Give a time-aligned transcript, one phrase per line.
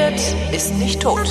[0.00, 0.20] redet,
[0.52, 1.28] ist nicht tot.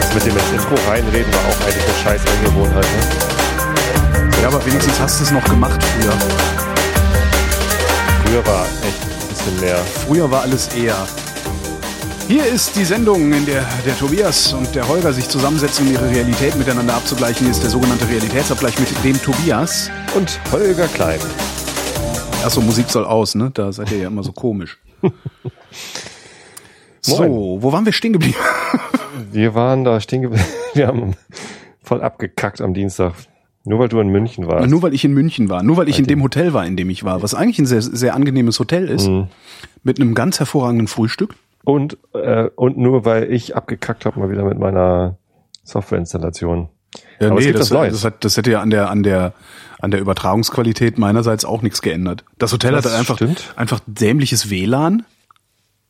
[0.00, 2.84] Das mit dem Intro reinreden war auch eigentlich eine scheiß Angewohnheit.
[2.84, 4.42] Ne?
[4.42, 6.12] Ja, aber wenigstens hast du es noch gemacht früher.
[8.24, 9.78] Früher war echt ein bisschen mehr.
[10.06, 10.96] Früher war alles eher.
[12.26, 16.08] Hier ist die Sendung, in der der Tobias und der Holger sich zusammensetzen, um ihre
[16.08, 17.46] Realität miteinander abzugleichen.
[17.46, 19.90] Hier ist der sogenannte Realitätsabgleich mit dem Tobias.
[20.14, 21.20] Und Holger Klein.
[22.44, 23.50] Achso, Musik soll aus, ne?
[23.52, 24.78] Da seid ihr ja immer so komisch.
[27.00, 28.36] so, wo waren wir stehen geblieben?
[29.32, 30.44] Wir waren da stehen geblieben.
[30.74, 31.14] Wir haben
[31.82, 33.14] voll abgekackt am Dienstag.
[33.64, 34.68] Nur weil du in München warst.
[34.68, 35.62] Nur weil ich in München war.
[35.62, 37.22] Nur weil ich in dem Hotel war, in dem ich war.
[37.22, 39.08] Was eigentlich ein sehr, sehr angenehmes Hotel ist.
[39.08, 39.28] Mhm.
[39.84, 41.36] Mit einem ganz hervorragenden Frühstück.
[41.64, 45.16] Und, äh, und nur weil ich abgekackt habe mal wieder mit meiner
[45.62, 46.68] Softwareinstallation.
[47.20, 47.92] Ja, Aber nee, das, Neues.
[47.92, 49.32] das, hat, das hätte ja an der, an der,
[49.80, 52.24] an der Übertragungsqualität meinerseits auch nichts geändert.
[52.38, 53.52] Das Hotel Das hat einfach, stimmt.
[53.56, 55.04] einfach dämliches WLAN.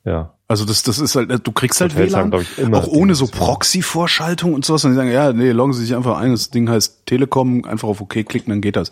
[0.05, 0.34] Ja.
[0.47, 3.27] Also das, das ist halt, du kriegst halt Hotels WLAN, haben, ich, auch ohne so.
[3.27, 4.84] Proxy-Vorschaltung und sowas.
[4.84, 7.88] Und die sagen, ja, nee, loggen Sie sich einfach ein, das Ding heißt Telekom, einfach
[7.88, 8.91] auf OK klicken, dann geht das.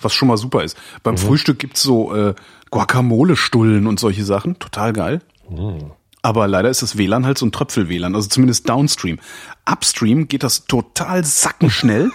[0.00, 0.76] Was schon mal super ist.
[0.78, 1.00] Mhm.
[1.02, 2.34] Beim Frühstück gibt's so äh,
[2.70, 4.58] Guacamole-Stullen und solche Sachen.
[4.58, 5.20] Total geil.
[5.50, 5.90] Mhm.
[6.24, 9.18] Aber leider ist das WLAN halt so ein Tröpfel-WLAN, also zumindest downstream.
[9.70, 12.10] Upstream geht das total sackenschnell.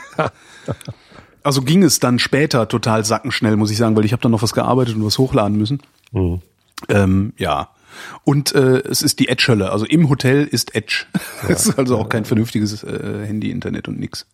[1.44, 4.42] also ging es dann später total sackenschnell, muss ich sagen, weil ich habe dann noch
[4.42, 5.84] was gearbeitet und was hochladen müssen.
[6.12, 6.42] Mhm.
[6.90, 7.70] Ähm, ja.
[8.24, 9.72] Und äh, es ist die Edge-Hölle.
[9.72, 11.06] Also im Hotel ist Edge.
[11.48, 14.26] Es ist also auch kein vernünftiges äh, Handy-Internet und nix.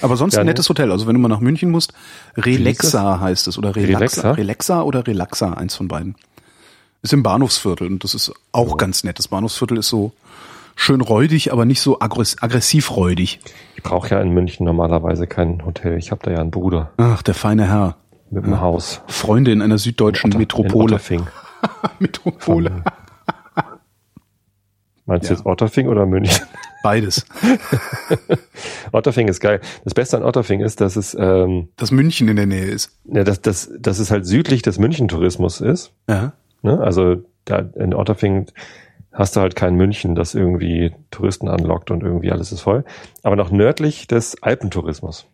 [0.00, 0.50] Aber sonst Ja, ein ne?
[0.50, 0.90] nettes Hotel.
[0.90, 1.92] Also wenn du mal nach München musst,
[2.36, 3.56] Relaxa heißt es.
[3.56, 3.92] Oder Relaxa.
[3.98, 4.30] Relaxa?
[4.32, 6.16] Relaxa oder Relaxa, eins von beiden.
[7.02, 9.18] Ist im Bahnhofsviertel und das ist auch ganz nett.
[9.18, 10.12] Das Bahnhofsviertel ist so
[10.76, 13.40] schön räudig, aber nicht so aggress aggressiv räudig.
[13.76, 15.98] Ich brauche ja in München normalerweise kein Hotel.
[15.98, 17.96] Ich habe da ja einen Bruder Ach, der feine Herr.
[18.30, 19.00] mit einem Haus.
[19.08, 20.94] Freunde in einer süddeutschen In Metropole.
[20.94, 21.26] Otterfing.
[21.98, 22.84] Metropole.
[25.04, 25.34] Meinst Ja.
[25.34, 26.46] du jetzt Otterfing oder München?
[26.84, 27.26] Beides.
[28.92, 29.60] Otterfing ist geil.
[29.84, 32.90] Das Beste an Otterfing ist, dass es, ähm, Dass München in der Nähe ist.
[33.04, 35.92] ja, dass, dass, dass es halt südlich des München-Tourismus ist.
[36.08, 36.32] Ja.
[36.62, 36.80] Ne?
[36.80, 38.46] Also da in Otterfing
[39.12, 42.84] hast du halt kein München, das irgendwie Touristen anlockt und irgendwie alles ist voll.
[43.22, 45.26] Aber noch nördlich des Alpentourismus.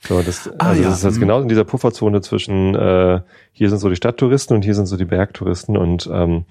[0.00, 0.88] So, das, Ah, also ja.
[0.88, 3.20] das ist jetzt genau in dieser Pufferzone zwischen äh,
[3.52, 6.44] hier sind so die Stadttouristen und hier sind so die Bergtouristen und ähm,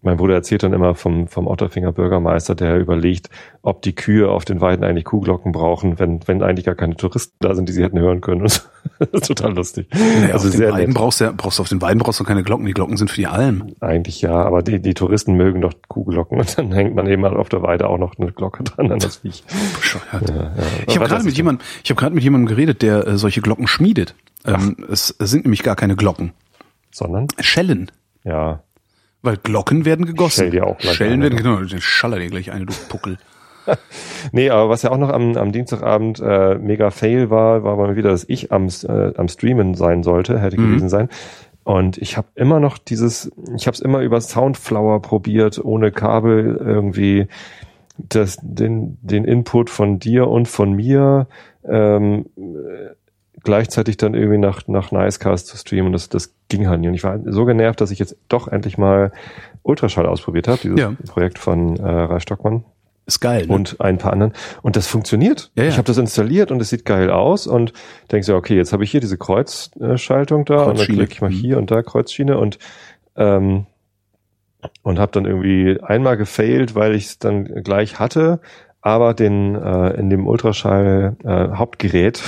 [0.00, 3.28] mein Bruder erzählt dann immer vom, vom Otterfinger Bürgermeister, der überlegt,
[3.62, 7.36] ob die Kühe auf den Weiden eigentlich Kuhglocken brauchen, wenn, wenn eigentlich gar keine Touristen
[7.40, 8.48] da sind, die sie hätten hören können.
[8.98, 9.86] Das ist total lustig.
[9.92, 10.96] Naja, also auf den sehr Weiden nett.
[10.96, 12.66] brauchst du, ja- brauchst du auf den Weiden brauchst du keine Glocken.
[12.66, 13.74] Die Glocken sind für die Alm.
[13.80, 17.36] Eigentlich ja, aber die, die Touristen mögen doch Kuhglocken und dann hängt man eben halt
[17.36, 19.44] auf der Weide auch noch eine Glocke dran an das Viech.
[19.76, 20.28] Bescheuert.
[20.30, 20.52] Ja, ja.
[20.88, 23.68] Ich habe gerade mit jemandem, ich habe gerade mit jemandem geredet, der äh, solche Glocken
[23.68, 24.14] schmiedet.
[24.44, 26.32] Ähm, es sind nämlich gar keine Glocken.
[26.90, 27.28] Sondern?
[27.40, 27.90] Schellen.
[28.24, 28.62] Ja.
[29.22, 30.40] Weil Glocken werden gegossen.
[30.42, 33.18] Schell dir auch gleich Schellen eine, werden, genau, den schaller dir gleich eine, du Puckel.
[34.32, 37.94] Nee, aber was ja auch noch am, am Dienstagabend äh, mega fail war, war mal
[37.94, 40.68] wieder, dass ich am, äh, am Streamen sein sollte, hätte Mhm.
[40.70, 41.08] gewesen sein.
[41.62, 46.56] Und ich habe immer noch dieses, ich habe es immer über Soundflower probiert, ohne Kabel
[46.60, 47.28] irgendwie
[47.98, 51.28] das, den, den Input von dir und von mir
[51.64, 52.94] ähm, äh,
[53.44, 55.92] gleichzeitig dann irgendwie nach, nach Nicecast zu streamen.
[55.92, 56.88] Das, das ging halt nicht.
[56.88, 59.12] Und ich war so genervt, dass ich jetzt doch endlich mal
[59.62, 60.92] Ultraschall ausprobiert habe, dieses Ja.
[61.08, 62.64] Projekt von äh, Ralf Stockmann
[63.06, 63.52] Ist geil, ne?
[63.52, 64.32] und ein paar anderen.
[64.62, 65.50] Und das funktioniert.
[65.56, 65.68] Ja, ja.
[65.70, 67.72] Ich habe das installiert und es sieht geil aus und
[68.10, 71.30] denkst ja, okay, jetzt habe ich hier diese Kreuzschaltung da und dann klicke ich mal
[71.30, 71.34] Mhm.
[71.34, 72.58] hier und da Kreuzschiene und
[73.16, 73.66] ähm,
[74.82, 78.40] und habe dann irgendwie einmal gefailt, weil ich es dann gleich hatte,
[78.80, 82.22] aber den äh, in dem Ultraschall äh, Hauptgerät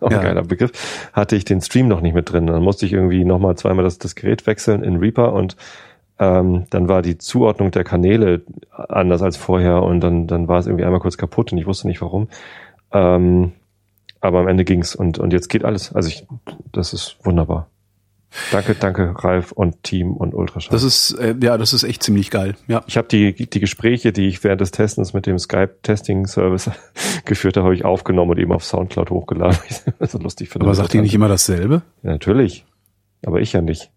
[0.00, 0.18] auch Ja.
[0.18, 2.46] ein geiler Begriff, hatte ich den Stream noch nicht mit drin.
[2.46, 5.56] Dann musste ich irgendwie nochmal zweimal das, das Gerät wechseln in Reaper und
[6.18, 10.66] ähm, dann war die Zuordnung der Kanäle anders als vorher und dann, dann war es
[10.66, 12.28] irgendwie einmal kurz kaputt und ich wusste nicht warum.
[12.92, 13.52] Ähm,
[14.20, 15.94] aber am Ende ging's und, und jetzt geht alles.
[15.94, 16.26] Also ich,
[16.72, 17.68] das ist wunderbar.
[18.50, 20.72] Danke, danke, Ralf und Team und Ultraschall.
[20.72, 22.54] Das ist, äh, ja, das ist echt ziemlich geil.
[22.66, 22.82] Ja.
[22.86, 26.70] ich habe die, die Gespräche, die ich während des Testens mit dem Skype-Testing-Service
[27.24, 29.58] geführt habe, habe ich aufgenommen und eben auf Soundcloud hochgeladen.
[29.68, 30.66] ich so lustig finde.
[30.66, 31.82] Aber sagt ihr nicht immer dasselbe?
[32.02, 32.66] Ja, natürlich.
[33.24, 33.90] Aber ich ja nicht.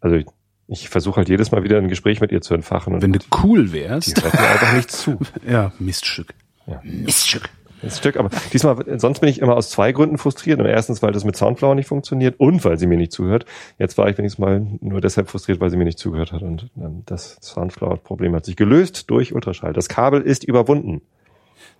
[0.00, 0.26] Also ich,
[0.68, 3.66] ich versuche halt jedes Mal wieder ein Gespräch mit ihr zu entfachen Wenn du cool
[3.66, 4.22] die wärst.
[4.22, 5.18] hört mir einfach nicht zu.
[5.48, 6.34] Ja, Miststück.
[6.66, 6.80] Ja.
[6.84, 7.48] Miststück.
[7.82, 10.58] Das Stück, aber diesmal, sonst bin ich immer aus zwei Gründen frustriert.
[10.60, 13.44] Und erstens, weil das mit Soundflower nicht funktioniert und weil sie mir nicht zuhört.
[13.78, 16.42] Jetzt war ich wenigstens mal nur deshalb frustriert, weil sie mir nicht zugehört hat.
[16.42, 19.72] Und ähm, das Soundflower-Problem hat sich gelöst durch Ultraschall.
[19.72, 21.02] Das Kabel ist überwunden.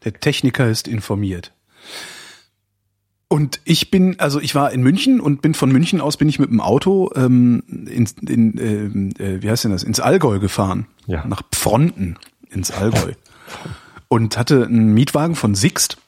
[0.05, 1.53] Der Techniker ist informiert.
[3.29, 6.39] Und ich bin, also ich war in München und bin von München aus bin ich
[6.39, 10.87] mit dem Auto ähm, in, in ähm, äh, wie heißt denn das, ins Allgäu gefahren.
[11.07, 11.27] Ja.
[11.27, 12.19] Nach Pfronten
[12.51, 13.13] ins Allgäu.
[14.09, 15.99] und hatte einen Mietwagen von Sixt.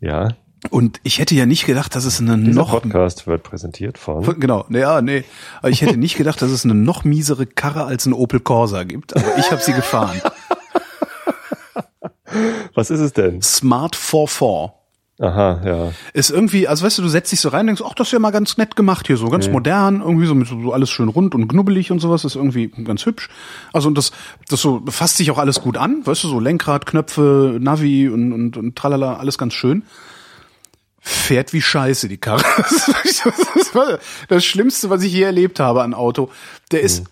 [0.00, 0.30] Ja.
[0.70, 4.22] Und ich hätte ja nicht gedacht, dass es eine Dieser noch Podcast wird präsentiert von.
[4.38, 5.24] Genau, ja, nee.
[5.58, 8.84] Aber ich hätte nicht gedacht, dass es eine noch miesere Karre als ein Opel Corsa
[8.84, 9.16] gibt.
[9.16, 10.22] Aber ich habe sie gefahren.
[12.74, 13.42] Was ist es denn?
[13.42, 14.70] Smart 44.
[15.22, 15.92] Aha, ja.
[16.14, 18.12] Ist irgendwie, also weißt du, du setzt dich so rein und denkst, ach, das ist
[18.12, 21.08] ja mal ganz nett gemacht hier, so ganz modern, irgendwie so mit so, alles schön
[21.08, 23.28] rund und knubbelig und sowas, ist irgendwie ganz hübsch.
[23.72, 24.10] Also und das,
[24.48, 28.32] das so fasst sich auch alles gut an, weißt du, so Lenkrad, Knöpfe, Navi und,
[28.32, 29.84] und, und tralala, alles ganz schön.
[30.98, 32.42] Fährt wie Scheiße, die Karre.
[33.54, 33.98] Das war
[34.28, 36.30] das Schlimmste, was ich je erlebt habe an Auto.
[36.72, 37.04] Der ist,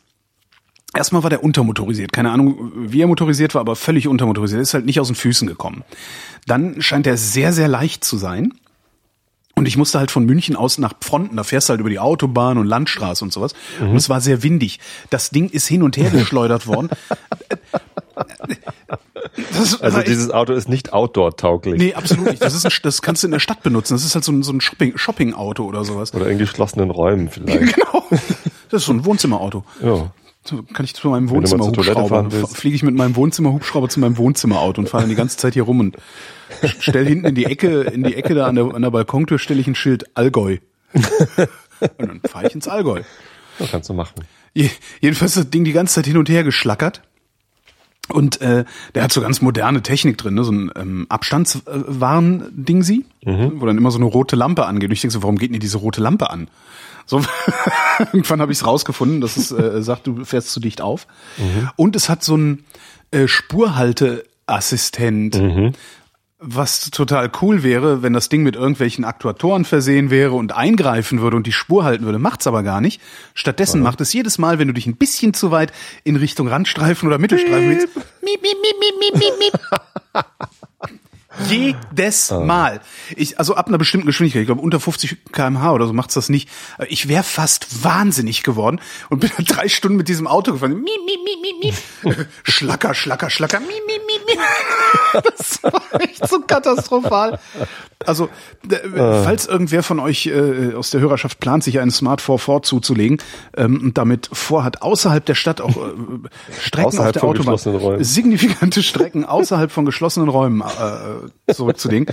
[0.94, 2.12] Erstmal war der untermotorisiert.
[2.12, 4.58] Keine Ahnung, wie er motorisiert war, aber völlig untermotorisiert.
[4.58, 5.84] Er ist halt nicht aus den Füßen gekommen.
[6.46, 8.52] Dann scheint er sehr, sehr leicht zu sein.
[9.56, 11.98] Und ich musste halt von München aus nach Fronten, da fährst du halt über die
[11.98, 13.52] Autobahn und Landstraße und sowas.
[13.80, 14.80] Und es war sehr windig.
[15.10, 16.88] Das Ding ist hin und her geschleudert worden.
[19.52, 21.78] Das Also dieses Auto ist nicht outdoor-tauglich.
[21.78, 22.42] Nee, absolut nicht.
[22.42, 23.94] Das, ist ein, das kannst du in der Stadt benutzen.
[23.94, 26.14] Das ist halt so ein, so ein Shopping- Shopping-Auto oder sowas.
[26.14, 27.74] Oder in geschlossenen Räumen vielleicht.
[27.76, 28.04] Genau.
[28.70, 29.64] Das ist so ein Wohnzimmerauto.
[29.82, 30.10] Ja.
[30.44, 34.88] So kann ich zu meinem Wohnzimmerhubschrauber, fliege ich mit meinem Wohnzimmerhubschrauber zu meinem Wohnzimmerauto und
[34.88, 35.96] fahre dann die ganze Zeit hier rum und
[36.80, 39.60] stell hinten in die Ecke, in die Ecke da an der, an der Balkontür stelle
[39.60, 40.58] ich ein Schild Allgäu.
[41.98, 43.02] Und dann fahre ich ins Allgäu.
[43.58, 44.24] Das kannst du machen.
[44.54, 44.70] Je,
[45.00, 47.02] jedenfalls ist das Ding die ganze Zeit hin und her geschlackert.
[48.08, 48.64] Und äh,
[48.94, 50.42] der hat so ganz moderne Technik drin, ne?
[50.42, 53.04] so ein ähm, Abstandswarn-Dingsi,
[53.54, 54.88] wo dann immer so eine rote Lampe angeht.
[54.88, 56.48] Und ich denke so, warum geht denn diese rote Lampe an?
[57.10, 57.20] So,
[57.98, 61.08] irgendwann habe ich es rausgefunden, dass es äh, sagt, du fährst zu dicht auf.
[61.74, 62.64] Und es hat so ein
[63.10, 65.34] äh, Spurhalteassistent,
[66.38, 71.36] was total cool wäre, wenn das Ding mit irgendwelchen Aktuatoren versehen wäre und eingreifen würde
[71.36, 72.20] und die Spur halten würde.
[72.20, 73.00] Macht's aber gar nicht.
[73.34, 75.72] Stattdessen macht es jedes Mal, wenn du dich ein bisschen zu weit
[76.04, 77.88] in Richtung Randstreifen oder Mittelstreifen willst.
[78.22, 79.54] Miep, miep, miep, miep, miep, miep.
[81.48, 82.80] Jedes Mal.
[83.16, 86.28] Ich, also ab einer bestimmten Geschwindigkeit, ich glaube unter 50 kmh oder so macht's das
[86.28, 86.48] nicht.
[86.88, 90.74] Ich wäre fast wahnsinnig geworden und bin dann drei Stunden mit diesem Auto gefahren.
[90.74, 92.28] Miep, miep, miep, miep, miep.
[92.42, 93.60] Schlacker, schlacker, schlacker.
[93.60, 94.38] Miep, miep, miep, miep.
[95.36, 97.38] Das war echt so katastrophal.
[98.06, 98.28] Also,
[98.70, 103.18] äh, falls irgendwer von euch äh, aus der Hörerschaft plant, sich einen Smart 44 zuzulegen
[103.56, 105.90] ähm, und damit vorhat, außerhalb der Stadt auch äh,
[106.60, 112.06] Strecken Außerhalb auf der Autobahn, signifikante Strecken außerhalb von geschlossenen Räumen äh, zurückzulegen,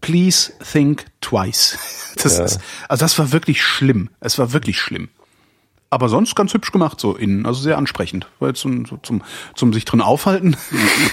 [0.00, 2.14] please think twice.
[2.22, 4.10] Das ist, also das war wirklich schlimm.
[4.20, 5.08] Es war wirklich schlimm.
[5.90, 8.26] Aber sonst ganz hübsch gemacht, so innen, also sehr ansprechend.
[8.40, 9.22] So, so zum,
[9.54, 10.56] zum sich drin aufhalten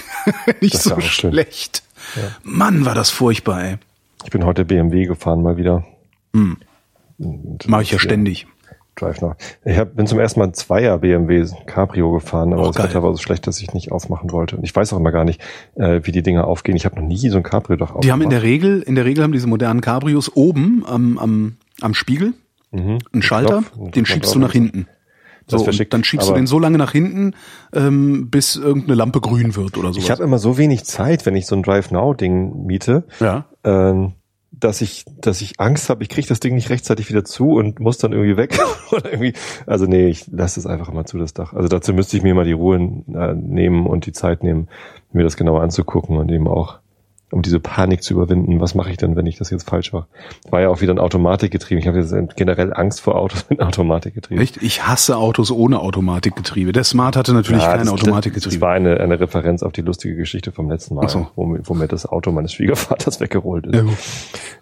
[0.60, 1.82] nicht so ja schlecht.
[2.42, 3.76] Mann, war das furchtbar, ey.
[4.24, 5.84] Ich bin heute BMW gefahren mal wieder.
[7.66, 8.46] Mache ich ja ständig.
[8.96, 9.36] Drive nach.
[9.64, 12.88] Ich hab, bin zum ersten Mal ein Zweier BMW Cabrio gefahren, aber Oh, das geil.
[12.88, 14.56] Wetter war so schlecht, dass ich nicht aufmachen wollte.
[14.56, 15.40] Und ich weiß auch immer gar nicht,
[15.74, 16.76] äh, wie die Dinger aufgehen.
[16.76, 18.04] Ich habe noch nie so ein Cabrio doch aufgemacht.
[18.04, 21.56] Die haben in der Regel, in der Regel haben diese modernen Cabrios oben am, am,
[21.80, 22.34] am Spiegel
[22.72, 24.88] einen Schalter, Knopf, den schiebst du nach hinten.
[25.46, 27.34] So, und dann schiebst du den so lange nach hinten,
[27.74, 30.02] ähm, bis irgendeine Lampe grün wird oder sowas.
[30.04, 33.44] Ich habe immer so wenig Zeit, wenn ich so ein Drive Now Ding miete, ja.
[33.62, 34.12] ähm,
[34.60, 37.80] dass ich, dass ich Angst habe, ich kriege das Ding nicht rechtzeitig wieder zu und
[37.80, 38.58] muss dann irgendwie weg
[38.92, 39.34] oder irgendwie.
[39.66, 41.52] Also nee, ich lasse es einfach immer zu das Dach.
[41.52, 44.68] Also dazu müsste ich mir mal die Ruhe äh, nehmen und die Zeit nehmen,
[45.12, 46.78] mir das genauer anzugucken und eben auch
[47.34, 48.60] um diese Panik zu überwinden.
[48.60, 50.06] Was mache ich denn, wenn ich das jetzt falsch mache?
[50.50, 51.80] War ja auch wieder ein Automatikgetriebe.
[51.80, 54.40] Ich habe jetzt generell Angst vor Autos mit Automatikgetriebe.
[54.40, 54.62] Echt?
[54.62, 56.72] Ich hasse Autos ohne Automatikgetriebe.
[56.72, 58.60] Der Smart hatte natürlich Ja, kein das- Das Automatikgetriebe.
[58.60, 61.26] war eine, eine Referenz auf die lustige Geschichte vom letzten Mal, so.
[61.34, 63.74] wo, mir- wo mir das Auto meines Schwiegervaters weggerollt ist.
[63.74, 63.84] Ja.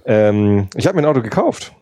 [0.07, 1.73] Ähm, ich habe mir ein Auto gekauft.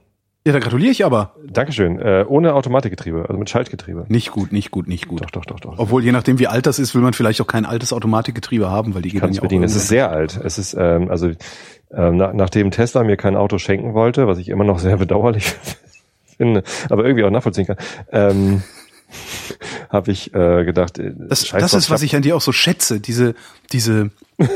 [0.47, 1.35] Ja, da gratuliere ich aber.
[1.47, 1.99] Dankeschön.
[1.99, 4.07] Äh, ohne Automatikgetriebe, also mit Schaltgetriebe.
[4.09, 5.21] Nicht gut, nicht gut, nicht gut.
[5.21, 5.75] Doch, doch, doch, doch.
[5.79, 8.95] Obwohl, je nachdem, wie alt das ist, will man vielleicht auch kein altes Automatikgetriebe haben,
[8.95, 9.65] weil die gehen ja auch bedienen.
[9.65, 10.41] Es ist sehr alt.
[10.43, 11.31] Es ist ähm, also
[11.93, 15.55] ähm, nach, nachdem Tesla mir kein Auto schenken wollte, was ich immer noch sehr bedauerlich
[16.39, 17.77] finde, aber irgendwie auch nachvollziehen kann,
[18.11, 18.63] ähm,
[19.91, 22.53] habe ich äh, gedacht, äh, Das, scheiß das ist, was ich an dir auch so
[22.53, 23.35] schätze, diese,
[23.73, 24.51] diese, diese,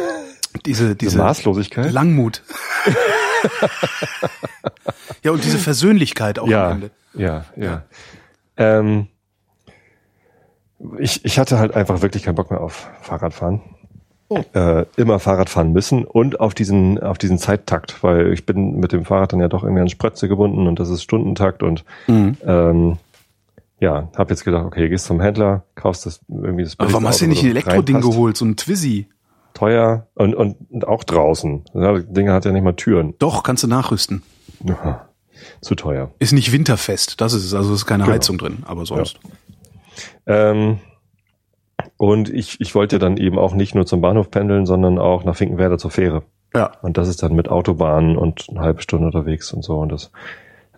[0.64, 1.92] diese diese Maßlosigkeit.
[1.92, 2.42] Langmut.
[5.22, 6.90] Ja, und diese Versöhnlichkeit auch am ja, Ende.
[7.14, 7.82] ja, ja.
[8.56, 9.08] Ähm,
[10.98, 13.62] ich, ich hatte halt einfach wirklich keinen Bock mehr auf Fahrradfahren.
[14.28, 14.42] Oh.
[14.54, 18.92] Äh, immer Fahrrad fahren müssen und auf diesen auf diesen Zeittakt, weil ich bin mit
[18.92, 22.36] dem Fahrrad dann ja doch irgendwie an Sprötze gebunden und das ist Stundentakt und Mhm.
[22.44, 22.96] ähm,
[23.80, 27.20] ja, habe jetzt gedacht, okay, gehst zum Händler, kaufst das irgendwie das Aber warum hast
[27.20, 29.08] du dir nicht ein Elektroding geholt, so ein Twizy?
[29.54, 31.64] Teuer und, und, und auch draußen.
[31.74, 33.14] Ja, das Ding hat ja nicht mal Türen.
[33.18, 34.22] Doch, kannst du nachrüsten.
[34.68, 35.08] Aha.
[35.60, 36.10] Zu teuer.
[36.18, 38.14] Ist nicht winterfest, das ist es, also ist keine Genau.
[38.14, 39.18] Heizung drin, aber sonst.
[40.26, 40.78] Ähm,
[41.96, 45.36] und ich, ich wollte dann eben auch nicht nur zum Bahnhof pendeln, sondern auch nach
[45.36, 46.22] Finkenwerder zur Fähre.
[46.54, 46.72] Ja.
[46.82, 49.78] Und das ist dann mit Autobahn und eine halbe Stunde unterwegs und so.
[49.78, 50.10] Und das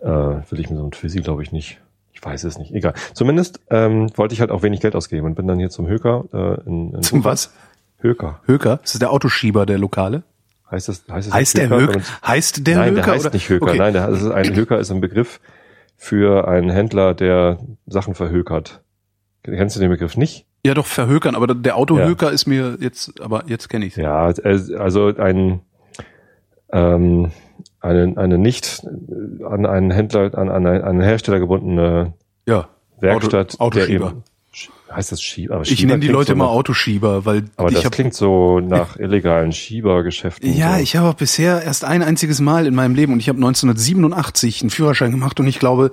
[0.00, 1.80] äh, will ich mit so einem Twizy, glaube ich, nicht.
[2.12, 2.72] Ich weiß es nicht.
[2.72, 2.94] Egal.
[3.12, 6.24] Zumindest ähm, wollte ich halt auch wenig Geld ausgeben und bin dann hier zum Höker.
[6.32, 7.52] Äh, in, in Zum was?
[7.98, 8.40] Höker.
[8.46, 8.80] Höker?
[8.84, 10.22] Ist das der Autoschieber der Lokale?
[10.70, 11.04] Heißt das?
[11.10, 11.76] Heißt, es Heißt der Höker?
[11.76, 11.88] Höker?
[11.88, 13.02] Wenn man's- Heißt der Nein, Höker?
[13.02, 13.34] der heißt oder?
[13.34, 13.66] nicht Höker.
[13.66, 13.78] Okay.
[13.78, 15.40] Nein, der, das ist ein Höker ist ein Begriff
[15.96, 18.82] für einen Händler, der Sachen verhökert.
[19.42, 20.44] Kennst du den Begriff nicht?
[20.66, 25.14] Ja, doch, verhökern, aber der Autohöker ist mir jetzt, aber jetzt kenne ich Ja, also
[25.16, 25.60] ein
[26.72, 27.30] ähm,
[27.80, 28.82] eine, eine nicht
[29.48, 32.14] an einen Händler, an, an einen Hersteller gebundene
[32.46, 32.68] Ja.
[33.00, 34.08] Werkstatt, Auto, der Autoschieber.
[34.08, 34.22] eben Sch-
[34.92, 35.56] heißt das Schieber?
[35.56, 38.14] Aber Ich Schieber nenne die Leute so immer Autoschieber, weil Aber ich das habe klingt
[38.14, 40.52] so nach illegalen Schiebergeschäften.
[40.52, 40.82] Ja, so.
[40.82, 44.62] ich habe auch bisher erst ein einziges Mal in meinem Leben und ich habe 1987
[44.62, 45.92] einen Führerschein gemacht und ich glaube,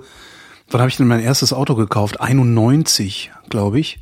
[0.70, 2.20] wann habe ich denn mein erstes Auto gekauft?
[2.20, 3.98] 91, glaube ich.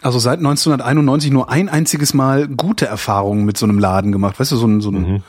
[0.00, 4.40] Also seit 1991 nur ein einziges Mal gute Erfahrungen mit so einem Laden gemacht.
[4.40, 5.22] Weißt du, so ein, so ein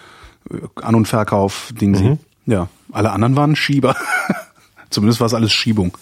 [0.51, 2.17] äh, An- und Verkauf-Ding.
[2.46, 3.96] Ja, alle anderen waren Schieber.
[4.89, 5.98] Zumindest war es alles Schiebung.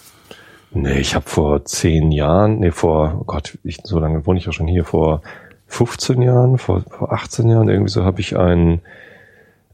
[0.74, 4.46] Nee, ich habe vor zehn Jahren, nee, vor, oh Gott, ich, so lange wohne ich
[4.46, 5.20] ja schon hier, vor
[5.66, 8.80] 15 Jahren, vor, vor 18 Jahren, irgendwie so habe ich einen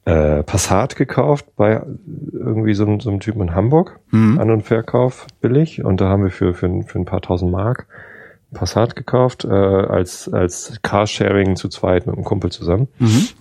[0.05, 1.83] äh, Passat gekauft bei
[2.33, 4.01] irgendwie so, einem- so einem Typen in Hamburg,
[4.41, 5.85] An- und Verkauf, billig.
[5.85, 7.87] Und da haben wir für, für, ein- für ein paar tausend Mark
[8.53, 12.89] Passat gekauft, äh, als, als Carsharing zu zweit mit einem Kumpel zusammen.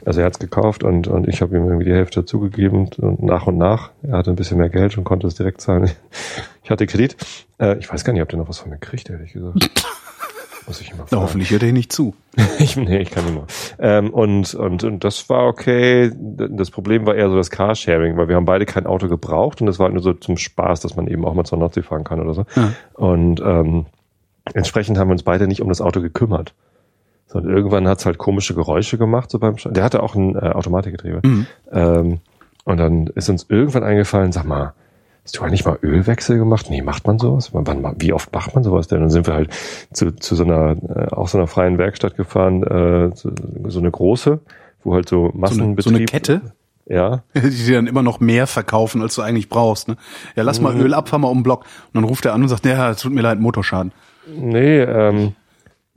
[0.03, 3.47] Also er hat's gekauft und, und ich habe ihm irgendwie die Hälfte dazugegeben und nach
[3.47, 3.91] und nach.
[4.03, 5.91] Er hatte ein bisschen mehr Geld und konnte es direkt zahlen.
[6.63, 7.15] Ich hatte Kredit.
[7.61, 9.71] Äh, ich weiß gar nicht, ob der noch was von mir kriegt, ehrlich gesagt.
[10.67, 11.21] Muss ich immer fragen.
[11.21, 12.13] hoffentlich hört er nicht zu.
[12.59, 13.45] Ich, nee, ich kann nicht mehr.
[13.79, 16.11] Ähm, und, und, und das war okay.
[16.17, 19.67] Das Problem war eher so das Carsharing, weil wir haben beide kein Auto gebraucht und
[19.67, 22.03] das war halt nur so zum Spaß, dass man eben auch mal zur Nordsee fahren
[22.03, 22.45] kann oder so.
[22.57, 22.73] Ja.
[22.95, 23.85] Und ähm,
[24.53, 26.53] entsprechend haben wir uns beide nicht um das Auto gekümmert.
[27.27, 30.39] Sondern irgendwann hat's halt komische Geräusche gemacht, so beim Sch- Der hatte auch ein äh,
[30.51, 31.21] Automatikgetriebe.
[31.71, 32.19] Ähm,
[32.63, 34.73] und dann ist uns irgendwann eingefallen, sag mal,
[35.23, 36.67] hast du eigentlich mal Ölwechsel gemacht?
[36.69, 37.49] Nee, macht man sowas?
[37.53, 39.01] Wann, wie oft macht man sowas denn?
[39.01, 39.49] Dann sind wir halt
[39.91, 43.31] zu, zu so einer, äh, auch so einer freien Werkstatt gefahren, äh, so,
[43.67, 44.39] so eine große,
[44.85, 45.83] wo halt so So eine, Massenbetrieb.
[45.83, 46.41] so eine Kette,
[46.85, 47.23] Ja.
[47.35, 49.89] die dir dann immer noch mehr verkaufen, als du eigentlich brauchst.
[49.89, 49.97] Ne?
[50.37, 51.63] Ja, lass mal Öl ab, fahr mal um den Block.
[51.87, 53.91] Und dann ruft er an und sagt, ja, es tut mir leid, Motorschaden.
[54.35, 55.33] Nee, ähm,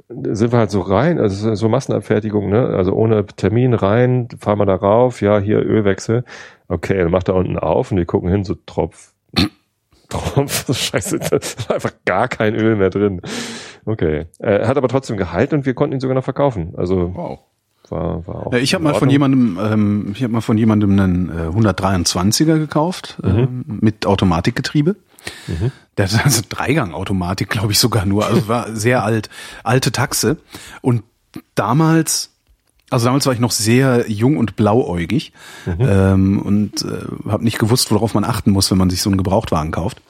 [0.09, 2.67] sind wir halt so rein, also so Massenabfertigung, ne?
[2.67, 6.25] Also ohne Termin rein, fahren wir da rauf, ja, hier Ölwechsel.
[6.69, 9.13] Okay, dann macht er unten auf und wir gucken hin, so Tropf.
[10.09, 13.21] Tropf, scheiße, da war einfach gar kein Öl mehr drin.
[13.85, 14.27] Okay.
[14.39, 16.75] Er hat aber trotzdem gehalten und wir konnten ihn sogar noch verkaufen.
[16.77, 17.39] Also Wow.
[17.89, 18.53] war, war auch.
[18.53, 22.59] Ja, ich habe mal von jemandem, ähm, ich habe mal von jemandem einen äh, 123er
[22.59, 24.97] gekauft ähm, mit Automatikgetriebe.
[25.97, 28.27] Der hat also Dreigang-Automatik, glaube ich sogar nur.
[28.27, 29.29] Also war sehr alt,
[29.65, 30.39] alte Taxe.
[30.81, 31.03] Und
[31.55, 32.31] damals,
[32.91, 35.33] also damals war ich noch sehr jung und blauäugig
[35.67, 39.19] ähm, und äh, habe nicht gewusst, worauf man achten muss, wenn man sich so einen
[39.19, 40.01] Gebrauchtwagen kauft.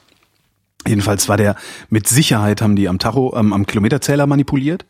[0.87, 1.55] Jedenfalls war der
[1.89, 4.85] mit Sicherheit haben die am Tacho, ähm, am Kilometerzähler manipuliert.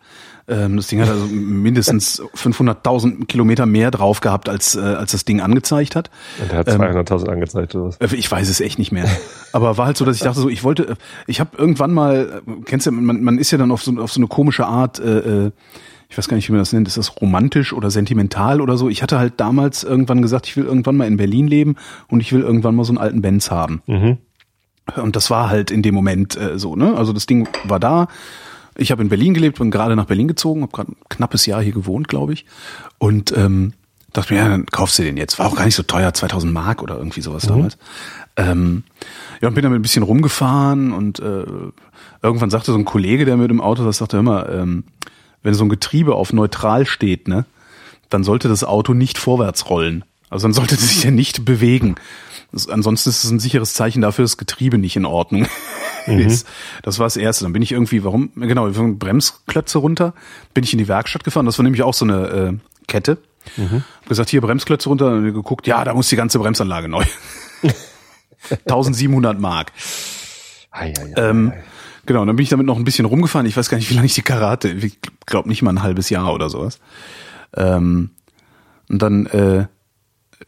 [0.51, 5.24] Ähm, das Ding hat also mindestens 500.000 Kilometer mehr drauf gehabt, als, äh, als das
[5.25, 6.10] Ding angezeigt hat.
[6.41, 7.98] Und er hat 200.000 angezeigt oder was.
[7.98, 9.05] Äh, Ich weiß es echt nicht mehr.
[9.53, 10.96] Aber war halt so, dass ich dachte so, ich wollte, äh,
[11.27, 14.12] ich habe irgendwann mal, äh, kennst du, man, man ist ja dann auf so, auf
[14.12, 15.51] so eine komische Art, äh,
[16.10, 18.89] ich weiß gar nicht, wie man das nennt, ist das romantisch oder sentimental oder so.
[18.89, 21.75] Ich hatte halt damals irgendwann gesagt, ich will irgendwann mal in Berlin leben
[22.10, 23.81] und ich will irgendwann mal so einen alten Benz haben.
[24.98, 26.96] Und das war halt in dem Moment äh, so, ne?
[26.98, 28.08] Also das Ding war da.
[28.75, 31.61] Ich habe in Berlin gelebt, bin gerade nach Berlin gezogen, habe gerade ein knappes Jahr
[31.61, 32.45] hier gewohnt, glaube ich.
[32.97, 33.73] Und ähm,
[34.13, 35.39] dachte mir, ja, dann kaufst du den jetzt.
[35.39, 37.77] War auch gar nicht so teuer, 2000 Mark oder irgendwie sowas damals.
[38.37, 38.83] Ähm,
[39.41, 41.45] ja, und bin damit ein bisschen rumgefahren und äh,
[42.21, 44.85] irgendwann sagte so ein Kollege, der mit dem Auto das sagte immer, ähm,
[45.43, 47.45] wenn so ein Getriebe auf neutral steht, ne,
[48.09, 50.03] dann sollte das Auto nicht vorwärts rollen.
[50.29, 51.95] Also dann sollte es sich ja nicht bewegen.
[52.51, 55.47] Das, ansonsten ist es ein sicheres Zeichen dafür, dass das Getriebe nicht in Ordnung
[56.08, 56.48] ist.
[56.84, 57.46] Das war das Erste.
[57.46, 58.31] Dann bin ich irgendwie, warum?
[58.36, 60.13] Genau, Bremsklötze runter,
[60.53, 61.46] bin ich in die Werkstatt gefahren.
[61.46, 62.53] Das war nämlich auch so eine äh,
[62.88, 63.17] Kette.
[63.58, 67.03] Hab gesagt, hier Bremsklötze runter, und geguckt, ja, da muss die ganze Bremsanlage neu.
[68.50, 69.72] 1700 Mark.
[70.72, 71.53] Ei, ei, ei, Ähm,
[72.05, 73.46] genau, und dann bin ich damit noch ein bisschen rumgefahren.
[73.48, 76.10] Ich weiß gar nicht, wie lange ich die Karate, ich glaube nicht mal ein halbes
[76.10, 76.79] Jahr oder sowas.
[77.55, 78.12] Ähm,
[78.89, 79.67] und dann, äh,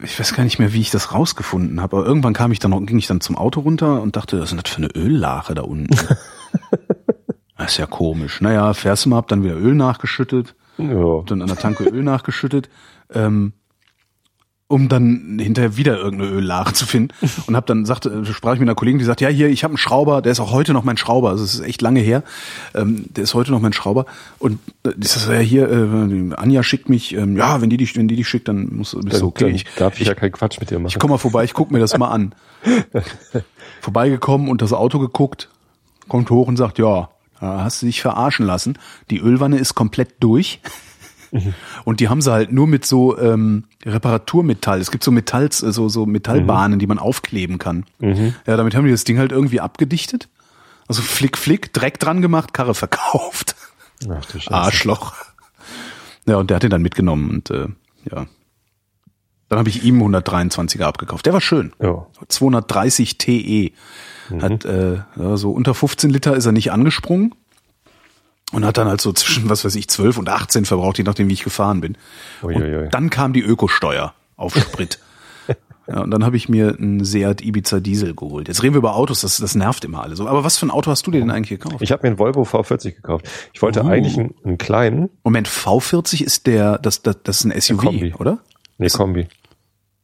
[0.04, 2.70] ich weiß gar nicht mehr, wie ich das rausgefunden habe, aber irgendwann kam ich dann
[2.70, 4.94] noch, ging ich dann zum Auto runter und dachte, was ist denn das für eine
[4.94, 5.88] Öllache da unten?
[7.56, 8.40] das ist ja komisch.
[8.40, 10.54] Naja, fährst du mal, hab dann wieder Öl nachgeschüttet.
[10.76, 11.22] Ja.
[11.26, 12.68] dann an der Tanke Öl nachgeschüttet,
[13.12, 13.52] ähm,
[14.66, 17.14] um dann hinterher wieder irgendeine Öllache zu finden.
[17.46, 19.72] Und habe dann sagte, sprach ich mit einer Kollegin, die sagt, ja hier, ich habe
[19.72, 21.30] einen Schrauber, der ist auch heute noch mein Schrauber.
[21.30, 22.22] Also es ist echt lange her.
[22.74, 24.06] Ähm, der ist heute noch mein Schrauber.
[24.38, 27.94] Und äh, die sagt, ja hier, äh, Anja schickt mich, ähm, ja, wenn die dich,
[27.96, 29.44] wenn die dich schickt, dann muss bist Dann, du okay.
[29.44, 30.88] dann Ich, darf ich, ja keinen Quatsch mit dir machen.
[30.88, 32.34] ich komme mal vorbei, ich guck mir das mal an.
[33.82, 35.50] Vorbeigekommen und das Auto geguckt,
[36.08, 38.78] kommt hoch und sagt, ja, hast du dich verarschen lassen.
[39.10, 40.60] Die Ölwanne ist komplett durch.
[41.84, 44.80] Und die haben sie halt nur mit so ähm, Reparaturmetall.
[44.80, 47.84] Es gibt so Metalls, äh, so, so Metallbahnen, die man aufkleben kann.
[48.46, 50.28] Ja, damit haben die das Ding halt irgendwie abgedichtet.
[50.86, 53.56] Also flick, flick, Dreck dran gemacht, Karre verkauft.
[54.08, 54.52] Ach du Scheiße.
[54.52, 55.14] Arschloch.
[56.26, 57.68] Ja, und der hat den dann mitgenommen und äh,
[58.10, 58.26] ja.
[59.48, 61.26] Dann habe ich ihm 123er abgekauft.
[61.26, 61.72] Der war schön.
[61.80, 62.06] Ja.
[62.28, 63.72] 230 TE.
[64.40, 65.02] Hat äh,
[65.34, 67.34] so unter 15 Liter ist er nicht angesprungen
[68.54, 71.28] und hat dann halt so zwischen, was weiß ich, 12 und 18 verbraucht, je nachdem,
[71.28, 71.96] wie ich gefahren bin.
[72.42, 72.84] Uiuiui.
[72.84, 74.98] Und dann kam die Ökosteuer auf Sprit.
[75.86, 78.48] ja, und dann habe ich mir einen Seat Ibiza Diesel geholt.
[78.48, 80.26] Jetzt reden wir über Autos, das, das nervt immer alle so.
[80.26, 81.82] Aber was für ein Auto hast du dir denn eigentlich gekauft?
[81.82, 83.28] Ich habe mir einen Volvo V40 gekauft.
[83.52, 83.86] Ich wollte Oh.
[83.88, 88.14] eigentlich einen, einen kleinen, Moment, V40 ist der, das, das, das ist ein SUV, Kombi.
[88.18, 88.38] oder?
[88.78, 89.26] nee, Kombi.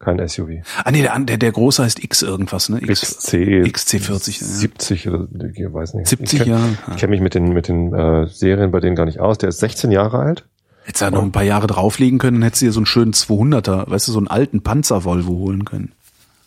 [0.00, 0.48] Kein SUV.
[0.82, 2.78] Ah nee, der, der, der große heißt X irgendwas, ne?
[2.82, 3.34] X, XC.
[3.66, 4.46] XC40, ja.
[4.46, 6.08] 70 oder ich weiß nicht.
[6.08, 6.68] 70 ich kenn, Jahre.
[6.90, 9.36] Ich kenne mich mit den mit den äh, Serien bei denen gar nicht aus.
[9.38, 10.46] Der ist 16 Jahre alt.
[10.84, 13.12] Hättest ja noch ein paar Jahre drauflegen können, dann hättest du dir so einen schönen
[13.12, 15.92] 200er, weißt du, so einen alten Panzer-Volvo holen können.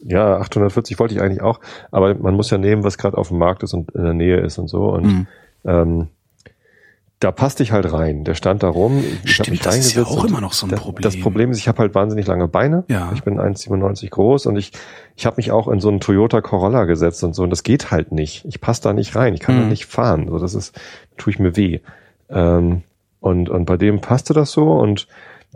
[0.04, 1.60] Ja, 840 wollte ich eigentlich auch,
[1.92, 4.38] aber man muss ja nehmen, was gerade auf dem Markt ist und in der Nähe
[4.40, 4.90] ist und so.
[4.90, 5.28] Und Mhm.
[5.66, 6.08] ähm,
[7.24, 8.24] da passte ich halt rein.
[8.24, 9.04] Der stand da rum.
[9.24, 11.04] Ich Stimmt, mich das ist ja auch immer noch so ein Problem.
[11.04, 12.84] Das Problem ist, ich habe halt wahnsinnig lange Beine.
[12.90, 13.12] Ja.
[13.14, 14.72] Ich bin 1,97 groß und ich,
[15.16, 17.44] ich habe mich auch in so einen Toyota Corolla gesetzt und so.
[17.44, 18.44] Und das geht halt nicht.
[18.46, 19.34] Ich passe da nicht rein.
[19.34, 19.70] Ich kann da Mhm.
[19.70, 20.28] nicht fahren.
[20.28, 20.78] So, das ist,
[21.18, 21.80] tue ich mir weh.
[22.30, 22.84] Ähm,
[23.22, 25.08] und, und bei dem passte das so und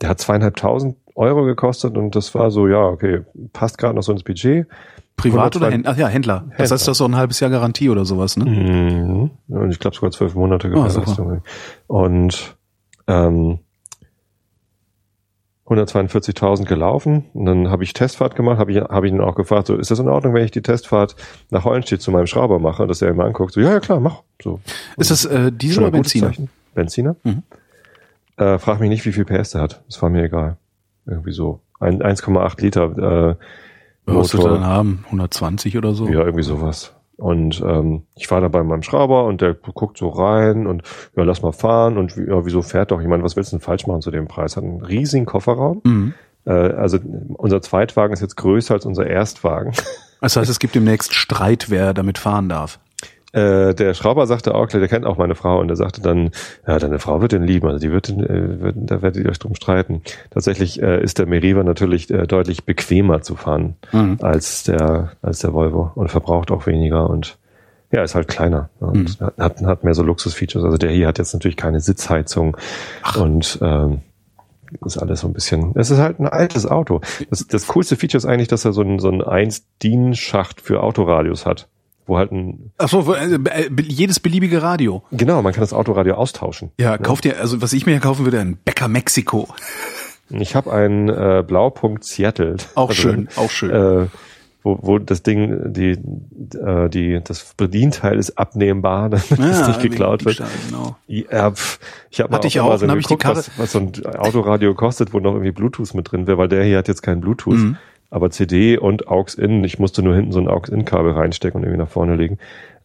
[0.02, 3.22] der hat zweieinhalbtausend Euro gekostet und das war so, ja, okay,
[3.52, 4.68] passt gerade noch so ins Budget.
[5.18, 5.92] Privat oder 102 Händler?
[5.92, 6.34] Ach ja, Händler.
[6.34, 6.58] Das Händler.
[6.60, 8.46] heißt, das ist so ein halbes Jahr Garantie oder sowas, ne?
[8.46, 9.32] Mhm.
[9.50, 10.72] Und ich glaube sogar zwölf Monate Ah.
[10.72, 11.42] Gewährleistung.
[11.88, 12.56] und
[13.08, 13.60] ähm,
[15.66, 17.26] 142.000 gelaufen.
[17.34, 19.92] Und dann habe ich Testfahrt gemacht, habe ich, hab ich ihn auch gefragt, so, ist
[19.92, 21.16] das in Ordnung, wenn ich die Testfahrt
[21.50, 23.54] nach Hollenstedt zu meinem Schrauber mache, dass er immer anguckt?
[23.54, 24.22] So, ja, ja, klar, mach.
[24.42, 24.62] So.
[24.96, 26.32] Ist das äh, Diesel oder Benziner?
[26.74, 27.16] Benziner?
[27.24, 27.44] Mhm.
[28.38, 29.82] Äh, frag mich nicht, wie viel PS der hat.
[29.88, 30.56] Das war mir egal.
[31.06, 31.60] Irgendwie so.
[31.80, 33.36] Ein- 1,8 Liter äh,
[34.16, 35.04] Was du dann haben?
[35.06, 36.08] 120 oder so?
[36.08, 36.94] Ja, irgendwie sowas.
[37.18, 40.84] Und ähm, ich war da bei meinem Schrauber und der guckt so rein und
[41.16, 43.02] ja, lass mal fahren und ja, wieso fährt doch?
[43.02, 44.56] Ich meine, was willst du denn falsch machen zu dem Preis?
[44.56, 45.82] Hat einen riesigen Kofferraum.
[45.84, 46.14] Mhm.
[46.46, 47.00] Äh, also
[47.34, 49.74] unser Zweitwagen ist jetzt größer als unser Erstwagen.
[50.20, 52.80] Das heißt, es gibt demnächst Streit, wer damit fahren darf.
[53.34, 56.32] Äh, der Schrauber sagte auch, der kennt auch meine Frau und der sagte dann,
[56.66, 59.30] ja, deine Frau wird den lieben, also die wird, den, äh, wird da werdet ihr
[59.30, 60.02] euch drum streiten.
[60.32, 64.18] Tatsächlich äh, ist der Meriva natürlich äh, deutlich bequemer zu fahren Mhm.
[64.22, 67.38] als der als der Volvo und verbraucht auch weniger und
[67.92, 69.28] ja, ist halt kleiner und Mhm.
[69.38, 70.64] hat, hat mehr so Luxusfeatures.
[70.64, 72.56] Also der hier hat jetzt natürlich keine Sitzheizung
[73.20, 74.00] und ähm,
[74.86, 75.72] ist alles so ein bisschen.
[75.76, 77.00] Es ist halt ein altes Auto.
[77.30, 81.46] Das, das coolste Feature ist eigentlich, dass er so ein so ein 1-DIN-Schacht für Autoradios
[81.46, 81.68] hat,
[82.08, 85.04] wo halt ein Ach so, äh, äh, jedes beliebige Radio.
[85.12, 86.72] Genau, man kann das Autoradio austauschen.
[86.80, 89.48] Ja, kauft ihr, also was ich mir kaufen würde, ein Bäcker Mexiko.
[90.30, 92.58] Ich habe einen äh, Blaupunkt Seattle.
[92.76, 93.70] Auch Also, schön, auch schön.
[93.72, 94.08] Äh,
[94.64, 95.92] wo, wo das Ding, die,
[96.58, 100.44] äh, die, das Bedienteil ist abnehmbar, damit es nicht geklaut wird.
[100.68, 100.98] Genau.
[101.08, 104.74] Ja, pf, ich habe Hatte ich auch, ich die Karre- was, was so ein Autoradio
[104.74, 107.56] kostet, wo noch irgendwie Bluetooth mit drin wäre, weil der hier hat jetzt kein Bluetooth,
[107.56, 107.78] Mhm.
[108.10, 109.64] Aber CD und AUX-In.
[109.64, 112.38] Ich musste nur hinten so ein AUX-In-Kabel reinstecken und irgendwie nach vorne legen.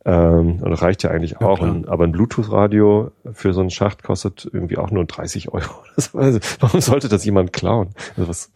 [0.04, 1.58] Ähm, und das reicht ja eigentlich auch.
[1.58, 1.70] klar.
[1.70, 5.70] Und, aber ein Bluetooth-Radio für so einen Schacht kostet irgendwie auch nur 30 Euro.
[5.94, 7.90] Das, also, warum sollte das jemand klauen?
[8.16, 8.50] Also was,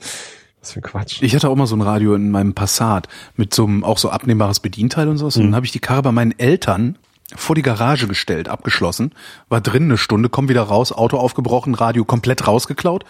[0.61, 1.23] was für ein Quatsch.
[1.23, 4.09] Ich hatte auch mal so ein Radio in meinem Passat mit so einem auch so
[4.09, 5.37] abnehmbares Bedienteil und sowas.
[5.37, 6.97] Und dann habe ich die Karre bei meinen Eltern
[7.35, 9.13] vor die Garage gestellt, abgeschlossen,
[9.49, 13.05] war drin eine Stunde, komm wieder raus, Auto aufgebrochen, Radio komplett rausgeklaut.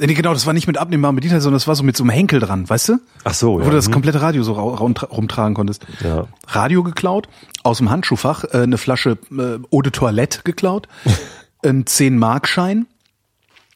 [0.00, 2.10] Nee, genau, das war nicht mit abnehmbarem Bedienteil, sondern das war so mit so einem
[2.10, 2.98] Henkel dran, weißt du?
[3.24, 3.70] Ach so, Wo ja.
[3.70, 3.92] du das hm.
[3.92, 5.84] komplette Radio so ra- rum- rumtragen konntest.
[6.02, 6.26] Ja.
[6.46, 7.28] Radio geklaut,
[7.62, 10.88] aus dem Handschuhfach äh, eine Flasche äh, Eau de Toilette geklaut,
[11.64, 12.86] ein 10-Mark-Schein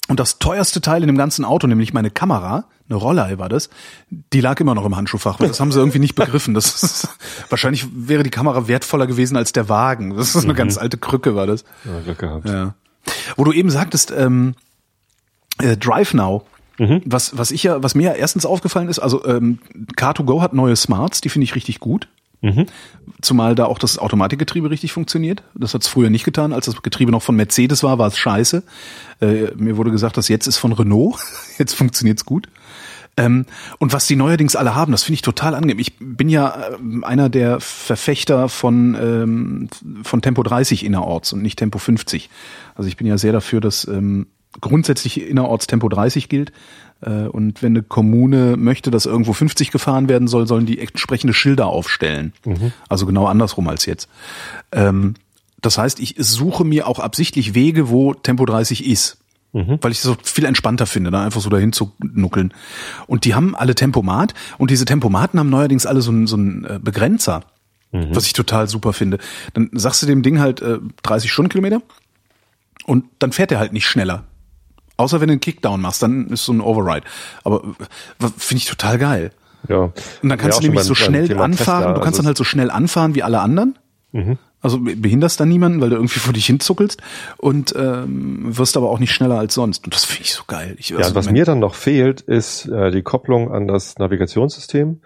[0.09, 3.68] und das teuerste Teil in dem ganzen Auto, nämlich meine Kamera, eine Rollei war das,
[4.09, 5.38] die lag immer noch im Handschuhfach.
[5.38, 6.54] Das haben sie irgendwie nicht begriffen.
[6.54, 7.09] Das ist,
[7.50, 10.16] wahrscheinlich wäre die Kamera wertvoller gewesen als der Wagen.
[10.16, 11.64] Das ist eine ganz alte Krücke, war das.
[11.85, 12.48] Ja, Glück gehabt.
[12.48, 12.74] Ja.
[13.37, 14.54] Wo du eben sagtest, ähm,
[15.62, 16.45] äh, Drive Now.
[17.07, 19.61] Was, was ich ja, was mir ja erstens aufgefallen ist, also ähm,
[19.97, 22.07] Car2Go hat neue Smarts, die finde ich richtig gut.
[22.42, 22.66] Mhm.
[23.23, 25.42] Zumal da auch das Automatikgetriebe richtig funktioniert.
[25.55, 26.53] Das hat es früher nicht getan.
[26.53, 28.62] Als das Getriebe noch von Mercedes war, war es scheiße.
[29.21, 31.16] Äh, mir wurde gesagt, das jetzt ist von Renault.
[31.59, 32.49] Jetzt funktioniert's gut.
[33.16, 33.47] Ähm,
[33.79, 35.79] und was die neuerdings alle haben, das finde ich total angenehm.
[35.79, 39.69] Ich bin ja äh, einer der Verfechter von, ähm,
[40.03, 42.29] von Tempo 30 innerorts und nicht Tempo 50.
[42.75, 44.27] Also ich bin ja sehr dafür, dass ähm,
[44.61, 46.53] grundsätzlich innerorts Tempo 30 gilt.
[47.01, 51.35] Äh, und wenn eine Kommune möchte, dass irgendwo 50 gefahren werden soll, sollen die entsprechende
[51.35, 52.33] Schilder aufstellen.
[52.45, 52.73] Mhm.
[52.88, 54.09] Also genau andersrum als jetzt.
[54.73, 55.14] Ähm,
[55.61, 59.19] das heißt, ich suche mir auch absichtlich Wege, wo Tempo 30 ist
[59.57, 59.79] mhm.
[59.81, 62.53] weil ich so viel entspannter finde, da einfach so dahin zu nuckeln.
[63.07, 66.64] Und die haben alle Tempomat und diese Tempomaten haben neuerdings alle so einen, so einen
[66.64, 67.42] äh, Begrenzer,
[67.92, 68.14] mhm.
[68.14, 69.19] was ich total super finde.
[69.55, 71.83] Dann sagst du dem Ding halt äh, 30 Stundenkilometer
[72.85, 74.25] und dann fährt er halt nicht schneller.
[74.96, 77.06] Außer wenn du einen Kickdown machst, dann ist so ein Override.
[77.44, 77.62] Aber
[78.20, 79.30] äh, finde ich total geil.
[79.68, 79.92] Ja.
[80.22, 82.37] Und dann kannst ja, du nämlich so schnell anfahren, Tesla, du kannst also dann halt
[82.37, 83.78] so schnell anfahren wie alle anderen.
[84.12, 84.38] Mhm.
[84.62, 87.00] Also behinderst dann niemanden, weil du irgendwie vor dich hinzuckelst
[87.37, 89.85] und ähm, wirst aber auch nicht schneller als sonst.
[89.85, 90.74] Und das finde ich so geil.
[90.78, 95.00] Ich, ja, also, was mir dann noch fehlt, ist äh, die Kopplung an das Navigationssystem.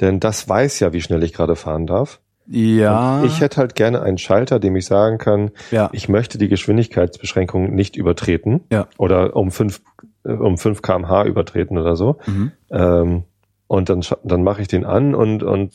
[0.00, 2.20] Denn das weiß ja, wie schnell ich gerade fahren darf.
[2.46, 3.20] Ja.
[3.20, 5.88] Und ich hätte halt gerne einen Schalter, dem ich sagen kann, ja.
[5.92, 8.64] ich möchte die Geschwindigkeitsbeschränkung nicht übertreten.
[8.70, 8.86] Ja.
[8.98, 9.80] Oder um fünf
[10.24, 12.18] äh, um fünf kmh übertreten oder so.
[12.26, 12.52] Mhm.
[12.70, 13.22] Ähm,
[13.66, 15.72] und dann, dann mache ich den an und, und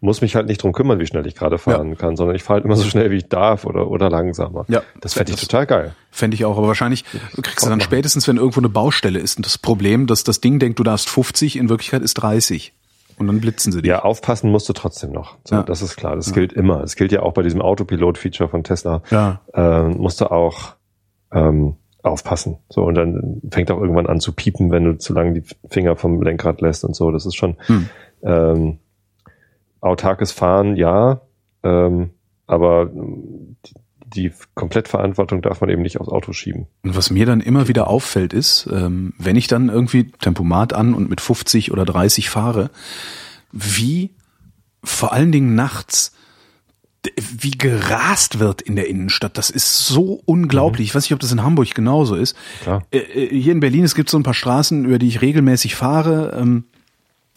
[0.00, 1.94] muss mich halt nicht drum kümmern, wie schnell ich gerade fahren ja.
[1.94, 4.66] kann, sondern ich fahre halt immer so schnell, wie ich darf oder, oder langsamer.
[4.68, 4.82] Ja.
[5.00, 5.94] Das fände ich total geil.
[6.10, 7.04] Fände ich auch, aber wahrscheinlich
[7.42, 10.58] kriegst du dann spätestens, wenn irgendwo eine Baustelle ist, und das Problem, dass das Ding
[10.58, 12.74] denkt, du darfst 50, in Wirklichkeit ist 30.
[13.18, 13.88] Und dann blitzen sie dich.
[13.88, 15.36] Ja, aufpassen musst du trotzdem noch.
[15.44, 15.62] So, ja.
[15.62, 16.16] Das ist klar.
[16.16, 16.32] Das ja.
[16.34, 16.80] gilt immer.
[16.80, 19.02] Das gilt ja auch bei diesem Autopilot-Feature von Tesla.
[19.10, 19.40] Ja.
[19.54, 20.74] Äh, musst du auch
[21.32, 22.58] ähm, aufpassen.
[22.68, 25.96] So, und dann fängt auch irgendwann an zu piepen, wenn du zu lange die Finger
[25.96, 27.10] vom Lenkrad lässt und so.
[27.10, 27.88] Das ist schon, hm.
[28.22, 28.78] ähm,
[29.80, 31.20] autarkes Fahren, ja,
[31.62, 32.10] ähm,
[32.46, 32.90] aber
[34.14, 36.66] die, Komplettverantwortung darf man eben nicht aufs Auto schieben.
[36.82, 40.94] Und was mir dann immer wieder auffällt ist, ähm, wenn ich dann irgendwie Tempomat an
[40.94, 42.70] und mit 50 oder 30 fahre,
[43.52, 44.14] wie
[44.82, 46.12] vor allen Dingen nachts
[47.16, 49.38] wie gerast wird in der Innenstadt.
[49.38, 50.88] Das ist so unglaublich.
[50.88, 52.36] Ich weiß nicht, ob das in Hamburg genauso ist.
[52.62, 52.84] Klar.
[52.90, 55.76] Äh, äh hier in Berlin, es gibt so ein paar Straßen, über die ich regelmäßig
[55.76, 56.36] fahre.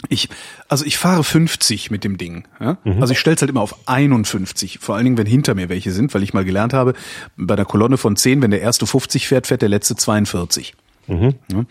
[0.07, 0.29] Ich,
[0.69, 2.47] also ich fahre 50 mit dem Ding.
[2.59, 2.77] Ja?
[2.85, 3.01] Mhm.
[3.01, 5.91] Also ich stelle es halt immer auf 51, vor allen Dingen, wenn hinter mir welche
[5.91, 6.93] sind, weil ich mal gelernt habe,
[7.35, 10.73] bei der Kolonne von 10, wenn der erste 50 fährt, fährt der letzte 42.
[11.07, 11.35] Mhm.
[11.51, 11.65] Ja?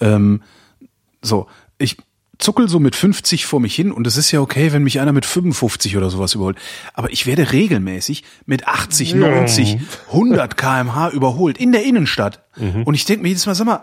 [0.00, 0.42] Ähm,
[1.20, 1.98] so, ich
[2.38, 5.12] zuckel so mit 50 vor mich hin und es ist ja okay, wenn mich einer
[5.12, 6.56] mit 55 oder sowas überholt.
[6.94, 9.78] Aber ich werde regelmäßig mit 80, 90,
[10.08, 12.44] 100 kmh überholt in der Innenstadt.
[12.56, 12.84] Mhm.
[12.84, 13.82] Und ich denke mir jedes Mal, sag mal,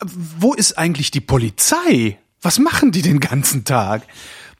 [0.00, 2.18] wo ist eigentlich die Polizei?
[2.44, 4.02] Was machen die den ganzen Tag?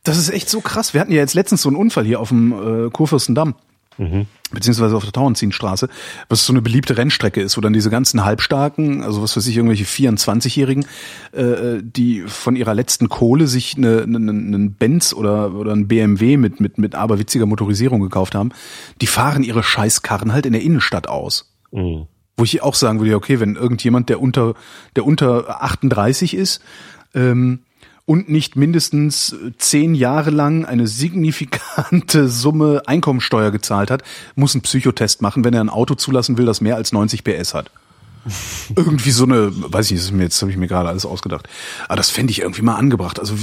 [0.05, 0.95] Das ist echt so krass.
[0.95, 3.55] Wir hatten ja jetzt letztens so einen Unfall hier auf dem äh, Kurfürstendamm.
[3.99, 4.27] Mhm.
[4.51, 5.89] Beziehungsweise auf der Tauentzienstraße,
[6.29, 9.57] was so eine beliebte Rennstrecke ist, wo dann diese ganzen Halbstarken, also was weiß ich,
[9.57, 10.87] irgendwelche 24-Jährigen,
[11.33, 16.37] äh, die von ihrer letzten Kohle sich eine, eine, einen Benz oder, oder ein BMW
[16.37, 18.51] mit, mit, mit aberwitziger Motorisierung gekauft haben,
[19.01, 21.53] die fahren ihre Scheißkarren halt in der Innenstadt aus.
[21.71, 22.07] Mhm.
[22.37, 24.55] Wo ich auch sagen würde, okay, wenn irgendjemand, der unter,
[24.97, 26.63] der unter 38 ist,
[27.15, 27.61] ähm,
[28.07, 34.03] und nicht mindestens zehn Jahre lang eine signifikante Summe Einkommensteuer gezahlt hat,
[34.35, 37.55] muss einen Psychotest machen, wenn er ein Auto zulassen will, das mehr als 90 PS
[37.55, 37.71] hat.
[38.77, 41.05] irgendwie so eine, weiß ich nicht, das ist mir jetzt habe ich mir gerade alles
[41.05, 41.49] ausgedacht.
[41.89, 43.21] Aber das fände ich irgendwie mal angebracht.
[43.21, 43.35] Also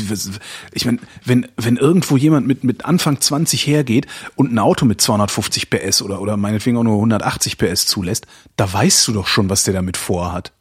[0.72, 5.00] ich meine, wenn wenn irgendwo jemand mit mit Anfang 20 hergeht und ein Auto mit
[5.00, 9.50] 250 PS oder oder meinetwegen auch nur 180 PS zulässt, da weißt du doch schon,
[9.50, 10.52] was der damit vorhat.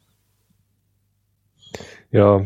[2.10, 2.44] Ja,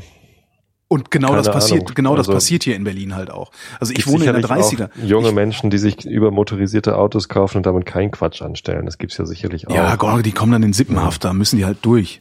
[0.88, 1.94] und genau Keine das passiert, Ahnung.
[1.94, 3.51] genau das also, passiert hier in Berlin halt auch.
[3.81, 4.90] Also ich wohne in der 30er.
[5.03, 8.87] Junge ich, Menschen, die sich über motorisierte Autos kaufen und damit keinen Quatsch anstellen.
[8.87, 9.75] Das gibt's ja sicherlich auch.
[9.75, 12.20] Ja, Gott, die kommen dann in Sippenhaft, da müssen die halt durch.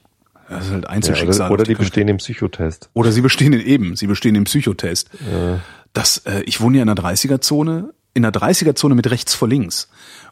[0.50, 1.40] Das ist halt Einzelschicksal.
[1.40, 2.90] Ja, oder, oder die, die bestehen im Psychotest.
[2.94, 5.10] Oder sie bestehen in, eben, sie bestehen im Psychotest.
[5.32, 5.60] Ja.
[5.94, 9.90] Das, äh, ich wohne ja in der 30er-Zone, in der 30er-Zone mit rechts vor links.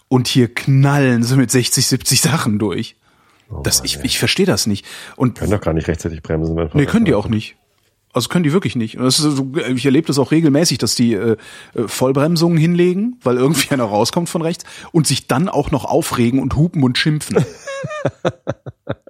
[0.08, 2.96] Und hier knallen sie mit 60, 70 Sachen durch.
[3.50, 4.86] Oh das, Mann, ich, ich verstehe das nicht.
[5.16, 6.56] Und können doch gar nicht rechtzeitig bremsen.
[6.56, 7.56] Wenn nee, können die auch nicht.
[8.14, 8.96] Also können die wirklich nicht.
[8.96, 9.26] Ist,
[9.74, 11.38] ich erlebe das auch regelmäßig, dass die äh,
[11.74, 16.40] äh, Vollbremsungen hinlegen, weil irgendwie einer rauskommt von rechts und sich dann auch noch aufregen
[16.40, 17.38] und hupen und schimpfen.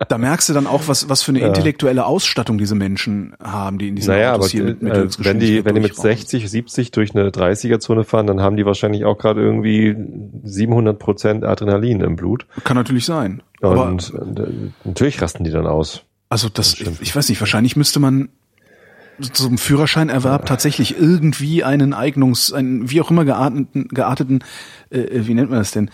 [0.10, 3.88] da merkst du dann auch, was, was für eine intellektuelle Ausstattung diese Menschen haben, die
[3.88, 6.92] in diesen naja, Autos hier mit, mit äh, wenn die, wenn die mit 60, 70
[6.92, 9.96] durch eine 30er-Zone fahren, dann haben die wahrscheinlich auch gerade irgendwie
[10.44, 12.46] 700 Prozent Adrenalin im Blut.
[12.64, 13.42] Kann natürlich sein.
[13.62, 16.04] Und, und äh, natürlich rasten die dann aus.
[16.30, 18.30] Also das, das ich, ich weiß nicht, wahrscheinlich müsste man
[19.20, 24.44] zum Führerscheinerwerb tatsächlich irgendwie einen Eignungs, einen wie auch immer gearteten, gearteten,
[24.90, 25.90] äh, wie nennt man das denn?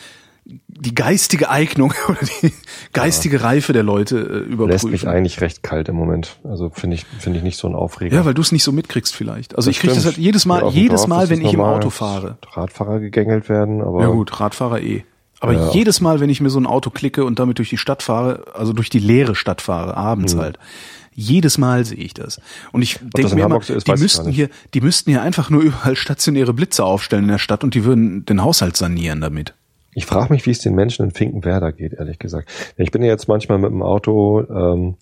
[0.68, 2.54] die geistige Eignung oder die
[2.94, 3.44] geistige ja.
[3.44, 4.70] Reife der Leute äh, überprüfen.
[4.70, 6.38] Lässt mich eigentlich recht kalt im Moment.
[6.44, 8.16] Also finde ich finde ich nicht so ein Aufreger.
[8.16, 9.56] Ja, weil du es nicht so mitkriegst vielleicht.
[9.56, 11.90] Also das ich kriege das halt jedes Mal, jedes Dorf Mal, wenn ich im Auto
[11.90, 12.38] fahre.
[12.54, 15.04] Radfahrer gegängelt werden, aber ja gut, Radfahrer eh.
[15.40, 15.72] Aber ja.
[15.72, 18.46] jedes Mal, wenn ich mir so ein Auto klicke und damit durch die Stadt fahre,
[18.56, 20.40] also durch die leere Stadt fahre, abends mhm.
[20.40, 20.60] halt,
[21.20, 22.40] jedes Mal sehe ich das.
[22.72, 25.96] Und ich denke mir immer, ist, die müssten hier, die müssten hier einfach nur überall
[25.96, 29.56] stationäre Blitze aufstellen in der Stadt und die würden den Haushalt sanieren damit.
[29.96, 32.48] Ich frage mich, wie es den Menschen in Finkenwerder geht, ehrlich gesagt.
[32.78, 34.96] Ich bin ja jetzt manchmal mit dem Auto ähm,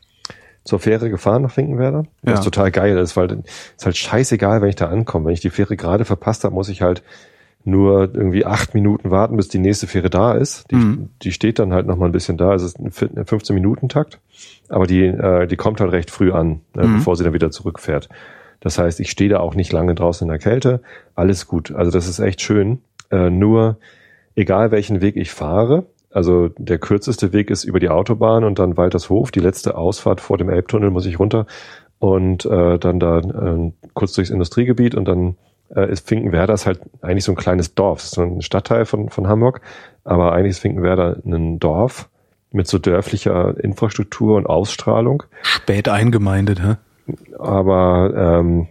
[0.63, 2.43] zur Fähre gefahren nach Finkenwerder, was ja.
[2.45, 3.39] total geil ist, weil es
[3.78, 5.25] ist halt scheißegal, wenn ich da ankomme.
[5.25, 7.04] Wenn ich die Fähre gerade verpasst habe, muss ich halt
[7.65, 10.69] nur irgendwie acht Minuten warten, bis die nächste Fähre da ist.
[10.71, 11.10] Die, mhm.
[11.21, 12.54] die steht dann halt noch mal ein bisschen da.
[12.54, 14.19] Es ist ein 15-Minuten-Takt,
[14.69, 16.97] aber die, äh, die kommt halt recht früh an, äh, mhm.
[16.97, 18.10] bevor sie dann wieder zurückfährt.
[18.60, 20.82] Das heißt, ich stehe da auch nicht lange draußen in der Kälte.
[21.13, 21.71] Alles gut.
[21.71, 22.82] Also das ist echt schön.
[23.12, 23.78] Äh, nur
[24.36, 28.78] egal welchen Weg ich fahre, also der kürzeste Weg ist über die Autobahn und dann
[28.78, 29.32] Waltershof.
[29.32, 31.45] Die letzte Ausfahrt vor dem Elbtunnel muss ich runter
[31.99, 35.36] und äh, dann da äh, kurz durchs Industriegebiet und dann
[35.73, 39.28] äh, ist Finkenwerder ist halt eigentlich so ein kleines Dorf, so ein Stadtteil von, von
[39.28, 39.62] Hamburg,
[40.04, 42.10] aber eigentlich ist Finkenwerder ein Dorf
[42.51, 45.23] mit so dörflicher Infrastruktur und Ausstrahlung.
[45.41, 46.75] Spät eingemeindet, hä?
[47.38, 48.67] Aber ähm,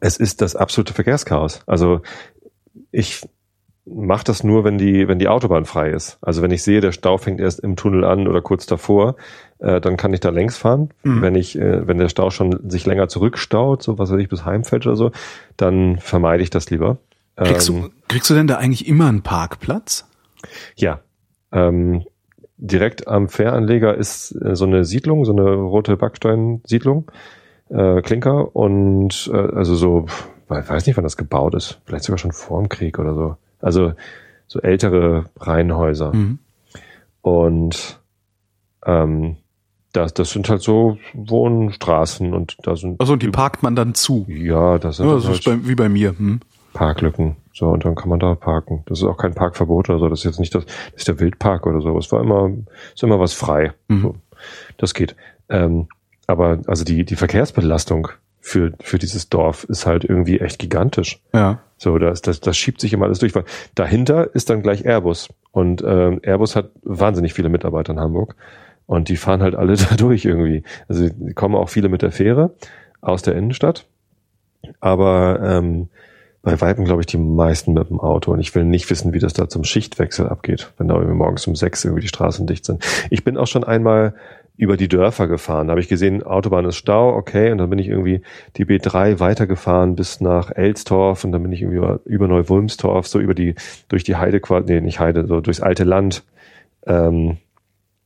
[0.00, 1.62] es ist das absolute Verkehrschaos.
[1.66, 2.00] Also
[2.90, 3.22] ich
[3.90, 6.18] mache das nur, wenn die, wenn die Autobahn frei ist.
[6.20, 9.16] Also wenn ich sehe, der Stau fängt erst im Tunnel an oder kurz davor,
[9.58, 10.90] äh, dann kann ich da längs fahren.
[11.02, 11.22] Mhm.
[11.22, 14.44] Wenn ich, äh, wenn der Stau schon sich länger zurückstaut, so was weiß ich, bis
[14.44, 15.10] Heimfeld oder so,
[15.56, 16.98] dann vermeide ich das lieber.
[17.36, 20.08] Kriegst, ähm, du, kriegst du denn da eigentlich immer einen Parkplatz?
[20.76, 21.00] Ja.
[21.52, 22.04] Ähm,
[22.56, 27.10] direkt am Fähranleger ist äh, so eine Siedlung, so eine rote Backsteinsiedlung,
[27.70, 30.06] äh, Klinker und äh, also so,
[30.48, 33.36] weiß nicht, wann das gebaut ist, vielleicht sogar schon vor dem Krieg oder so.
[33.60, 33.92] Also
[34.46, 36.14] so ältere Reihenhäuser.
[36.14, 36.38] Mhm.
[37.20, 38.00] Und
[38.86, 39.36] ähm,
[39.92, 43.00] das, das sind halt so Wohnstraßen und da sind.
[43.00, 44.26] Also die parkt man dann zu.
[44.28, 46.10] Ja, das sind ja, das halt ist bei, wie bei mir.
[46.16, 46.40] Hm.
[46.72, 47.36] Parklücken.
[47.52, 48.82] So, und dann kann man da parken.
[48.86, 50.08] Das ist auch kein Parkverbot oder so.
[50.08, 51.96] Das ist jetzt nicht das, das ist der Wildpark oder so.
[51.98, 52.50] Es war immer,
[52.94, 53.72] ist immer was frei.
[53.88, 54.00] Mhm.
[54.02, 54.14] So,
[54.76, 55.16] das geht.
[55.48, 55.88] Ähm,
[56.26, 58.08] aber also die, die Verkehrsbelastung
[58.40, 61.20] für, für dieses Dorf ist halt irgendwie echt gigantisch.
[61.32, 61.60] Ja.
[61.76, 65.28] So, das, das, das schiebt sich immer alles durch, weil dahinter ist dann gleich Airbus.
[65.52, 68.34] Und ähm, Airbus hat wahnsinnig viele Mitarbeiter in Hamburg.
[68.86, 70.62] Und die fahren halt alle da durch irgendwie.
[70.88, 72.54] Also kommen auch viele mit der Fähre
[73.00, 73.86] aus der Innenstadt.
[74.80, 75.88] Aber ähm,
[76.42, 78.32] bei Weitem, glaube ich, die meisten mit dem Auto.
[78.32, 81.46] Und ich will nicht wissen, wie das da zum Schichtwechsel abgeht, wenn da irgendwie morgens
[81.46, 82.84] um sechs irgendwie die Straßen dicht sind.
[83.10, 84.14] Ich bin auch schon einmal
[84.58, 85.68] über die Dörfer gefahren.
[85.68, 88.22] Da habe ich gesehen, Autobahn ist Stau, okay, und dann bin ich irgendwie
[88.56, 93.20] die B3 weitergefahren bis nach Elstorf und dann bin ich irgendwie über, über Neuwulmstorf, so
[93.20, 93.54] über die,
[93.88, 96.24] durch die Heide, nee, nicht Heide, so durchs alte Land.
[96.86, 97.38] Ähm,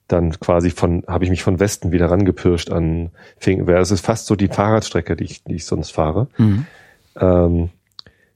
[0.09, 3.81] dann quasi von, habe ich mich von Westen wieder rangepirscht an Finkenwerder.
[3.81, 6.29] Das ist fast so die Fahrradstrecke, die ich, die ich sonst fahre.
[6.37, 6.67] Mhm.
[7.19, 7.71] Ähm,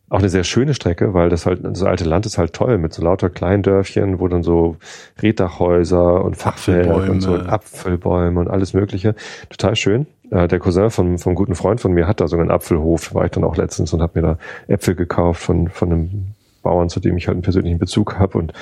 [0.09, 2.93] auch eine sehr schöne Strecke, weil das halt, das alte Land ist halt toll mit
[2.93, 4.77] so lauter Kleindörfchen, wo dann so
[5.21, 9.17] Reddachhäuser und Fachfelder und so und Apfelbäume und alles Mögliche.
[9.51, 10.07] Total schön.
[10.31, 13.25] Äh, der Cousin von, vom guten Freund von mir hat da sogar einen Apfelhof, war
[13.25, 14.39] ich dann auch letztens und habe mir da
[14.69, 16.27] Äpfel gekauft von, von einem
[16.63, 18.53] Bauern, zu dem ich halt einen persönlichen Bezug habe und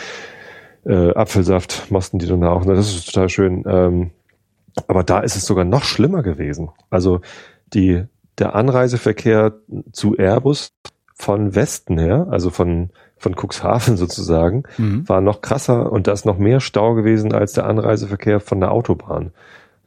[0.87, 2.65] äh, Apfelsaft mussten die dann auch.
[2.65, 3.65] Das ist total schön.
[3.67, 4.11] Ähm,
[4.87, 6.71] aber da ist es sogar noch schlimmer gewesen.
[6.91, 7.21] Also
[7.75, 8.05] die,
[8.39, 9.53] der Anreiseverkehr
[9.93, 10.73] zu Airbus
[11.15, 15.09] von Westen her, also von, von Cuxhaven sozusagen, mhm.
[15.09, 18.73] war noch krasser und da ist noch mehr Stau gewesen als der Anreiseverkehr von der
[18.73, 19.33] Autobahn.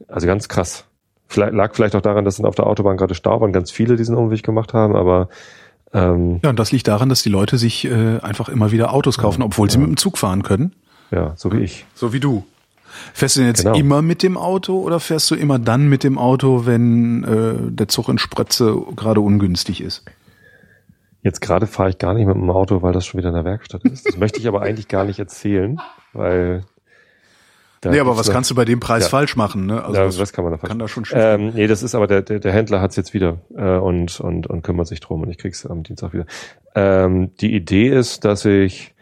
[0.07, 0.85] Also ganz krass.
[1.27, 3.97] Vielleicht, lag vielleicht auch daran, dass dann auf der Autobahn gerade Stau waren, ganz viele
[3.97, 5.27] diesen Umweg gemacht haben, aber
[5.93, 9.17] ähm, ja, und das liegt daran, dass die Leute sich äh, einfach immer wieder Autos
[9.17, 10.73] kaufen, obwohl sie mit dem Zug fahren können.
[11.11, 11.85] Ja, so wie ich.
[11.95, 12.45] So wie du.
[13.13, 13.75] Fährst du denn jetzt genau.
[13.75, 17.87] immer mit dem Auto oder fährst du immer dann mit dem Auto, wenn äh, der
[17.87, 20.03] Zug in Sprötze gerade ungünstig ist?
[21.27, 23.43] Jetzt gerade fahre ich gar nicht mit dem Auto, weil das schon wieder in der
[23.43, 24.07] Werkstatt ist.
[24.07, 25.77] Das möchte ich aber eigentlich gar nicht erzählen,
[26.13, 26.63] weil.
[27.81, 29.09] Da nee, aber was noch, kannst du bei dem Preis ja.
[29.09, 29.65] falsch machen?
[29.65, 29.83] Ne?
[29.83, 31.95] Also ja, das, was kann man da falsch kann da schon ähm, Nee, das ist
[31.95, 35.21] aber der, der, der Händler hat's jetzt wieder äh, und, und, und kümmert sich drum
[35.21, 36.27] und ich krieg's am Dienstag wieder.
[36.75, 38.95] Ähm, die Idee ist, dass ich,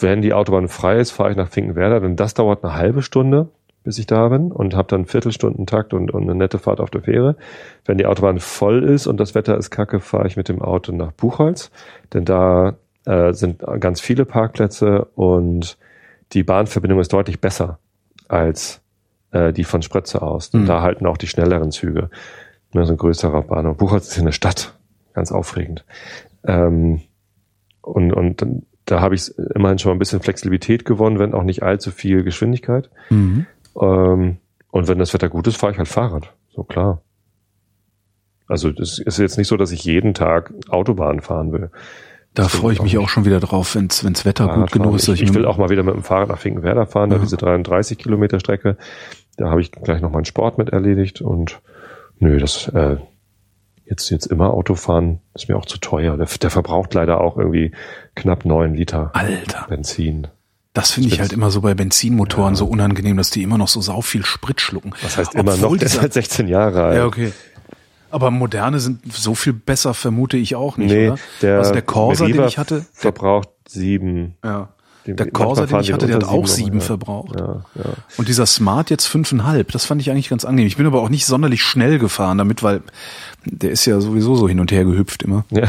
[0.00, 3.48] wenn die Autobahn frei ist, fahre ich nach Finkenwerder, denn das dauert eine halbe Stunde
[3.82, 7.02] bis ich da bin und habe dann Viertelstundentakt und, und eine nette Fahrt auf der
[7.02, 7.36] Fähre.
[7.84, 10.92] Wenn die Autobahn voll ist und das Wetter ist kacke, fahre ich mit dem Auto
[10.92, 11.70] nach Buchholz,
[12.12, 15.78] denn da äh, sind ganz viele Parkplätze und
[16.32, 17.78] die Bahnverbindung ist deutlich besser
[18.28, 18.82] als
[19.32, 20.52] äh, die von Spritze aus.
[20.52, 20.66] Mhm.
[20.66, 22.10] Da halten auch die schnelleren Züge.
[22.72, 23.78] Ja, so ein größerer Bahnhof.
[23.78, 24.78] Buchholz ist ja eine Stadt.
[25.12, 25.84] Ganz aufregend.
[26.44, 27.00] Ähm,
[27.82, 28.44] und, und
[28.84, 32.22] da habe ich immerhin schon mal ein bisschen Flexibilität gewonnen, wenn auch nicht allzu viel
[32.22, 32.90] Geschwindigkeit.
[33.08, 33.46] Mhm.
[33.80, 34.38] Ähm,
[34.70, 36.32] und wenn das Wetter gut ist, fahre ich halt Fahrrad.
[36.54, 37.02] So klar.
[38.46, 41.70] Also das ist jetzt nicht so, dass ich jeden Tag Autobahn fahren will.
[42.34, 44.82] Da freue ich mich auch schon wieder drauf, wenn's wenn's Wetter gut Fahrradfahren.
[44.82, 45.08] genug ist.
[45.08, 47.22] Ich, ich will auch mal wieder mit dem Fahrrad nach Finkenwerder fahren, da Ja.
[47.22, 48.76] diese 33 Kilometer Strecke.
[49.36, 51.60] Da habe ich gleich noch meinen Sport mit erledigt und
[52.18, 52.96] nö, das äh,
[53.84, 56.16] jetzt jetzt immer Autofahren ist mir auch zu teuer.
[56.16, 57.72] Der, der verbraucht leider auch irgendwie
[58.14, 60.28] knapp neun Liter Alter, Benzin.
[60.72, 63.80] Das finde ich halt immer so bei Benzinmotoren so unangenehm, dass die immer noch so
[63.80, 64.92] sau viel Sprit schlucken.
[65.02, 65.76] Was heißt immer Obwohl noch?
[65.78, 66.96] Der ist halt 16 Jahre alt.
[66.96, 67.32] Ja, okay.
[68.12, 71.18] Aber moderne sind so viel besser, vermute ich auch nicht, Nee, oder?
[71.42, 74.34] der, also der Corsa, den Meriva ich hatte, verbraucht sieben.
[74.44, 74.68] ja.
[75.06, 76.84] Den- Der Corsa, den ich hatte, der hat auch sieben, ja.
[76.84, 77.34] verbraucht.
[77.40, 77.84] Ja, ja.
[78.18, 80.66] Und dieser Smart jetzt fünfeinhalb, das fand ich eigentlich ganz angenehm.
[80.66, 82.82] Ich bin aber auch nicht sonderlich schnell gefahren damit, weil
[83.46, 85.46] der ist ja sowieso so hin und her gehüpft immer.
[85.50, 85.68] Ja.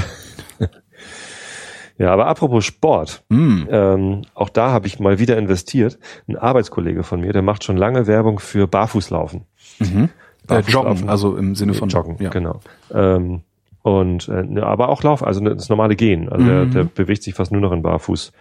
[2.02, 3.68] Ja, aber apropos Sport, Hm.
[3.70, 5.98] ähm, auch da habe ich mal wieder investiert.
[6.28, 9.42] Ein Arbeitskollege von mir, der macht schon lange Werbung für Barfußlaufen.
[9.80, 10.06] Mhm.
[10.06, 10.10] Äh,
[10.48, 10.92] Barfußlaufen.
[10.96, 12.30] joggen, also im Sinne von Joggen, Ja.
[12.30, 12.60] genau.
[12.94, 13.42] Ähm,
[13.84, 16.30] und äh, ne, aber auch Lauf, also das normale Gehen.
[16.30, 16.72] Also der, Mhm.
[16.72, 18.32] der bewegt sich fast nur noch in Barfuß.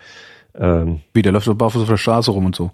[0.58, 2.70] Ähm, Wie, der läuft so barfuß auf der Straße rum und so.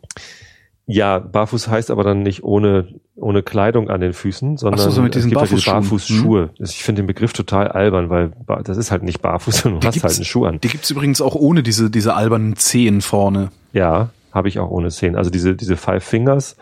[0.87, 5.03] Ja, Barfuß heißt aber dann nicht ohne ohne Kleidung an den Füßen, sondern so, so
[5.03, 6.20] mit es diesen gibt halt diese Barfußschuhen.
[6.20, 6.51] Barfußschuhe.
[6.61, 9.99] Ich finde den Begriff total albern, weil das ist halt nicht barfuß, sondern du Die
[9.99, 10.61] hast halt einen Schuh an.
[10.61, 13.51] Die gibt's übrigens auch ohne diese, diese albernen Zehen vorne.
[13.72, 15.16] Ja, habe ich auch ohne Szenen.
[15.16, 16.57] Also diese, diese Five Fingers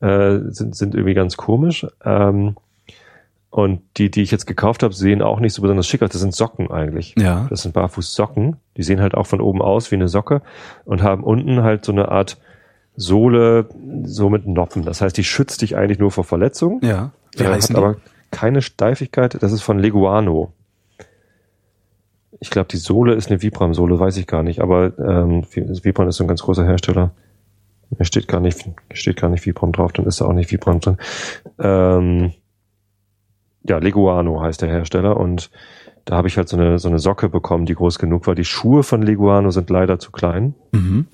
[0.00, 1.86] äh, sind, sind irgendwie ganz komisch.
[2.04, 2.56] Ähm,
[3.50, 6.10] und die, die ich jetzt gekauft habe, sehen auch nicht so besonders schick aus.
[6.10, 7.14] Das sind Socken eigentlich.
[7.18, 7.46] Ja.
[7.50, 8.56] Das sind Barfußsocken.
[8.76, 10.42] Die sehen halt auch von oben aus wie eine Socke
[10.84, 12.38] und haben unten halt so eine Art
[12.96, 13.68] Sohle,
[14.04, 14.82] so mit Noppen.
[14.84, 16.80] Das heißt, die schützt dich eigentlich nur vor Verletzungen.
[16.82, 17.12] Ja.
[17.36, 17.74] Wie Äh, hat die?
[17.74, 17.96] aber
[18.30, 19.42] keine Steifigkeit.
[19.42, 20.52] Das ist von Leguano.
[22.40, 24.60] Ich glaube, die Sohle ist eine Vibram-Sohle, weiß ich gar nicht.
[24.60, 27.12] Aber ähm, Vibram ist so ein ganz großer Hersteller.
[27.90, 30.80] Da steht gar nicht, steht gar nicht Vibram drauf, dann ist da auch nicht Vibram
[30.80, 30.96] drin.
[31.58, 32.32] Ähm,
[33.62, 35.50] ja, Leguano heißt der Hersteller und
[36.04, 38.34] da habe ich halt so eine, so eine Socke bekommen, die groß genug war.
[38.34, 40.54] Die Schuhe von Leguano sind leider zu klein.
[40.72, 41.06] Mhm.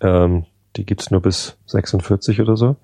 [0.00, 0.44] Ähm,
[0.76, 2.76] die gibt's nur bis 46 oder so.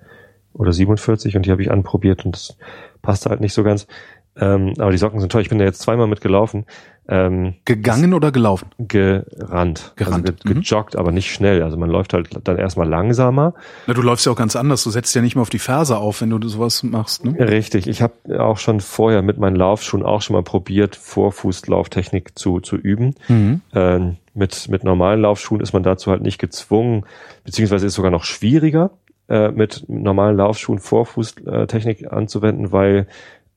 [0.53, 2.57] Oder 47 und die habe ich anprobiert und das
[3.01, 3.87] passte halt nicht so ganz.
[4.35, 5.41] Ähm, aber die Socken sind toll.
[5.41, 6.65] Ich bin da jetzt zweimal mitgelaufen.
[7.07, 8.69] Ähm, Gegangen oder gelaufen?
[8.79, 9.93] gerannt.
[9.95, 10.61] Gerannt, Also ge mhm.
[10.61, 11.61] gejoggt, aber nicht schnell.
[11.61, 13.53] Also man läuft halt dann erstmal langsamer.
[13.85, 14.83] Na, du läufst ja auch ganz anders.
[14.83, 17.35] Du setzt ja nicht mehr auf die Ferse auf, wenn du sowas machst, ne?
[17.37, 17.87] Richtig.
[17.87, 22.77] Ich habe auch schon vorher mit meinen Laufschuhen auch schon mal probiert, Vorfußlauftechnik zu, zu
[22.77, 23.15] üben.
[23.27, 23.61] Mhm.
[23.73, 27.05] Ähm, mit, mit normalen Laufschuhen ist man dazu halt nicht gezwungen,
[27.43, 28.91] beziehungsweise ist sogar noch schwieriger,
[29.29, 33.07] äh, mit normalen Laufschuhen Vorfußtechnik anzuwenden, weil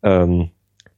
[0.02, 0.50] ähm,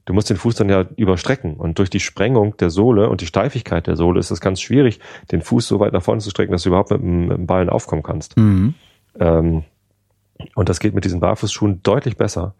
[0.04, 3.26] du musst den Fuß dann ja überstrecken und durch die Sprengung der Sohle und die
[3.26, 6.52] Steifigkeit der Sohle ist es ganz schwierig, den Fuß so weit nach vorne zu strecken,
[6.52, 8.36] dass du überhaupt mit dem, mit dem Ballen aufkommen kannst.
[8.36, 8.74] Mhm.
[9.18, 9.64] Ähm,
[10.54, 12.54] und das geht mit diesen Barfußschuhen deutlich besser.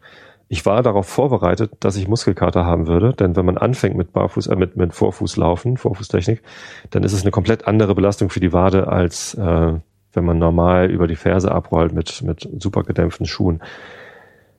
[0.48, 4.46] Ich war darauf vorbereitet, dass ich Muskelkater haben würde, denn wenn man anfängt mit Barfuß,
[4.46, 6.42] äh, mit, mit Vorfußlaufen, Vorfußtechnik,
[6.90, 9.74] dann ist es eine komplett andere Belastung für die Wade, als äh,
[10.12, 13.60] wenn man normal über die Ferse abrollt mit, mit super gedämpften Schuhen.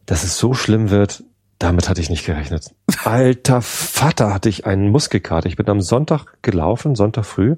[0.05, 1.23] Dass es so schlimm wird,
[1.57, 2.73] damit hatte ich nicht gerechnet.
[3.03, 5.47] Alter Vater, hatte ich einen Muskelkater.
[5.47, 7.57] Ich bin am Sonntag gelaufen, Sonntag früh.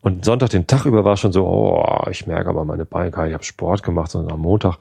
[0.00, 3.34] Und Sonntag den Tag über war schon so, oh, ich merke aber meine Beine, ich
[3.34, 4.78] habe Sport gemacht, sondern am Montag,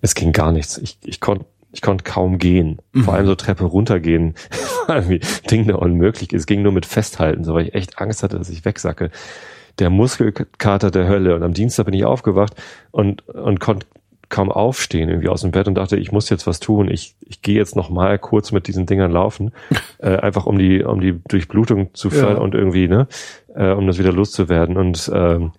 [0.00, 0.78] es ging gar nichts.
[0.78, 2.80] Ich, ich konnte ich konnte kaum gehen.
[3.04, 4.34] Vor allem so Treppe runtergehen,
[4.86, 6.32] war irgendwie Ding der unmöglich.
[6.32, 9.10] Es ging nur mit Festhalten, so weil ich echt Angst hatte, dass ich wegsacke.
[9.78, 11.34] Der Muskelkater der Hölle.
[11.34, 12.54] Und am Dienstag bin ich aufgewacht
[12.90, 13.86] und, und konnte
[14.28, 16.88] kaum aufstehen irgendwie aus dem Bett und dachte, ich muss jetzt was tun.
[16.88, 19.52] Ich, ich gehe jetzt noch mal kurz mit diesen Dingern laufen,
[19.98, 22.42] äh, einfach um die um die Durchblutung zu fördern Ja.
[22.42, 23.08] und irgendwie ne,
[23.54, 24.76] äh, um das wieder loszuwerden.
[24.76, 25.52] Und ähm,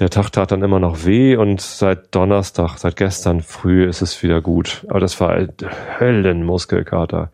[0.00, 4.22] der Tag tat dann immer noch weh und seit Donnerstag, seit gestern früh ist es
[4.22, 4.84] wieder gut.
[4.88, 5.64] Aber das war halt
[6.00, 7.30] Höllenmuskelkater,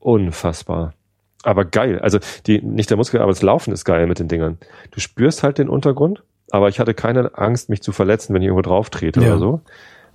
[0.00, 0.94] unfassbar.
[1.42, 1.98] Aber geil.
[2.00, 4.58] Also die nicht der Muskel, aber das Laufen ist geil mit den Dingern.
[4.92, 8.46] Du spürst halt den Untergrund, aber ich hatte keine Angst, mich zu verletzen, wenn ich
[8.46, 9.28] irgendwo drauf trete Ja.
[9.30, 9.60] oder so.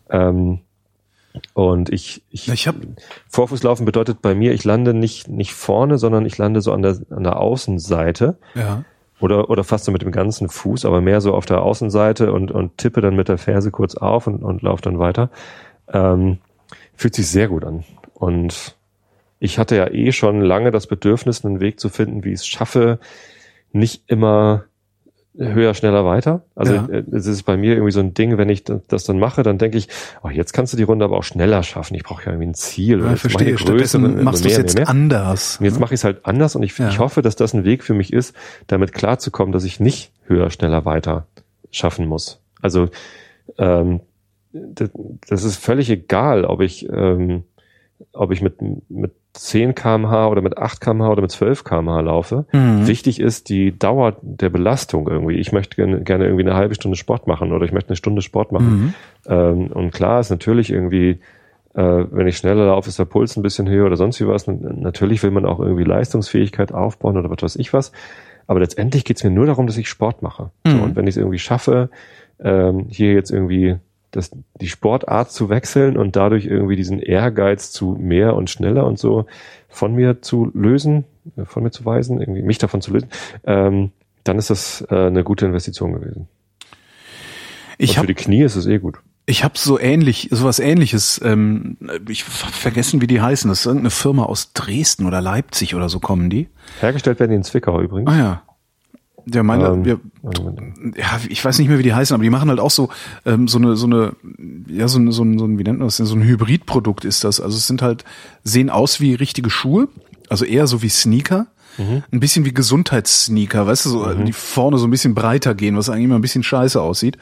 [0.09, 0.61] Ähm,
[1.53, 2.75] und ich, ich, Ich hab-
[3.29, 6.97] Vorfußlaufen bedeutet bei mir, ich lande nicht, nicht vorne, sondern ich lande so an der,
[7.11, 8.83] an der Außenseite Ja.
[9.19, 12.51] Oder, oder fast so mit dem ganzen Fuß, aber mehr so auf der Außenseite und,
[12.51, 15.29] und tippe dann mit der Ferse kurz auf und, und laufe dann weiter.
[15.91, 16.39] Ähm,
[16.95, 17.83] fühlt sich sehr gut an.
[18.13, 18.77] Und
[19.39, 22.47] ich hatte ja eh schon lange das Bedürfnis, einen Weg zu finden, wie ich es
[22.47, 22.99] schaffe,
[23.71, 24.65] nicht immer
[25.39, 26.43] höher, schneller, weiter.
[26.55, 26.87] Also Ja.
[26.87, 29.57] äh, es ist bei mir irgendwie so ein Ding, wenn ich das dann mache, dann
[29.57, 29.87] denke ich,
[30.21, 31.95] oh, jetzt kannst du die Runde aber auch schneller schaffen.
[31.95, 32.99] Ich brauche ja irgendwie ein Ziel.
[32.99, 33.47] Ja, verstehe.
[33.47, 34.89] eine größere, machst du es jetzt mehr, mehr.
[34.89, 35.57] anders.
[35.59, 36.89] Und jetzt mache ich es halt anders und ich, Ja.
[36.89, 38.35] ich hoffe, dass das ein Weg für mich ist,
[38.67, 41.25] damit klarzukommen, dass ich nicht höher, schneller, weiter
[41.71, 42.41] schaffen muss.
[42.61, 42.89] Also
[43.57, 44.01] ähm,
[44.51, 44.89] das,
[45.27, 47.43] das ist völlig egal, ob ich ähm,
[48.13, 48.55] ob ich mit
[48.89, 52.45] mit 10 kmh oder mit 8 kmh oder mit 12 kmh laufe.
[52.51, 52.87] Mhm.
[52.87, 55.35] Wichtig ist die Dauer der Belastung irgendwie.
[55.35, 58.51] Ich möchte gerne, irgendwie eine halbe Stunde Sport machen oder ich möchte eine Stunde Sport
[58.51, 58.93] machen.
[59.27, 59.31] Mhm.
[59.31, 61.19] Ähm, und klar ist natürlich irgendwie,
[61.73, 64.45] äh, wenn ich schneller laufe, ist der Puls ein bisschen höher oder sonst wie was.
[64.47, 67.91] Natürlich will man auch irgendwie Leistungsfähigkeit aufbauen oder was weiß ich was.
[68.45, 70.49] Aber letztendlich geht es mir nur darum, dass ich Sport mache.
[70.67, 70.81] So, Mhm.
[70.83, 71.89] und wenn ich es irgendwie schaffe,
[72.43, 73.77] ähm, hier jetzt irgendwie
[74.11, 78.99] das, die Sportart zu wechseln und dadurch irgendwie diesen Ehrgeiz zu mehr und schneller und
[78.99, 79.25] so
[79.67, 81.05] von mir zu lösen,
[81.37, 83.09] äh, von mir zu weisen, irgendwie mich davon zu lösen,
[83.43, 83.91] ähm,
[84.23, 86.27] dann ist das äh, eine gute Investition gewesen.
[87.77, 88.99] Ich und habe für die Knie ist es eh gut.
[89.25, 91.77] Ich habe so ähnlich, sowas ähnliches, ähm,
[92.09, 93.47] ich hab vergessen, wie die heißen.
[93.47, 96.49] Das ist irgendeine Firma aus Dresden oder Leipzig oder so kommen die.
[96.79, 98.11] Hergestellt werden die in Zwickau übrigens.
[98.11, 98.41] Ah ja.
[99.31, 99.99] Der meine, Ähm, wir,
[100.97, 102.89] ja, ich weiß nicht mehr, wie die heißen, aber die machen halt auch so
[103.25, 104.13] ähm, so eine so eine
[104.67, 107.05] ja so ein so ein, so ein wie nennt man das denn so ein Hybridprodukt
[107.05, 107.39] ist das.
[107.39, 108.03] Also es sind halt
[108.43, 109.87] sehen aus wie richtige Schuhe,
[110.29, 111.47] also eher so wie Sneaker,
[112.11, 115.89] ein bisschen wie Gesundheitssneaker, weißt du, so die vorne so ein bisschen breiter gehen, was
[115.89, 117.17] eigentlich immer ein bisschen scheiße aussieht.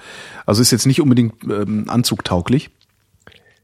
[0.47, 2.71] Also ist jetzt nicht unbedingt ähm, anzugtauglich.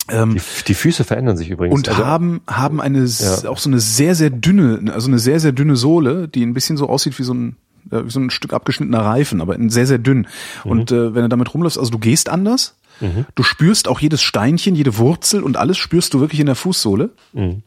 [0.09, 1.73] Ähm, Die, die Füße verändern sich übrigens.
[1.75, 3.49] und Also, haben haben eine Ja.
[3.49, 6.75] auch so eine sehr sehr dünne also eine sehr sehr dünne Sohle die ein bisschen
[6.77, 7.55] so aussieht wie so ein äh,
[8.07, 10.27] so ein Stück abgeschnittener Reifen aber sehr sehr dünn
[10.63, 12.75] und äh, wenn du damit rumläufst also du gehst anders
[13.36, 17.09] du spürst auch jedes Steinchen jede Wurzel und alles spürst du wirklich in der Fußsohle
[17.34, 17.63] Mhm.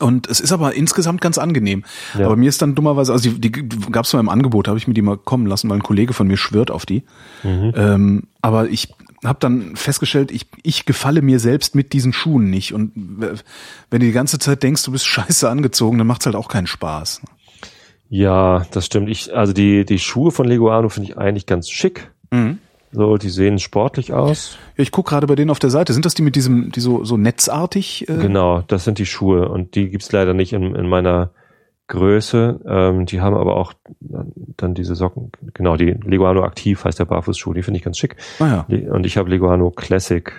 [0.00, 1.84] und es ist aber insgesamt ganz angenehm.
[2.18, 2.26] Ja.
[2.26, 4.88] Aber mir ist dann dummerweise, also die, die gab es mal im Angebot, habe ich
[4.88, 7.02] mir die mal kommen lassen, weil ein Kollege von mir schwört auf die.
[7.42, 7.72] Mhm.
[7.76, 12.72] Ähm, aber ich habe dann festgestellt, ich, ich gefalle mir selbst mit diesen Schuhen nicht.
[12.74, 13.34] Und w-
[13.90, 16.66] wenn du die ganze Zeit denkst, du bist scheiße angezogen, dann macht's halt auch keinen
[16.66, 17.20] Spaß.
[18.08, 19.08] Ja, das stimmt.
[19.08, 22.10] Ich, also die, die Schuhe von Leguano finde ich eigentlich ganz schick.
[22.92, 24.56] So, die sehen sportlich aus.
[24.76, 25.92] Ja, ich guck gerade bei denen auf der Seite.
[25.92, 28.08] Sind das die mit diesem, die so, so netzartig?
[28.08, 28.16] Äh?
[28.18, 29.48] Genau, das sind die Schuhe.
[29.48, 31.30] Und die gibt's leider nicht in, in meiner
[31.88, 32.60] Größe.
[32.66, 35.30] Ähm, die haben aber auch dann diese Socken.
[35.54, 37.52] Genau, die Leguano Aktiv heißt der Barfußschuh.
[37.52, 38.16] Die finde ich ganz schick.
[38.38, 38.66] Ah ja.
[38.68, 40.30] Die- Und ich habe Leguano Classic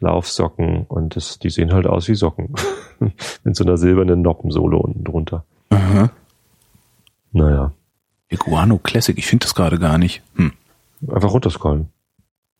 [0.00, 2.54] Laufsocken und das, die sehen halt aus wie Socken.
[3.44, 5.44] Mit so einer silbernen Noppensohle unten drunter.
[5.70, 6.10] Aha.
[7.32, 7.72] Naja,
[8.28, 10.22] Iguano Classic, ich finde das gerade gar nicht.
[10.36, 10.52] Hm.
[11.08, 11.88] einfach runterscrollen.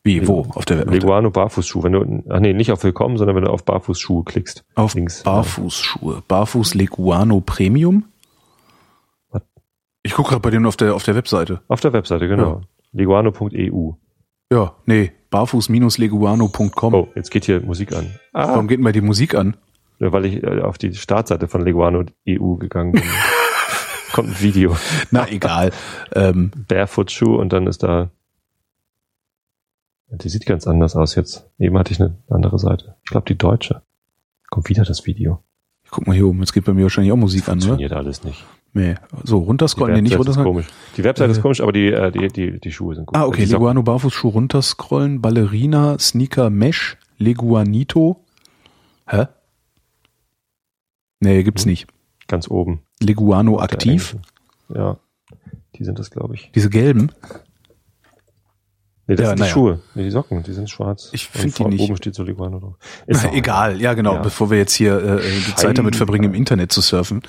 [0.05, 0.41] Wie, wo?
[0.55, 1.85] Auf der, der Leguano Barfußschuh.
[1.85, 4.65] Wenn du, ach nee, nicht auf Willkommen, sondern wenn du auf Barfußschuhe klickst.
[4.75, 5.23] Auf Links.
[5.23, 6.25] Barfußschuhe.
[6.27, 8.07] Barfuß Leguano Premium?
[9.31, 9.43] Was?
[10.03, 11.61] Ich gucke gerade bei denen auf der, auf der Webseite.
[11.69, 12.63] Auf der Webseite, genau.
[12.91, 13.93] Leguano.eu.
[14.53, 16.95] Ja, nee, barfuß-leguano.com.
[16.95, 18.11] Oh, jetzt geht hier Musik an.
[18.33, 19.57] Ah, Warum geht denn bei die Musik an?
[20.03, 23.03] nur weil ich äh, auf die Startseite von Leguano.eu gegangen bin.
[24.13, 24.77] Kommt ein Video.
[25.11, 25.73] Na, egal.
[26.15, 28.11] ähm, Barefoot-Schuh und dann ist da.
[30.11, 31.49] Die sieht ganz anders aus jetzt.
[31.59, 32.97] Eben hatte ich eine andere Seite.
[33.05, 33.83] Ich glaube, die deutsche.
[34.51, 35.43] Kommt wieder das Video.
[35.85, 37.65] ich guck mal hier oben, jetzt geht bei mir wahrscheinlich auch Musik an, ne?
[37.65, 38.45] Funktioniert alles nicht.
[38.75, 38.95] Nee.
[39.25, 40.65] So, runterscrollen, nee, nicht Webseite ist runterscrollen.
[40.67, 40.95] komisch.
[40.99, 41.33] Die Webseite Äh.
[41.33, 43.17] ist komisch, aber die, äh, die, die, die Schuhe sind gut.
[43.17, 48.23] Ah, okay, Socken- Leguano Barfußschuh runterscrollen, Ballerina, Sneaker Mesh, Leguanito.
[49.07, 49.27] Hä?
[51.21, 51.71] Nee, gibt's Hm.
[51.71, 51.87] nicht.
[52.33, 52.81] Ganz oben.
[52.99, 54.17] Leguano aktiv.
[54.75, 54.97] Ja.
[55.77, 56.51] Die sind das, glaube ich.
[56.55, 57.13] Diese gelben.
[59.07, 59.53] Nee, das Ja, sind die naja.
[59.53, 59.81] Schuhe.
[59.95, 61.11] Nee, die Socken, die sind schwarz.
[61.13, 61.81] Ich Und find die nicht.
[61.83, 62.77] Oben steht so Leguano drauf.
[63.07, 64.23] Ist auch Egal, ja genau, Ja.
[64.23, 67.21] bevor wir jetzt hier äh, die Zeit damit verbringen, im Internet zu surfen.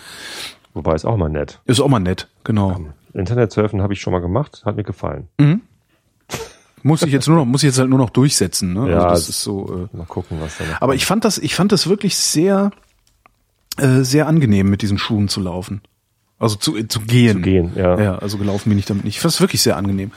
[0.73, 1.59] Wobei ist auch mal nett.
[1.65, 2.79] Ist auch mal nett, genau.
[3.13, 5.27] Internet surfen habe ich schon mal gemacht, hat mir gefallen.
[5.37, 5.63] Mhm.
[6.81, 8.89] Muss ich jetzt nur noch, muss ich jetzt halt nur noch durchsetzen, ne?
[8.89, 9.89] Ja, also das ist so.
[9.93, 12.71] Äh, Mal gucken, was da aber ich fand das, ich fand das wirklich sehr,
[13.77, 15.81] äh, sehr angenehm, mit diesen Schuhen zu laufen.
[16.39, 17.37] Also zu, äh, zu gehen.
[17.37, 17.99] Zu gehen, ja.
[18.01, 19.15] Ja, also gelaufen bin ich damit nicht.
[19.15, 20.11] Ich fand es wirklich sehr angenehm.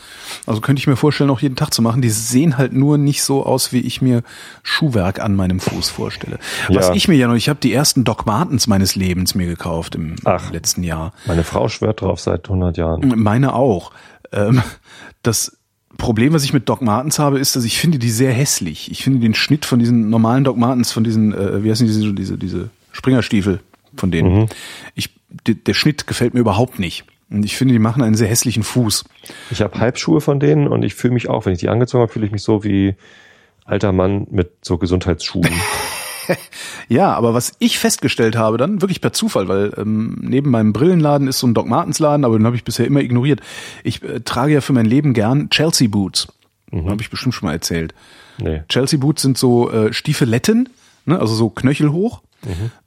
[0.44, 2.02] Also könnte ich mir vorstellen, auch jeden Tag zu machen.
[2.02, 4.22] Die sehen halt nur nicht so aus, wie ich mir
[4.64, 6.38] Schuhwerk an meinem Fuß vorstelle.
[6.68, 6.94] Was Ja.
[6.94, 10.16] ich mir ja noch, ich habe die ersten Doc Martens meines Lebens mir gekauft im
[10.24, 10.50] Ach.
[10.50, 11.12] letzten Jahr.
[11.26, 13.12] Meine Frau schwört drauf seit 100 Jahren.
[13.16, 13.92] Meine auch.
[14.32, 14.62] Ähm,
[15.22, 15.56] das
[15.96, 18.90] Problem, was ich mit Doc Martens habe, ist, dass ich finde die sehr hässlich.
[18.90, 22.12] Ich finde den Schnitt von diesen normalen Doc Martens, von diesen, äh, wie heißen diese,
[22.12, 23.60] diese, diese Springerstiefel
[23.96, 24.40] von denen.
[24.40, 24.46] Mhm.
[24.94, 25.10] Ich,
[25.46, 27.04] der Schnitt gefällt mir überhaupt nicht.
[27.30, 29.04] Und ich finde, die machen einen sehr hässlichen Fuß.
[29.50, 32.12] Ich habe Halbschuhe von denen und ich fühle mich auch, wenn ich die angezogen habe,
[32.12, 32.94] fühle ich mich so wie
[33.64, 35.50] alter Mann mit so Gesundheitsschuhen.
[36.88, 41.28] Ja, aber was ich festgestellt habe, dann wirklich per Zufall, weil ähm, neben meinem Brillenladen
[41.28, 43.40] ist so ein Doc Martens Laden, aber den habe ich bisher immer ignoriert.
[43.84, 46.28] Ich äh, trage ja für mein Leben gern Chelsea Boots.
[46.70, 46.90] Mhm.
[46.90, 47.94] Habe ich bestimmt schon mal erzählt.
[48.38, 48.62] Nee.
[48.68, 50.68] Chelsea Boots sind so äh, Stiefeletten,
[51.04, 52.22] ne, also so knöchelhoch,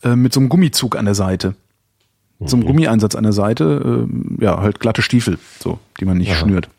[0.03, 1.55] äh, mit so einem Gummizug an der Seite.
[2.45, 4.07] So einem Gummieinsatz an der Seite,
[4.39, 6.39] äh, ja, halt glatte Stiefel, so, die man nicht Aha.
[6.39, 6.69] schnürt.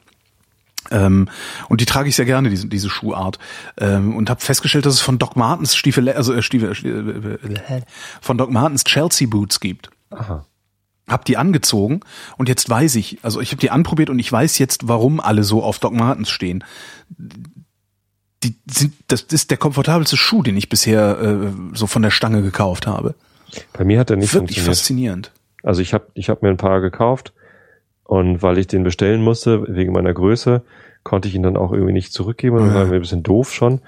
[0.90, 1.28] Ähm,
[1.68, 3.38] und die trage ich sehr gerne, diese, diese Schuhart.
[3.78, 7.82] Ähm, und habe festgestellt, dass es von Doc Martens Stiefel, also äh, Stiefel, äh, äh,
[8.22, 9.90] von Doc Martens Chelsea Boots gibt.
[10.10, 10.46] Aha.
[11.06, 12.00] Hab die angezogen
[12.38, 15.44] und jetzt weiß ich, also ich habe die anprobiert und ich weiß jetzt, warum alle
[15.44, 16.64] so auf Doc Martens stehen.
[18.42, 22.42] Die sind, das ist der komfortabelste Schuh, den ich bisher äh, so von der Stange
[22.42, 23.14] gekauft habe.
[23.72, 24.76] Bei mir hat er nicht Wirklich funktioniert.
[24.76, 25.32] faszinierend.
[25.62, 27.32] Also ich habe ich hab mir ein paar gekauft
[28.04, 30.62] und weil ich den bestellen musste, wegen meiner Größe,
[31.02, 32.56] konnte ich ihn dann auch irgendwie nicht zurückgeben.
[32.58, 32.88] Das war Ja.
[32.88, 33.80] mir ein bisschen doof schon.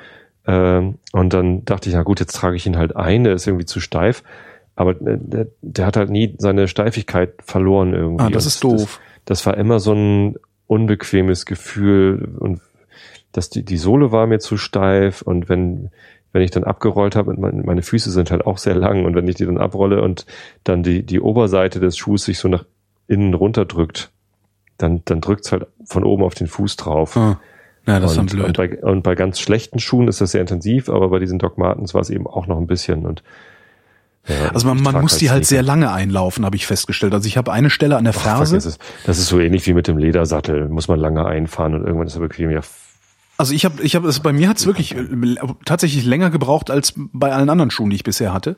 [0.46, 3.46] Ähm, und dann dachte ich, na gut, jetzt trage ich ihn halt ein, der ist
[3.46, 4.22] irgendwie zu steif.
[4.76, 8.24] Aber äh, der, der hat halt nie seine Steifigkeit verloren irgendwie.
[8.24, 9.00] Ah, das Und ist doof.
[9.24, 10.36] Das, das war immer so ein
[10.66, 12.60] unbequemes Gefühl und
[13.32, 15.90] dass die, die Sohle war mir zu steif und wenn,
[16.32, 19.14] wenn ich dann abgerollt habe, und meine, meine Füße sind halt auch sehr lang und
[19.14, 20.26] wenn ich die dann abrolle und
[20.64, 22.64] dann die, die Oberseite des Schuhs sich so nach
[23.08, 24.10] innen runterdrückt,
[24.78, 27.16] dann, dann drückt's halt von oben auf den Fuß drauf.
[27.16, 27.40] Ah.
[27.86, 28.56] Ja, das ist und, und, blöd.
[28.56, 31.94] bei, und bei ganz schlechten Schuhen ist das sehr intensiv, aber bei diesen Doc Martens
[31.94, 33.24] war es eben auch noch ein bisschen und
[34.28, 37.12] ja, Also man, man muss die halt sehr lange einlaufen, habe ich festgestellt.
[37.12, 38.60] Also ich habe eine Stelle an der Ach, Ferse.
[38.60, 38.78] vergiss es.
[39.04, 40.68] Das ist so ähnlich wie mit dem Ledersattel.
[40.68, 42.50] Muss man lange einfahren und irgendwann ist er bequem.
[42.50, 42.60] Ja,
[43.38, 46.70] Also ich habe, ich habe, es bei mir hat es wirklich äh, tatsächlich länger gebraucht
[46.70, 48.56] als bei allen anderen Schuhen, die ich bisher hatte.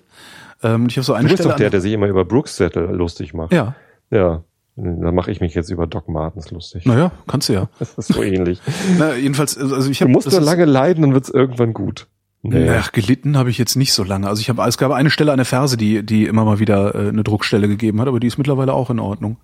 [0.63, 1.51] Ähm, und ich habe so eine du bist Stelle.
[1.55, 3.53] doch der, der sich immer über Brooks-Sättel lustig macht.
[3.53, 3.75] ja,
[4.11, 4.43] Ja.
[4.77, 6.85] Da mache ich mich jetzt über Doc Martens lustig.
[6.85, 7.69] naja, kannst du ja.
[7.79, 8.61] Das ist so ähnlich.
[8.99, 10.13] Na, jedenfalls, also ich Du habe.
[10.13, 12.09] musst nur lange leiden, dann wird's irgendwann gut.
[12.43, 12.69] Nee.
[12.71, 14.29] Ach, gelitten habe ich jetzt nicht so lange.
[14.29, 16.93] Also ich habe, es gab eine Stelle an der Ferse, die, die immer mal wieder
[16.93, 19.37] äh, eine Druckstelle gegeben hat, aber die ist mittlerweile auch in Ordnung.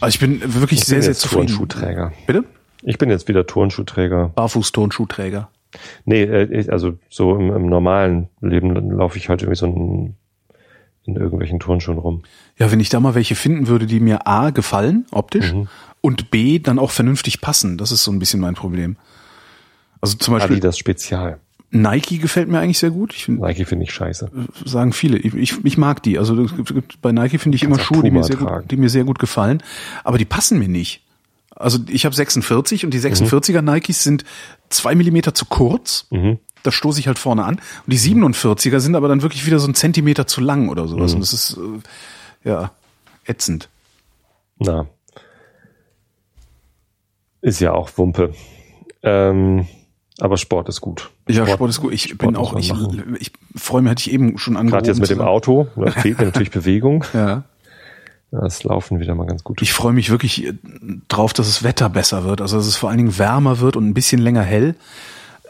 [0.00, 1.68] Also ich bin wirklich Ich sehr, bin sehr zufrieden.
[2.26, 2.44] Bitte?
[2.82, 4.30] Ich bin jetzt wieder Turnschuhträger.
[4.34, 5.48] Barfuß-Turnschuhträger.
[6.04, 10.14] Nee, äh, also so im, im normalen Leben laufe ich halt irgendwie so in,
[11.04, 12.22] in irgendwelchen Turnschuhen rum.
[12.58, 15.68] Ja, wenn ich da mal welche finden würde, die mir A gefallen, optisch, Mhm.
[16.00, 18.96] und B dann auch vernünftig passen, das ist so ein bisschen mein Problem.
[20.00, 21.38] Also zum Beispiel Adidas Spezial.
[21.72, 23.14] Nike gefällt mir eigentlich sehr gut.
[23.14, 24.28] Ich find, Nike finde ich scheiße.
[24.64, 25.18] sagen viele.
[25.18, 26.18] Ich, ich, ich mag die.
[26.18, 26.46] Also
[27.00, 28.62] bei Nike finde ich immer Schuhe, die mir, sehr tragen.
[28.62, 29.62] gut, die mir sehr gut gefallen.
[30.02, 31.04] Aber die passen mir nicht.
[31.60, 33.04] Also ich habe 46 und die Mhm.
[33.04, 34.24] 46er Nikes sind
[34.70, 36.06] zwei Millimeter zu kurz.
[36.10, 36.38] Mhm.
[36.62, 37.54] Da stoße ich halt vorne an.
[37.56, 41.12] Und die 47er sind aber dann wirklich wieder so ein Zentimeter zu lang oder sowas.
[41.12, 41.16] Mhm.
[41.16, 41.56] Und das ist
[42.44, 42.70] äh, ja
[43.26, 43.68] ätzend.
[44.58, 44.86] Na.
[47.40, 48.34] Ist ja auch Wumpe.
[49.02, 49.66] Ähm,
[50.18, 51.10] aber Sport ist gut.
[51.28, 51.94] Ja, Sport, ist gut.
[51.94, 52.72] Ich Sport bin auch, ich,
[53.18, 54.84] ich freue mich, hatte ich eben schon angerufen.
[54.84, 55.20] Gerade jetzt mit dem.
[55.22, 57.04] Auto, da fehlt mir natürlich Bewegung.
[57.14, 57.44] Ja.
[58.30, 59.60] Das Laufen wieder mal ganz gut.
[59.60, 60.54] Ich freue mich wirklich äh,
[61.08, 63.88] drauf, dass das Wetter besser wird, also dass es vor allen Dingen wärmer wird und
[63.88, 64.76] ein bisschen länger hell,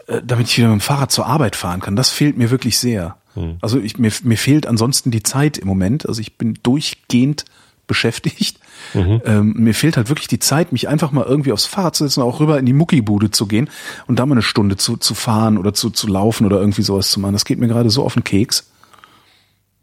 [0.07, 1.95] äh, damit ich wieder mit dem Fahrrad zur Arbeit fahren kann.
[1.95, 3.17] Das fehlt mir wirklich sehr.
[3.35, 3.57] Hm.
[3.61, 6.07] Also ich, mir, mir fehlt ansonsten die Zeit im Moment.
[6.07, 7.45] Also ich bin durchgehend
[7.91, 8.57] beschäftigt.
[8.93, 9.21] Mhm.
[9.25, 12.21] Ähm, mir fehlt halt wirklich die Zeit, mich einfach mal irgendwie aufs Fahrrad zu setzen,
[12.21, 13.69] auch rüber in die Muckibude zu gehen
[14.07, 17.11] und da mal eine Stunde zu, zu fahren oder zu, zu laufen oder irgendwie sowas
[17.11, 17.33] zu machen.
[17.33, 18.71] Das geht mir gerade so auf den Keks.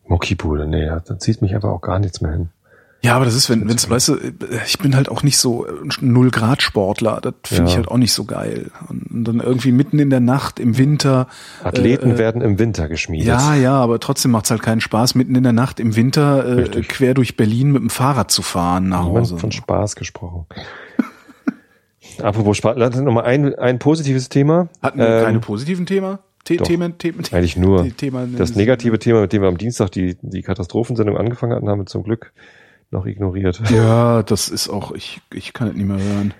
[0.07, 2.49] Muckibude, nee, da zieht mich aber auch gar nichts mehr hin.
[3.01, 4.17] Ja, aber das ist, wenn, wenn's, weißt du,
[4.67, 5.71] ich bin halt auch nicht so äh,
[6.01, 7.21] null Grad Sportler.
[7.23, 7.69] Das finde Ja.
[7.69, 8.73] ich halt auch nicht so geil.
[8.89, 11.29] Und dann irgendwie mitten in der Nacht im Winter.
[11.63, 13.29] Athleten äh, werden im Winter geschmiedet.
[13.29, 16.53] Ja, ja, aber trotzdem macht's halt keinen Spaß, mitten in der Nacht im Winter äh,
[16.55, 16.89] Richtig.
[16.89, 19.39] quer durch Berlin mit dem Fahrrad zu fahren nach Niemand Hause.
[19.39, 20.47] von Spaß gesprochen.
[22.23, 24.69] Apropos Spaß, lass uns noch mal ein, ein positives Thema.
[24.83, 26.19] Hatten wir Ähm, keine positiven Thema?
[26.49, 26.67] The doch.
[26.67, 27.95] Themen, Themen, Eigentlich nur.
[27.97, 31.81] Thema, Das negative Thema, mit dem wir am Dienstag die, die Katastrophensendung angefangen hatten, haben
[31.81, 32.33] wir zum Glück
[32.91, 33.61] noch ignoriert.
[33.71, 36.35] Ja, das ist auch, ich, ich kann es nicht mehr hören.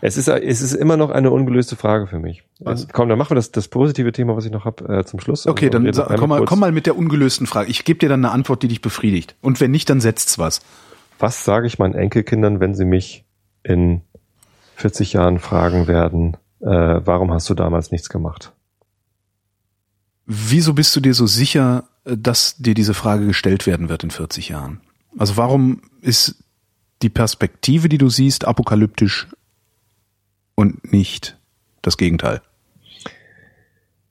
[0.00, 2.44] Es ist, es ist immer noch eine ungelöste Frage für mich.
[2.60, 2.88] Was?
[2.88, 5.46] Komm, dann machen wir das, das positive Thema, was ich noch habe, äh, zum Schluss.
[5.46, 6.48] Okay, Und dann komm mal, kurz.
[6.50, 7.70] komm mal mit der ungelösten Frage.
[7.70, 9.34] Ich gebe dir dann eine Antwort, die dich befriedigt.
[9.40, 10.60] Und wenn nicht, dann setzt's was.
[11.18, 13.24] Was sage ich meinen Enkelkindern, wenn sie mich
[13.62, 14.02] in
[14.76, 18.52] 40 Jahren fragen werden, äh, warum hast du damals nichts gemacht?
[20.26, 24.10] Wieso bist du dir so sicher, äh, dass dir diese Frage gestellt werden wird in
[24.10, 24.80] 40 Jahren?
[25.18, 26.36] Also warum ist
[27.02, 29.28] die Perspektive, die du siehst, apokalyptisch
[30.54, 31.38] und nicht
[31.82, 32.40] das Gegenteil?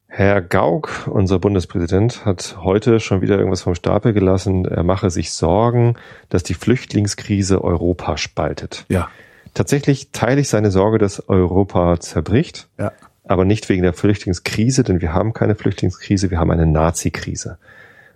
[0.08, 4.66] Herr Gauck, unser Bundespräsident, hat heute schon wieder irgendwas vom Stapel gelassen.
[4.66, 5.96] Er mache sich Sorgen,
[6.30, 8.86] dass die Flüchtlingskrise Europa spaltet.
[8.90, 9.10] Ja.
[9.56, 12.92] Tatsächlich teile ich seine Sorge, dass Europa zerbricht, Ja.
[13.24, 17.58] aber nicht wegen der Flüchtlingskrise, denn wir haben keine Flüchtlingskrise, wir haben eine Nazi-Krise.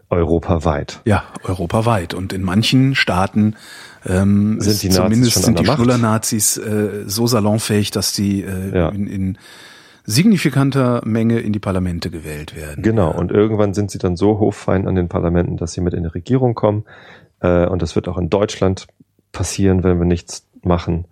[0.10, 1.02] Europaweit.
[1.06, 2.14] Ja, europaweit.
[2.14, 3.56] Und in manchen Staaten
[4.06, 5.66] ähm, Sind die Nazis zumindest sind die?
[5.66, 8.90] Schnuller-Nazis äh, so salonfähig, dass sie äh, Ja.
[8.90, 9.38] in, in
[10.06, 12.82] signifikanter Menge in die Parlamente gewählt werden.
[12.82, 16.04] Genau, und irgendwann sind sie dann so hochfein an den Parlamenten, dass sie mit in
[16.04, 16.86] die Regierung kommen.
[17.42, 18.88] Äh, und das wird auch in Deutschland
[19.34, 21.06] passieren, wenn wir nichts machen,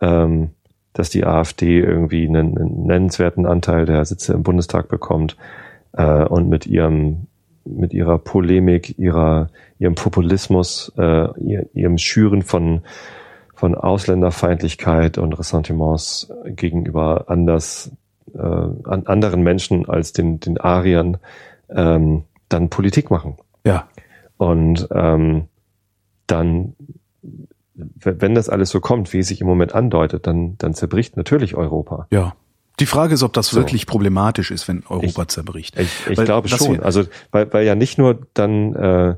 [0.00, 0.50] ähm,
[0.92, 5.36] dass die AfD irgendwie einen, einen nennenswerten Anteil der Sitze im Bundestag bekommt
[5.92, 7.28] äh, und mit ihrem
[7.66, 9.48] mit ihrer Polemik, ihrer
[9.78, 12.82] ihrem Populismus, äh, ihr, ihrem Schüren von
[13.54, 17.90] von Ausländerfeindlichkeit und Ressentiments gegenüber anders
[18.34, 21.16] äh, an anderen Menschen als den, den Ariern
[21.70, 23.36] ähm, dann Politik machen.
[23.64, 23.88] Ja,
[24.36, 25.48] Und ähm,
[26.26, 26.74] dann,
[27.74, 31.54] wenn das alles so kommt, wie es sich im Moment andeutet, dann, dann zerbricht natürlich
[31.54, 32.06] Europa.
[32.10, 32.34] ja.
[32.78, 33.56] Die Frage ist, ob das So.
[33.56, 35.78] wirklich problematisch ist, wenn Europa zerbricht.
[35.78, 36.80] Ich, ich Weil glaube schon.
[36.80, 39.14] Also weil, weil ja nicht nur dann äh,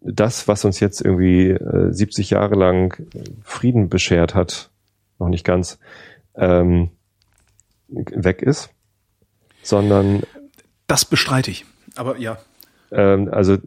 [0.00, 3.06] das, was uns jetzt irgendwie äh, 70 Jahre lang
[3.42, 4.70] Frieden beschert hat,
[5.18, 5.78] noch nicht ganz,
[6.34, 6.90] ähm,
[7.88, 8.70] weg ist,
[9.62, 10.22] sondern
[10.86, 11.64] Das bestreite ich.
[11.96, 12.38] Aber ja.
[12.90, 13.58] ähm, also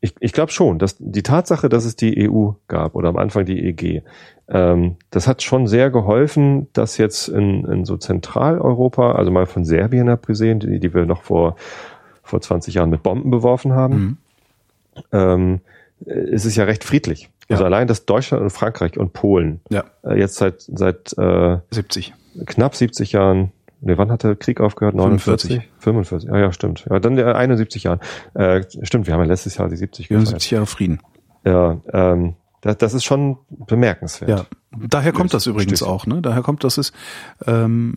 [0.00, 3.44] ich, ich glaube schon, dass die Tatsache, dass es die EU gab oder am Anfang
[3.44, 4.02] die EG,
[4.48, 9.64] ähm, das hat schon sehr geholfen, dass jetzt in, in so Zentraleuropa, also mal von
[9.64, 11.56] Serbien abgesehen, die, die wir noch vor,
[12.22, 14.16] vor 20 Jahren mit Bomben beworfen haben, Mhm.
[15.12, 15.60] ähm,
[16.06, 17.28] ist es ja recht friedlich.
[17.48, 17.66] Also Ja.
[17.66, 22.14] allein, dass Deutschland und Frankreich und Polen Ja, äh, jetzt seit, seit äh, 70.
[22.46, 24.94] knapp 70 Jahren, ne, wann hat der Krieg aufgehört?
[24.94, 25.68] 49?
[25.78, 26.30] 45.
[26.32, 26.86] Ah ja, stimmt.
[26.90, 28.00] Ja, dann der 71 Jahren.
[28.34, 30.26] Äh, stimmt, wir haben ja letztes Jahr die 70 gefeiert.
[30.26, 31.00] 74 Jahre Frieden.
[31.44, 34.30] Ja, ähm, das, das ist schon bemerkenswert.
[34.30, 34.46] Ja,
[34.88, 36.20] daher kommt das übrigens auch, ne?
[36.20, 36.92] Daher kommt das ist,
[37.46, 37.94] ähm,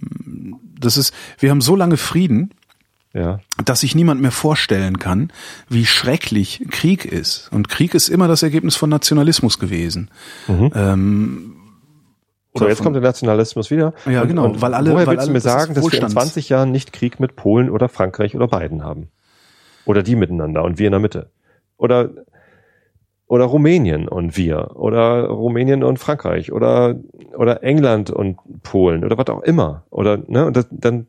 [0.80, 2.54] das ist, wir haben so lange Frieden,
[3.14, 5.34] Ja, dass sich niemand mehr vorstellen kann,
[5.68, 7.50] wie schrecklich Krieg ist.
[7.52, 10.10] Und Krieg ist immer das Ergebnis von Nationalismus gewesen.
[10.48, 10.72] Mhm.
[10.76, 11.56] Ähm,
[12.54, 13.94] So, oder jetzt von- kommt der Nationalismus wieder.
[14.06, 15.94] Ja, genau, weil alle- woher weil willst du alle- mir das ist sagen, dass wir
[15.94, 19.08] in Wohlstands- 20 Jahren nicht Krieg mit Polen oder Frankreich oder beiden haben?
[19.86, 21.30] Oder die miteinander und wir in der Mitte?
[21.78, 22.10] Oder,
[23.28, 24.76] oder Rumänien und wir?
[24.76, 26.52] Oder Rumänien und Frankreich?
[26.52, 26.96] Oder,
[27.38, 29.06] oder England und Polen?
[29.06, 29.84] Oder was auch immer?
[29.90, 31.08] Oder, ne, und das, dann,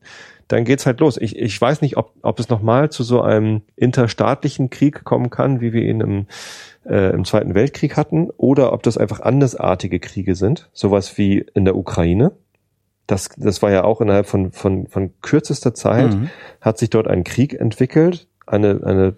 [0.48, 1.16] dann geht's halt los.
[1.16, 5.60] Ich, ich weiß nicht, ob, ob es nochmal zu so einem interstaatlichen Krieg kommen kann,
[5.60, 6.26] wie wir ihn im,
[6.84, 11.64] äh, im Zweiten Weltkrieg hatten, oder ob das einfach andersartige Kriege sind, sowas wie in
[11.64, 12.32] der Ukraine.
[13.06, 16.30] Das, das war ja auch innerhalb von, von, von kürzester Zeit, Mhm.
[16.60, 19.16] hat sich dort ein Krieg entwickelt, eine, eine,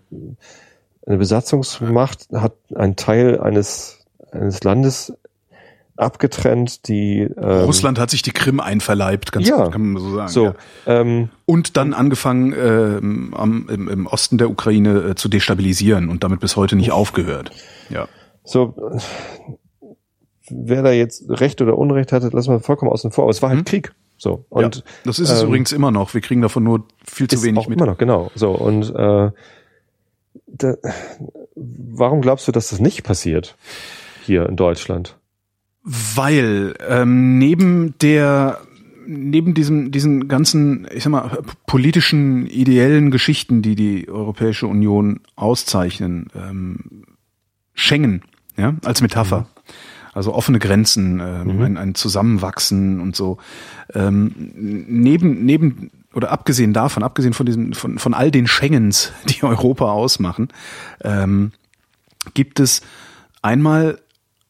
[1.07, 5.13] eine Besatzungsmacht hat einen Teil eines, eines Landes
[5.97, 9.69] abgetrennt, die ähm, Russland hat sich die Krim einverleibt, ganz Ja.
[9.69, 10.29] kann man so sagen.
[10.29, 10.55] so ja.
[10.87, 16.25] ähm, Und dann angefangen, ähm, am, im, im Osten der Ukraine äh, zu destabilisieren und
[16.25, 17.51] damit bis heute nicht aufgehört.
[17.91, 18.09] Ja.
[18.43, 18.99] so äh,
[20.51, 23.25] wer da jetzt Recht oder Unrecht hatte, lassen wir vollkommen außen vor.
[23.25, 23.65] Aber es war halt Mhm.
[23.65, 23.93] Krieg.
[24.17, 24.83] So und ja.
[25.05, 26.15] Das ist es ähm, übrigens immer noch.
[26.15, 27.79] Wir kriegen davon nur viel zu wenig mit.
[27.79, 28.31] immer noch genau.
[28.35, 29.31] So und äh,
[30.47, 30.75] da,
[31.57, 33.57] warum glaubst du, dass das nicht passiert
[34.25, 35.17] hier in Deutschland?
[35.85, 38.59] Weil ähm, neben der
[39.07, 46.29] neben diesem diesen ganzen ich sag mal politischen ideellen Geschichten, die die Europäische Union auszeichnen,
[46.35, 47.05] ähm,
[47.75, 48.23] Schengen
[48.57, 49.47] ja als Metapher,
[50.15, 51.63] also offene Grenzen, ähm, Mhm.
[51.63, 53.37] ein, ein Zusammenwachsen und so
[53.93, 59.43] ähm, neben neben oder abgesehen davon, abgesehen von diesem von von all den Schengens, die
[59.43, 60.49] Europa ausmachen,
[61.03, 61.53] ähm,
[62.33, 62.81] gibt es
[63.43, 63.99] einmal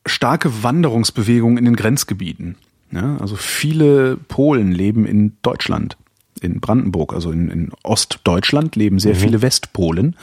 [0.07, 2.57] starke Wanderungsbewegungen in den Grenzgebieten.
[2.91, 5.97] Ja, also viele Polen leben in Deutschland,
[6.41, 10.17] in Brandenburg, also in, in Ostdeutschland leben sehr viele Westpolen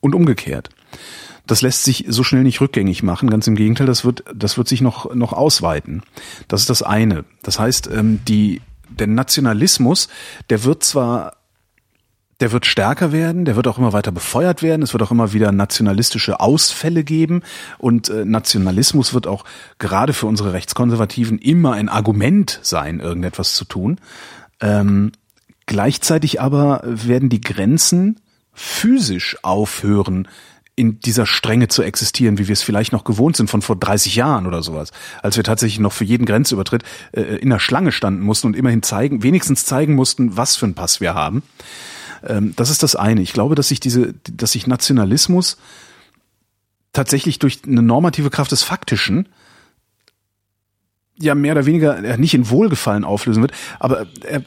[0.00, 0.68] und umgekehrt.
[1.46, 3.28] Das lässt sich so schnell nicht rückgängig machen.
[3.28, 6.02] Ganz im Gegenteil, das wird, das wird sich noch, noch ausweiten.
[6.46, 7.24] Das ist das eine.
[7.42, 10.08] Das heißt, ähm, die, der Nationalismus,
[10.50, 11.34] der wird zwar
[12.42, 15.32] der wird stärker werden, der wird auch immer weiter befeuert werden, es wird auch immer
[15.32, 17.42] wieder nationalistische Ausfälle geben
[17.78, 19.44] und äh, Nationalismus wird auch
[19.78, 24.00] gerade für unsere Rechtskonservativen immer ein Argument sein, irgendetwas zu tun.
[24.60, 25.12] Ähm,
[25.66, 28.18] gleichzeitig aber werden die Grenzen
[28.52, 30.26] physisch aufhören,
[30.74, 34.16] in dieser Strenge zu existieren, wie wir es vielleicht noch gewohnt sind von vor 30
[34.16, 34.90] Jahren oder sowas,
[35.22, 36.82] als wir tatsächlich noch für jeden Grenzübertritt
[37.12, 40.74] äh, in der Schlange standen mussten und immerhin zeigen, wenigstens zeigen mussten, was für einen
[40.74, 41.44] Pass wir haben.
[42.26, 43.20] Ähm, das ist das eine.
[43.22, 45.58] Ich glaube, dass sich diese, dass sich Nationalismus
[46.92, 49.28] tatsächlich durch eine normative Kraft des Faktischen
[51.18, 54.40] ja mehr oder weniger äh, nicht in Wohlgefallen auflösen wird, aber äh,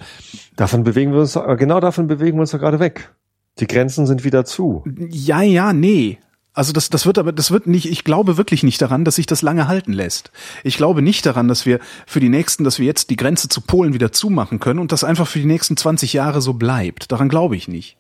[0.56, 3.14] Davon bewegen wir uns, genau davon bewegen wir uns doch gerade weg.
[3.60, 4.84] Die Grenzen sind wieder zu.
[5.10, 6.20] Ja, ja, nee.
[6.56, 9.26] Also das, das wird aber, das wird nicht, ich glaube wirklich nicht daran, dass sich
[9.26, 10.32] das lange halten lässt.
[10.64, 13.60] Ich glaube nicht daran, dass wir für die nächsten, dass wir jetzt die Grenze zu
[13.60, 17.12] Polen wieder zumachen können und das einfach für die nächsten 20 Jahre so bleibt.
[17.12, 17.98] Daran glaube ich nicht.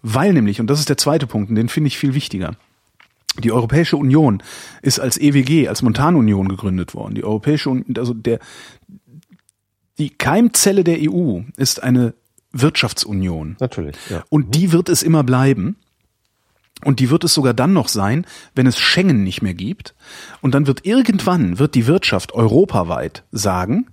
[0.00, 2.54] Weil nämlich, und das ist der zweite Punkt, und den finde ich viel wichtiger.
[3.42, 4.42] Die Europäische Union
[4.80, 7.16] ist als EWG, als Montanunion gegründet worden.
[7.16, 8.38] Die Europäische Union, also der,
[9.98, 12.14] die Keimzelle der EU ist eine
[12.52, 13.56] Wirtschaftsunion.
[13.58, 13.96] Natürlich.
[14.08, 14.24] Ja.
[14.30, 15.76] Und die wird es immer bleiben.
[16.84, 19.94] Und die wird es sogar dann noch sein, wenn es Schengen nicht mehr gibt.
[20.40, 23.88] Und dann wird irgendwann, wird die Wirtschaft europaweit sagen,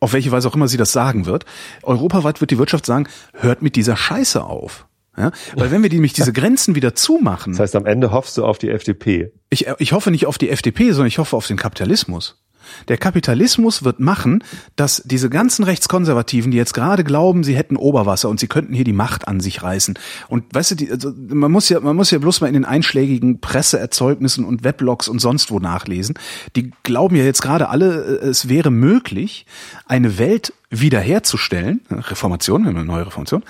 [0.00, 1.46] auf welche Weise auch immer sie das sagen wird,
[1.82, 4.86] europaweit wird die Wirtschaft sagen, hört mit dieser Scheiße auf.
[5.16, 5.32] Ja?
[5.56, 7.52] Weil wenn wir nämlich diese Grenzen wieder zumachen.
[7.52, 9.32] Das heißt, am Ende hoffst du auf die FDP.
[9.48, 12.42] Ich, ich hoffe nicht auf die FDP, sondern ich hoffe auf den Kapitalismus.
[12.88, 14.42] Der Kapitalismus wird machen,
[14.76, 18.84] dass diese ganzen Rechtskonservativen, die jetzt gerade glauben, sie hätten Oberwasser und sie könnten hier
[18.84, 19.98] die Macht an sich reißen.
[20.28, 22.64] Und weißt du, die, also man muss ja, man muss ja bloß mal in den
[22.64, 26.18] einschlägigen Presseerzeugnissen und Weblogs und sonst wo nachlesen.
[26.56, 29.46] Die glauben ja jetzt gerade alle, äh, es wäre möglich,
[29.86, 33.44] eine Welt wiederherzustellen, Reformation, eine neue Reformation,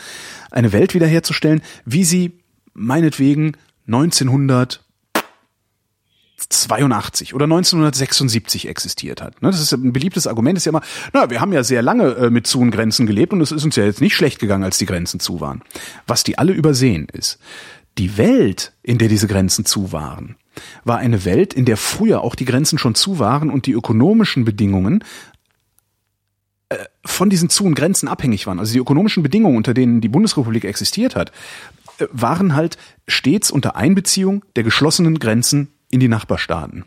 [0.50, 2.38] eine Welt wiederherzustellen, wie sie
[2.74, 3.56] meinetwegen
[3.86, 4.83] 1900
[6.48, 9.42] 82 oder 1976 existiert hat.
[9.42, 10.82] Ne, das ist ein beliebtes Argument, ist ja immer,
[11.12, 13.64] na, wir haben ja sehr lange äh, mit zu und Grenzen gelebt und es ist
[13.64, 15.62] uns ja jetzt nicht schlecht gegangen, als die Grenzen zu waren.
[16.06, 17.38] Was die alle übersehen ist,
[17.98, 20.36] die Welt, in der diese Grenzen zu waren,
[20.84, 24.44] war eine Welt, in der früher auch die Grenzen schon zu waren und die ökonomischen
[24.44, 25.04] Bedingungen
[26.68, 28.58] äh, von diesen Zu- und Grenzen abhängig waren.
[28.58, 31.32] Also die ökonomischen Bedingungen, unter denen die Bundesrepublik existiert hat,
[31.98, 36.84] äh, waren halt stets unter Einbeziehung der geschlossenen Grenzen in die Nachbarstaaten.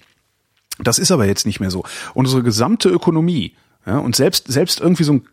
[0.79, 1.83] Das ist aber jetzt nicht mehr so.
[2.13, 3.55] Unsere gesamte Ökonomie,
[3.85, 5.27] ja, und selbst, selbst irgendwie so ein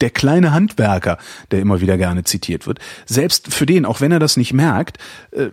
[0.00, 1.18] der kleine Handwerker,
[1.52, 4.98] der immer wieder gerne zitiert wird, selbst für den, auch wenn er das nicht merkt,
[5.30, 5.50] äh,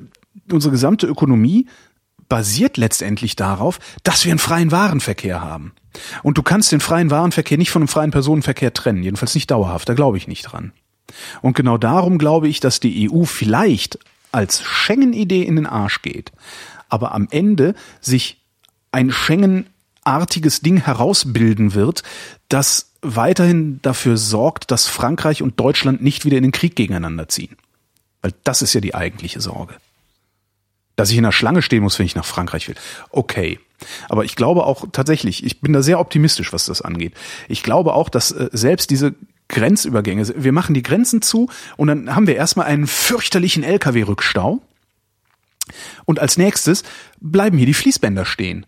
[0.52, 1.68] unsere gesamte Ökonomie
[2.28, 5.74] basiert letztendlich darauf, dass wir einen freien Warenverkehr haben.
[6.24, 9.90] Und du kannst den freien Warenverkehr nicht von einem freien Personenverkehr trennen, jedenfalls nicht dauerhaft,
[9.90, 10.72] da glaube ich nicht dran.
[11.42, 14.00] Und genau darum glaube ich, dass die EU vielleicht
[14.32, 16.32] als Schengen-Idee in den Arsch geht,
[16.92, 18.42] aber am Ende sich
[18.92, 22.04] ein Schengen-artiges Ding herausbilden wird,
[22.50, 27.56] das weiterhin dafür sorgt, dass Frankreich und Deutschland nicht wieder in den Krieg gegeneinander ziehen.
[28.22, 29.74] Weil das ist ja die eigentliche Sorge.
[30.96, 32.76] Dass ich in der Schlange stehen muss, wenn ich nach Frankreich will.
[33.10, 33.60] Okay.
[34.10, 37.14] Aber ich glaube auch tatsächlich, ich bin da sehr optimistisch, was das angeht.
[37.48, 39.16] Ich glaube auch, dass äh, selbst diese
[39.48, 44.62] Grenzübergänge, wir machen die Grenzen zu und dann haben wir erstmal einen fürchterlichen Lkw-Rückstau
[46.06, 46.84] und als nächstes
[47.20, 48.66] bleiben hier die Fließbänder stehen,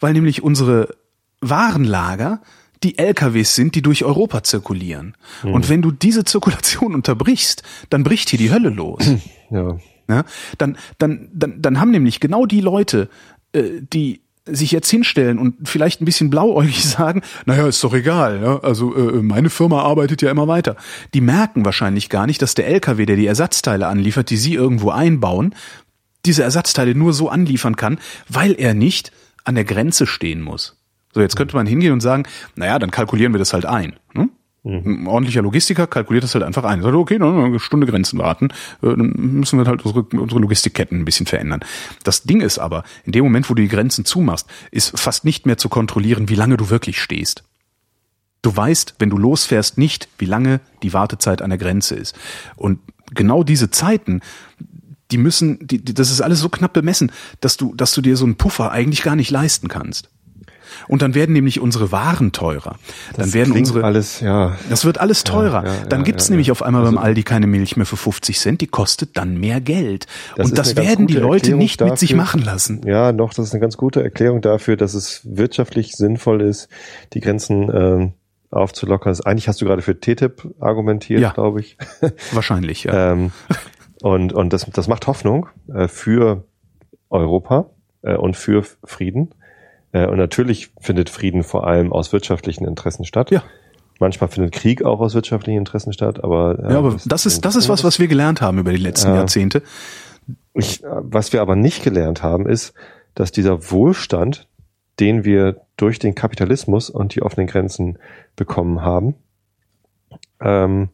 [0.00, 0.96] weil nämlich unsere
[1.40, 2.40] Warenlager
[2.82, 5.16] die LKWs sind, die durch Europa zirkulieren.
[5.42, 5.52] Mhm.
[5.54, 9.04] Und wenn du diese Zirkulation unterbrichst, dann bricht hier die Hölle los.
[9.50, 9.76] Ja.
[10.08, 10.24] ja.
[10.58, 13.08] dann, dann, dann, dann haben nämlich genau die Leute,
[13.52, 18.40] äh, die sich jetzt hinstellen und vielleicht ein bisschen blauäugig sagen, naja, ist doch egal,
[18.42, 18.60] ja?
[18.60, 20.76] also äh, meine Firma arbeitet ja immer weiter.
[21.14, 24.90] Die merken wahrscheinlich gar nicht, dass der LKW, der die Ersatzteile anliefert, die sie irgendwo
[24.90, 25.54] einbauen,
[26.26, 27.98] diese Ersatzteile nur so anliefern kann,
[28.28, 29.12] weil er nicht
[29.44, 30.76] an der Grenze stehen muss.
[31.12, 32.24] So, jetzt könnte man hingehen und sagen,
[32.56, 33.96] naja, dann kalkulieren wir das halt ein.
[34.14, 34.30] Mhm.
[34.66, 36.80] Ein ordentlicher Logistiker kalkuliert das halt einfach ein.
[36.80, 38.46] Sagt, okay, dann eine Stunde Grenzen warten,
[38.82, 41.60] äh, dann müssen wir halt unsere, unsere Logistikketten ein bisschen verändern.
[42.02, 45.44] Das Ding ist aber, in dem Moment, wo du die Grenzen zumachst, ist fast nicht
[45.44, 47.44] mehr zu kontrollieren, wie lange du wirklich stehst.
[48.40, 52.18] Du weißt, wenn du losfährst, nicht, wie lange die Wartezeit an der Grenze ist.
[52.56, 52.78] Und
[53.14, 54.20] genau diese Zeiten,
[55.10, 58.16] die müssen, die, die, das ist alles so knapp bemessen, dass du, dass du dir
[58.16, 60.10] so einen Puffer eigentlich gar nicht leisten kannst.
[60.88, 62.76] Und dann werden nämlich unsere Waren teurer.
[63.14, 64.56] Dann das werden unsere alles, ja.
[64.68, 65.64] Das wird alles teurer.
[65.64, 68.38] Ja, ja, dann gibt's nämlich auf einmal also, beim Aldi keine Milch mehr für 50
[68.38, 70.06] Cent, die kostet dann mehr Geld.
[70.36, 72.80] Und das werden die Leute Erklärung nicht dafür, mit sich machen lassen.
[72.84, 76.68] Ja, doch, das ist eine ganz gute Erklärung dafür, dass es wirtschaftlich sinnvoll ist,
[77.12, 78.12] die Grenzen ähm,
[78.50, 79.14] aufzulockern.
[79.24, 81.76] Eigentlich hast du gerade für TTIP argumentiert, ja, glaube ich.
[82.32, 83.12] Wahrscheinlich, ja.
[83.12, 83.32] ähm,
[84.04, 86.44] und, und das, das macht Hoffnung äh, für
[87.08, 87.70] Europa
[88.02, 89.30] äh, und für Frieden.
[89.92, 93.30] Äh, und natürlich findet Frieden vor allem aus wirtschaftlichen Interessen statt.
[93.30, 93.42] Ja.
[94.00, 97.46] Manchmal findet Krieg auch aus wirtschaftlichen Interessen statt, aber äh, ja, aber das, das ist
[97.46, 99.62] das ist was, was wir gelernt haben über die letzten äh, Jahrzehnte.
[100.52, 102.74] Ich, was wir aber nicht gelernt haben, ist,
[103.14, 104.48] dass dieser Wohlstand,
[105.00, 107.98] den wir durch den Kapitalismus und die offenen Grenzen
[108.36, 109.14] bekommen haben,
[110.42, 110.90] ähm,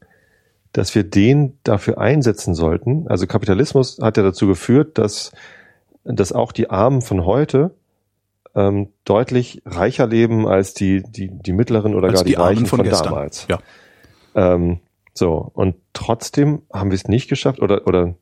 [0.72, 3.08] dass wir den dafür einsetzen sollten.
[3.08, 5.32] Also Kapitalismus hat ja dazu geführt, dass,
[6.04, 7.74] dass auch die Armen von heute
[8.54, 12.66] ähm, deutlich reicher leben als die, die, die mittleren oder als gar die, die Reichen
[12.66, 13.46] von, von damals.
[13.48, 13.58] Ja.
[14.34, 14.80] Ähm,
[15.12, 18.14] So, und trotzdem haben wir es nicht geschafft, oder, oder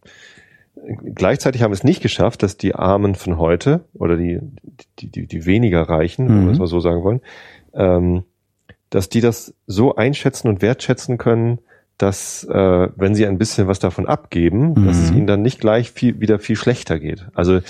[1.15, 4.41] gleichzeitig haben wir es nicht geschafft, dass die Armen von heute oder die,
[4.99, 6.29] die, die, die weniger Reichen, mhm.
[6.31, 7.21] wenn wir es mal so sagen wollen,
[7.75, 8.25] ähm,
[8.89, 11.59] dass die das so einschätzen und wertschätzen können,
[11.99, 14.87] dass äh, wenn sie ein bisschen was davon abgeben, mhm.
[14.87, 17.27] dass es ihnen dann nicht gleich viel, wieder viel schlechter geht.
[17.35, 17.61] Also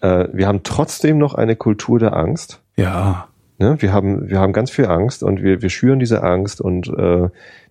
[0.00, 2.60] äh, wir haben trotzdem noch eine Kultur der Angst.
[2.76, 3.28] Ja.
[3.58, 3.76] Ne?
[3.78, 7.28] Wir haben wir haben ganz viel Angst und wir wir schüren diese Angst und äh,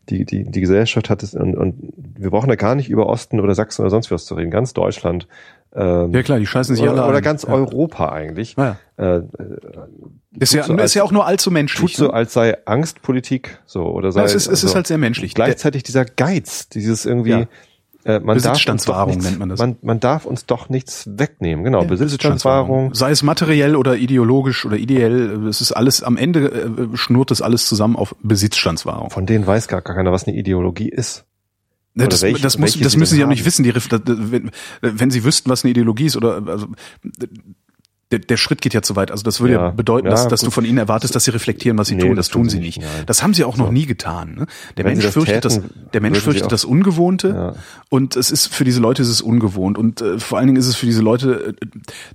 [0.10, 1.76] die, die, die Gesellschaft hat es, und, und
[2.18, 4.52] wir brauchen da gar nicht über Osten oder Sachsen oder sonst was zu reden.
[4.52, 5.28] Ganz Deutschland.
[5.74, 7.24] Ähm, ja klar, die scheißen sich oder, alle Oder an.
[7.24, 7.50] ganz ja.
[7.50, 8.56] Europa eigentlich.
[8.58, 8.78] Ja.
[8.98, 9.22] Äh,
[10.38, 11.94] ist, ja, so ist ja auch nur allzu menschlich.
[11.94, 12.14] Tut so, ne?
[12.14, 14.22] als sei Angstpolitik so oder sei.
[14.22, 15.34] Ja, es ist, es also, ist halt sehr menschlich.
[15.34, 17.30] Gleichzeitig dieser Geiz, dieses irgendwie.
[17.30, 17.48] Ja.
[18.04, 19.60] Äh, man Besitzstandswahrung nichts, nennt man das.
[19.60, 21.64] Man, man darf uns doch nichts wegnehmen.
[21.64, 22.94] Genau, ja, Besitzstandswahrung.
[22.96, 27.42] Sei es materiell oder ideologisch oder ideell, es ist alles, am Ende äh, schnurrt das
[27.42, 29.10] alles zusammen auf Besitzstandswahrung.
[29.12, 31.26] Von denen weiß gar keiner, was eine Ideologie ist.
[31.94, 33.64] Ja, das, welche, das, muss, das müssen Sie ja nicht wissen.
[33.64, 36.68] Die, wenn, wenn Sie wüssten, was eine Ideologie ist, oder also,
[38.12, 39.12] der, der Schritt geht ja zu weit.
[39.12, 41.32] Also das würde ja, ja bedeuten, dass, ja, dass du von ihnen erwartest, dass sie
[41.32, 42.16] reflektieren, was sie nee, tun.
[42.16, 42.80] Das, das tun sie nicht.
[42.80, 42.90] nicht.
[43.06, 43.64] Das haben sie auch so.
[43.64, 44.36] noch nie getan.
[44.36, 44.48] Ne?
[44.78, 47.56] Der Mensch das fürchtet täten, das, der Mensch fürchtet das Ungewohnte ja.
[47.90, 50.68] und es ist für diese Leute ist es ungewohnt und äh, vor allen Dingen ist
[50.68, 51.68] es für diese Leute äh,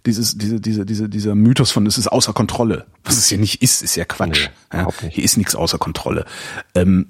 [0.04, 2.84] dieses diese diese diese dieser Mythos von es ist außer Kontrolle.
[3.04, 4.48] Was es hier nicht ist, ist ja Quatsch.
[4.72, 4.88] Nee, ja?
[5.08, 6.24] Hier ist nichts außer Kontrolle.
[6.74, 7.06] Ähm,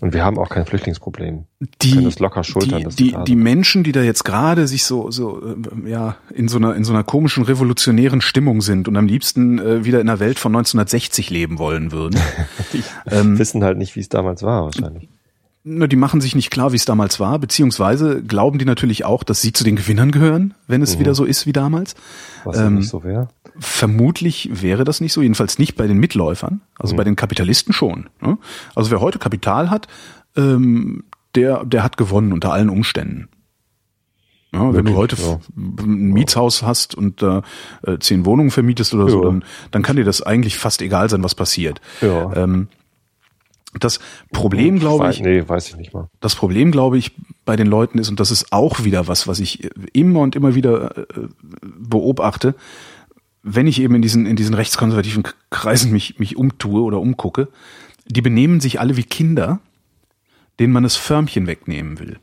[0.00, 1.44] und wir haben auch kein Flüchtlingsproblem.
[1.82, 2.78] Die, wir können das locker schultern.
[2.78, 6.48] Die, das die, die Menschen, die da jetzt gerade sich so, so, äh, ja, in
[6.48, 10.08] so einer, in so einer komischen revolutionären Stimmung sind und am liebsten äh, wieder in
[10.08, 12.18] einer Welt von 1960 leben wollen würden.
[12.72, 15.08] die ähm, wissen halt nicht, wie es damals war, wahrscheinlich.
[15.66, 19.22] Na, die machen sich nicht klar, wie es damals war, beziehungsweise glauben die natürlich auch,
[19.22, 21.00] dass sie zu den Gewinnern gehören, wenn es mhm.
[21.00, 21.94] wieder so ist wie damals.
[22.44, 23.28] Was ähm, nicht so wäre?
[23.58, 26.98] Vermutlich wäre das nicht so, jedenfalls nicht bei den Mitläufern, also mhm.
[26.98, 28.10] bei den Kapitalisten schon.
[28.20, 28.36] Ne?
[28.74, 29.88] Also wer heute Kapital hat,
[30.36, 31.04] ähm,
[31.34, 33.30] der, der hat gewonnen unter allen Umständen.
[34.52, 35.40] Ja, wenn du heute ja.
[35.56, 37.42] ein Mietshaus hast und da
[37.84, 39.30] äh, zehn Wohnungen vermietest oder so, ja.
[39.30, 41.80] dann, dann kann dir das eigentlich fast egal sein, was passiert.
[42.02, 42.32] Ja.
[42.36, 42.68] Ähm,
[43.80, 44.00] das
[44.32, 46.08] Problem, glaube ich, nee, weiß ich nicht mal.
[46.20, 47.12] Das Problem, glaube ich,
[47.44, 50.54] bei den Leuten ist, und das ist auch wieder was, was ich immer und immer
[50.54, 51.04] wieder äh,
[51.62, 52.54] beobachte,
[53.42, 57.48] wenn ich eben in diesen, in diesen rechtskonservativen Kreisen mich, mich umtue oder umgucke,
[58.06, 59.60] die benehmen sich alle wie Kinder,
[60.58, 62.18] denen man das Förmchen wegnehmen will.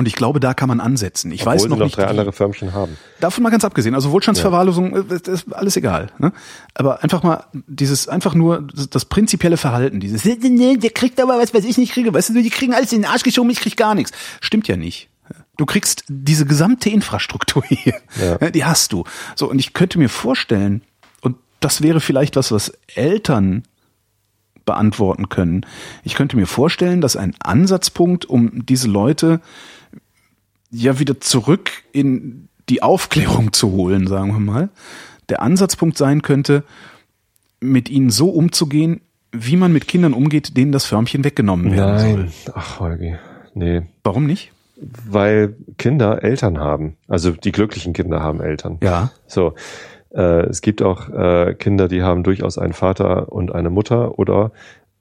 [0.00, 1.30] Und ich glaube, da kann man ansetzen.
[1.30, 1.98] Ich Obwohl weiß noch, noch nicht.
[1.98, 2.96] drei andere Förmchen haben.
[3.20, 3.94] Davon mal ganz abgesehen.
[3.94, 5.14] Also Wohlstandsverwahrlosung, ja.
[5.14, 6.10] Äh, ist alles egal.
[6.16, 6.32] Ne?
[6.72, 11.66] Aber einfach mal dieses, einfach nur das prinzipielle Verhalten, dieses, der kriegt aber was, was
[11.66, 12.14] ich nicht kriege.
[12.14, 14.12] Weißt du, die kriegen alles in den Arsch geschoben, ich krieg gar nichts.
[14.40, 15.10] Stimmt ja nicht.
[15.58, 18.00] Du kriegst diese gesamte Infrastruktur hier.
[18.18, 18.50] Ja.
[18.50, 19.04] Die hast du.
[19.34, 20.80] So, und ich könnte mir vorstellen,
[21.20, 23.64] und das wäre vielleicht was, was Eltern
[24.64, 25.66] beantworten können.
[26.04, 29.42] Ich könnte mir vorstellen, dass ein Ansatzpunkt, um diese Leute
[30.70, 34.68] ja wieder zurück in die Aufklärung zu holen, sagen wir mal,
[35.28, 36.64] der Ansatzpunkt sein könnte,
[37.60, 39.00] mit ihnen so umzugehen,
[39.32, 42.30] wie man mit Kindern umgeht, denen das Förmchen weggenommen werden Nein.
[42.44, 42.52] soll.
[42.54, 43.16] Ach, Holgi.
[43.54, 43.82] Nee.
[44.02, 44.52] Warum nicht?
[44.80, 46.96] weil Kinder Eltern haben.
[47.08, 48.78] Also die glücklichen Kinder haben Eltern.
[48.82, 49.10] Ja.
[49.26, 49.54] So.
[50.10, 54.52] Äh, es gibt auch äh, Kinder, die haben durchaus einen Vater und eine Mutter oder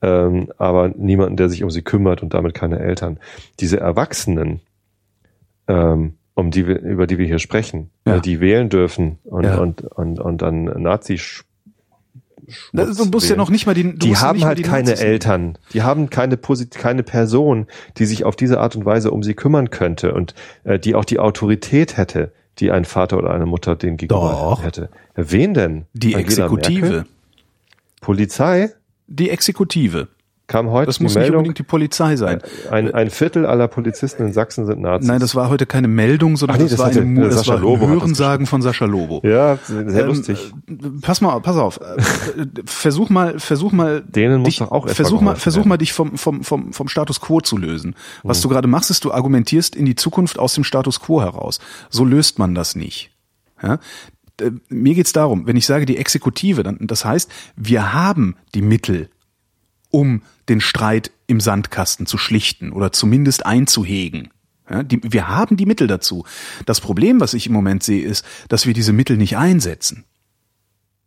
[0.02, 3.18] ähm, aber niemanden, der sich um sie kümmert und damit keine Eltern.
[3.60, 4.62] Diese Erwachsenen,
[5.70, 8.20] ähm, um die wir, über die wir hier sprechen, ja.
[8.20, 9.58] die wählen dürfen und, ja.
[9.60, 13.94] und, und, und dann Nazi Schmutz du musst ja noch nicht mal die.
[13.94, 15.58] die haben halt die keine Nazis Eltern.
[15.74, 17.68] Die haben keine Posit keine Person,
[17.98, 21.06] die sich auf diese Art und Weise um sie kümmern könnte und äh, die auch
[21.06, 24.64] die Autorität hätte, die ein Vater oder eine Mutter den gegenüber Doch.
[24.64, 24.90] hätte.
[25.16, 25.86] Wen denn?
[25.94, 26.82] Die Angela Exekutive.
[26.82, 27.06] Merkel?
[28.02, 28.72] Polizei?
[29.06, 30.08] Die Exekutive
[30.50, 32.42] kam heute Das muss Meldung, nicht unbedingt die Polizei sein.
[32.72, 35.08] Ein, ein Viertel aller Polizisten in Sachsen sind Nazis.
[35.08, 37.48] Nein, das war heute keine Meldung, sondern Ach nee, das, das, war hatte, eine, das
[37.48, 39.22] war ein Hörensagen von Sascha Lobo.
[39.24, 40.52] Ja, sehr ähm, lustig.
[41.02, 41.80] Pass mal, pass auf.
[42.66, 46.18] versuch mal, versuch mal, Denen dich, muss doch auch versuch mal, versuch mal dich vom,
[46.18, 47.96] vom, vom, vom Status Quo zu lösen.
[48.24, 48.42] Was hm.
[48.44, 51.60] du gerade machst, ist, du argumentierst in die Zukunft aus dem Status Quo heraus.
[51.92, 53.12] So löst man das nicht.
[53.62, 53.78] Ja?
[54.70, 59.10] Mir geht's darum, wenn ich sage die Exekutive, dann das heißt, wir haben die Mittel,
[59.92, 64.30] um den Streit im Sandkasten zu schlichten oder zumindest einzuhegen.
[64.70, 66.26] Ja, die, wir haben die Mittel dazu.
[66.66, 70.06] Das Problem, was ich im Moment sehe, ist, dass wir diese Mittel nicht einsetzen.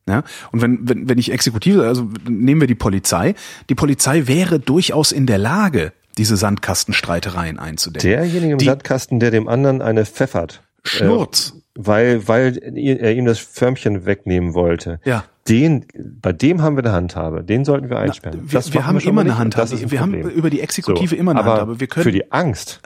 [0.09, 3.35] Ja, und wenn, wenn, wenn ich Exekutive, also nehmen wir die Polizei,
[3.69, 8.17] die Polizei wäre durchaus in der Lage, diese Sandkastenstreitereien einzudämmen.
[8.19, 10.63] Derjenige im die, Sandkasten, der dem anderen eine pfeffert.
[10.83, 11.55] Schnurz.
[11.57, 15.01] Äh, weil, weil er ihm das Förmchen wegnehmen wollte.
[15.05, 15.25] Ja.
[15.49, 15.87] Den,
[16.21, 18.43] bei dem haben wir eine Handhabe, den sollten wir einsperren.
[18.45, 19.71] Na, wir, wir haben immer eine Handhabe.
[19.71, 20.25] wir Problem.
[20.25, 21.81] haben über die Exekutive so, immer eine aber Handhabe.
[21.81, 22.81] Wir können für die Angst.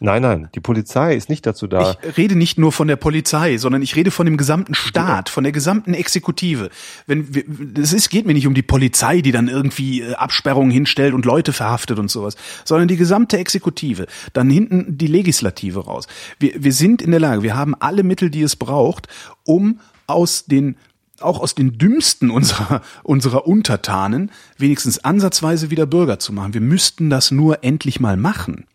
[0.00, 1.96] Nein, nein, die Polizei ist nicht dazu da.
[2.02, 5.42] Ich rede nicht nur von der Polizei, sondern ich rede von dem gesamten Staat, von
[5.42, 6.70] der gesamten Exekutive.
[7.06, 7.42] Wenn wir,
[7.76, 11.24] es ist, geht mir nicht um die Polizei, die dann irgendwie äh, Absperrungen hinstellt und
[11.24, 14.06] Leute verhaftet und sowas, sondern die gesamte Exekutive.
[14.32, 16.06] Dann hinten die Legislative raus.
[16.38, 19.08] Wir, wir sind in der Lage, wir haben alle Mittel, die es braucht,
[19.44, 20.76] um aus den
[21.20, 26.54] auch aus den dümmsten unserer, unserer Untertanen wenigstens ansatzweise wieder Bürger zu machen.
[26.54, 28.66] Wir müssten das nur endlich mal machen.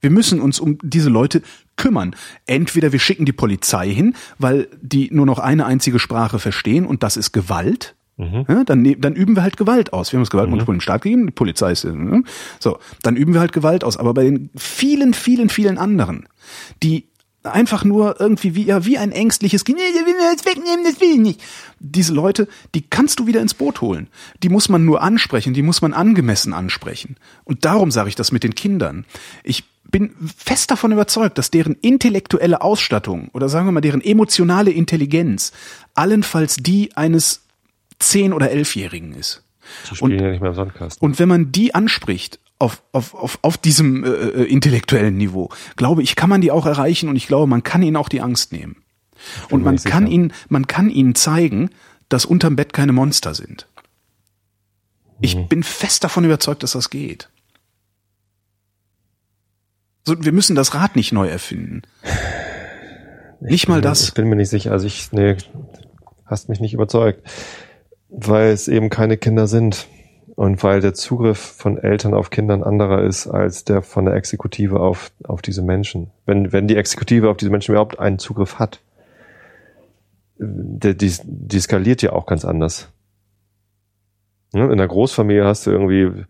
[0.00, 1.42] Wir müssen uns um diese Leute
[1.76, 2.14] kümmern.
[2.46, 7.02] Entweder wir schicken die Polizei hin, weil die nur noch eine einzige Sprache verstehen und
[7.02, 7.96] das ist Gewalt.
[8.16, 8.44] Mhm.
[8.48, 10.12] Ja, dann, ne, dann üben wir halt Gewalt aus.
[10.12, 10.78] Wir haben das Gewaltmonopol mhm.
[10.78, 12.22] im Staat gegeben, die Polizei ist ne?
[12.58, 12.78] so.
[13.02, 13.96] Dann üben wir halt Gewalt aus.
[13.96, 16.28] Aber bei den vielen, vielen, vielen anderen,
[16.82, 17.08] die
[17.52, 20.84] einfach nur irgendwie wie ja wie ein ängstliches Kind, nee, der will mir jetzt wegnehmen,
[20.84, 21.40] das will ich nicht.
[21.80, 24.08] Diese Leute, die kannst du wieder ins Boot holen.
[24.42, 27.16] Die muss man nur ansprechen, die muss man angemessen ansprechen.
[27.44, 29.04] Und darum sage ich das mit den Kindern.
[29.44, 34.70] Ich bin fest davon überzeugt, dass deren intellektuelle Ausstattung oder sagen wir mal deren emotionale
[34.70, 35.52] Intelligenz
[35.94, 37.42] allenfalls die eines
[37.98, 39.42] zehn- oder elfjährigen ist.
[40.00, 41.04] Und, ja nicht mehr im Sandkasten.
[41.04, 46.02] Und wenn man die anspricht auf, auf, auf, auf diesem äh, äh, intellektuellen Niveau, glaube
[46.02, 48.52] ich, kann man die auch erreichen und ich glaube, man kann ihnen auch die Angst
[48.52, 48.76] nehmen.
[49.50, 51.70] Und man kann ihnen, man kann ihnen zeigen,
[52.08, 53.66] dass unterm Bett keine Monster sind.
[55.20, 55.48] Ich mhm.
[55.48, 57.28] bin fest davon überzeugt, dass das geht.
[60.06, 61.82] So, wir müssen das Rad nicht neu erfinden.
[63.40, 64.02] Ich nicht mal das.
[64.04, 64.72] Ich bin mir nicht sicher.
[64.72, 65.36] Also ich, nee,
[66.24, 67.22] hast mich nicht überzeugt.
[68.08, 69.86] Weil es eben keine Kinder sind.
[70.38, 74.78] Und weil der Zugriff von Eltern auf Kindern anderer ist als der von der Exekutive
[74.78, 76.12] auf, auf diese Menschen.
[76.26, 78.80] Wenn, wenn die Exekutive auf diese Menschen überhaupt einen Zugriff hat,
[80.38, 82.88] die, die, die skaliert ja auch ganz anders.
[84.52, 86.24] In einer Großfamilie hast du irgendwie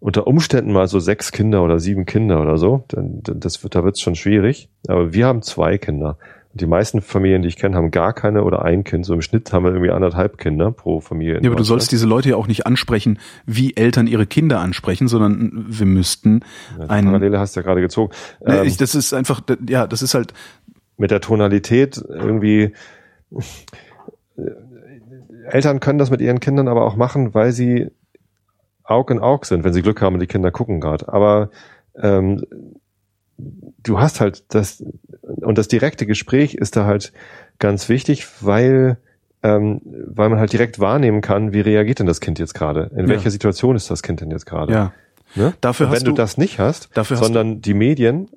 [0.00, 4.00] unter Umständen mal so sechs Kinder oder sieben Kinder oder so, das wird, da wird's
[4.00, 4.68] schon schwierig.
[4.88, 6.18] Aber wir haben zwei Kinder.
[6.54, 9.06] Die meisten Familien, die ich kenne, haben gar keine oder ein Kind.
[9.06, 11.40] So im Schnitt haben wir irgendwie anderthalb Kinder pro Familie.
[11.42, 15.08] Ja, aber du sollst diese Leute ja auch nicht ansprechen, wie Eltern ihre Kinder ansprechen,
[15.08, 16.40] sondern wir müssten
[16.78, 17.06] ja, ein.
[17.06, 18.12] Parallele hast du ja gerade gezogen.
[18.44, 20.34] Nee, ähm, ich, das ist einfach, ja, das ist halt.
[20.98, 22.72] Mit der Tonalität irgendwie.
[25.50, 27.90] Eltern können das mit ihren Kindern aber auch machen, weil sie
[28.84, 31.08] Aug in Aug sind, wenn sie Glück haben und die Kinder gucken gerade.
[31.12, 31.50] Aber
[32.00, 32.42] ähm,
[33.82, 34.84] du hast halt das
[35.24, 37.12] und das direkte Gespräch ist da halt
[37.58, 38.98] ganz wichtig, weil
[39.42, 42.90] ähm, weil man halt direkt wahrnehmen kann, wie reagiert denn das Kind jetzt gerade?
[42.94, 43.08] In ja.
[43.08, 44.72] welcher Situation ist das Kind denn jetzt gerade?
[44.72, 44.92] Ja.
[45.34, 45.54] Ne?
[45.60, 48.28] Dafür hast wenn du, du das nicht hast, sondern hast die Medien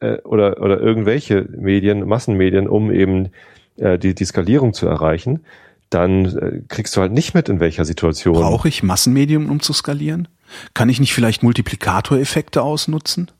[0.00, 3.30] äh, oder oder irgendwelche Medien, Massenmedien, um eben
[3.76, 5.44] äh, die, die Skalierung zu erreichen,
[5.90, 8.34] dann äh, kriegst du halt nicht mit, in welcher Situation.
[8.34, 10.28] Brauche ich Massenmedium, um zu skalieren?
[10.74, 13.30] Kann ich nicht vielleicht Multiplikatoreffekte ausnutzen?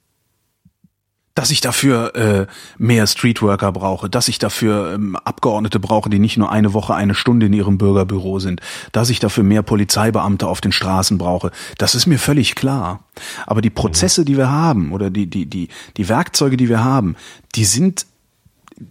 [1.34, 2.46] Dass ich dafür äh,
[2.78, 7.14] mehr Streetworker brauche, dass ich dafür ähm, Abgeordnete brauche, die nicht nur eine Woche, eine
[7.14, 8.60] Stunde in ihrem Bürgerbüro sind,
[8.92, 13.04] dass ich dafür mehr Polizeibeamte auf den Straßen brauche, das ist mir völlig klar.
[13.46, 17.16] Aber die Prozesse, die wir haben, oder die, die, die, die Werkzeuge, die wir haben,
[17.56, 18.06] die sind,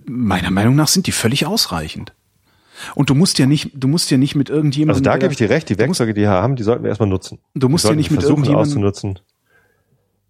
[0.05, 2.13] meiner Meinung nach, sind die völlig ausreichend.
[2.95, 4.95] Und du musst ja nicht, du musst ja nicht mit irgendjemandem.
[4.95, 7.09] Also da gebe ich dir recht, die Werkzeuge, die wir haben, die sollten wir erstmal
[7.09, 7.39] nutzen.
[7.53, 9.19] Du musst ja nicht mit versuchen auszunutzen,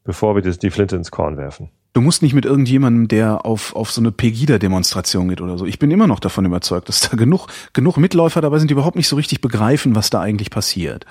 [0.03, 1.70] bevor wir die Flinte ins Korn werfen.
[1.93, 5.65] Du musst nicht mit irgendjemandem, der auf, auf so eine Pegida-Demonstration geht oder so.
[5.65, 8.95] Ich bin immer noch davon überzeugt, dass da genug, genug Mitläufer dabei sind, die überhaupt
[8.97, 11.05] nicht so richtig begreifen, was da eigentlich passiert.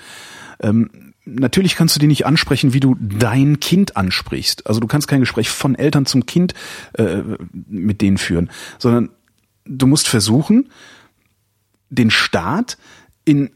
[0.60, 4.66] Ähm, natürlich kannst du die nicht ansprechen, wie du dein Kind ansprichst.
[4.66, 6.52] Also du kannst kein Gespräch von Eltern zum Kind
[6.94, 7.22] äh,
[7.52, 9.10] mit denen führen, sondern
[9.64, 10.68] du musst versuchen,
[11.90, 12.76] den Staat
[13.24, 13.50] in,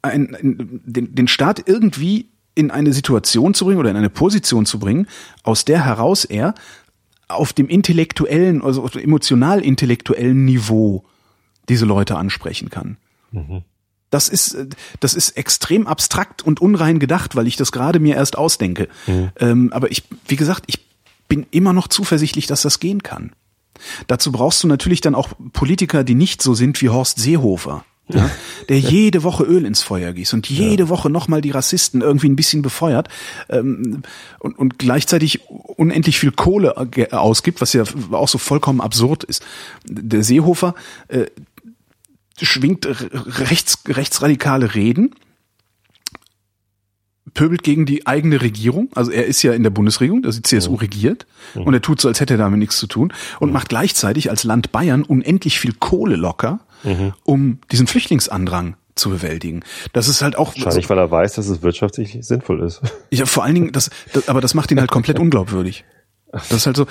[0.00, 4.66] ein, in den, den Staat irgendwie in eine Situation zu bringen oder in eine Position
[4.66, 5.06] zu bringen,
[5.42, 6.54] aus der heraus er
[7.28, 11.04] auf dem intellektuellen, also auf dem emotional-intellektuellen Niveau
[11.68, 12.96] diese Leute ansprechen kann.
[13.32, 13.62] Mhm.
[14.10, 14.56] Das ist,
[15.00, 18.88] das ist extrem abstrakt und unrein gedacht, weil ich das gerade mir erst ausdenke.
[19.06, 19.30] Mhm.
[19.40, 20.84] Ähm, aber ich, wie gesagt, ich
[21.26, 23.32] bin immer noch zuversichtlich, dass das gehen kann.
[24.06, 27.84] Dazu brauchst du natürlich dann auch Politiker, die nicht so sind wie Horst Seehofer.
[28.08, 28.30] Ja,
[28.68, 30.88] der jede Woche Öl ins Feuer gießt und jede ja.
[30.90, 33.08] Woche nochmal die Rassisten irgendwie ein bisschen befeuert
[33.48, 34.02] ähm,
[34.40, 36.76] und, und gleichzeitig unendlich viel Kohle
[37.12, 39.42] ausgibt, was ja auch so vollkommen absurd ist.
[39.88, 40.74] Der Seehofer
[41.08, 41.26] äh,
[42.40, 45.14] schwingt rechts, rechtsradikale Reden,
[47.32, 48.90] pöbelt gegen die eigene Regierung.
[48.94, 51.26] Also er ist ja in der Bundesregierung, also die CSU regiert.
[51.54, 51.62] Mhm.
[51.62, 53.12] Und er tut so, als hätte er damit nichts zu tun.
[53.40, 53.54] Und mhm.
[53.54, 56.60] macht gleichzeitig als Land Bayern unendlich viel Kohle locker
[57.24, 59.62] um diesen Flüchtlingsandrang zu bewältigen.
[59.92, 62.80] Das ist halt auch Wahrscheinlich, weil er weiß, dass es wirtschaftlich sinnvoll ist.
[63.10, 65.84] ja, vor allen Dingen, das, das, aber das macht ihn halt komplett unglaubwürdig.
[66.32, 66.86] Das ist halt so.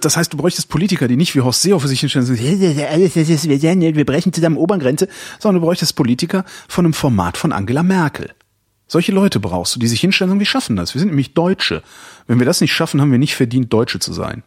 [0.00, 4.06] Das heißt, du bräuchtest Politiker, die nicht wie Horst Seehofer sich hinstellen und sagen, wir
[4.06, 8.30] brechen zusammen Obergrenze, sondern du bräuchtest Politiker von einem Format von Angela Merkel.
[8.86, 10.94] Solche Leute brauchst du, die sich hinstellen und wir schaffen das.
[10.94, 11.82] Wir sind nämlich Deutsche.
[12.26, 14.42] Wenn wir das nicht schaffen, haben wir nicht verdient, Deutsche zu sein.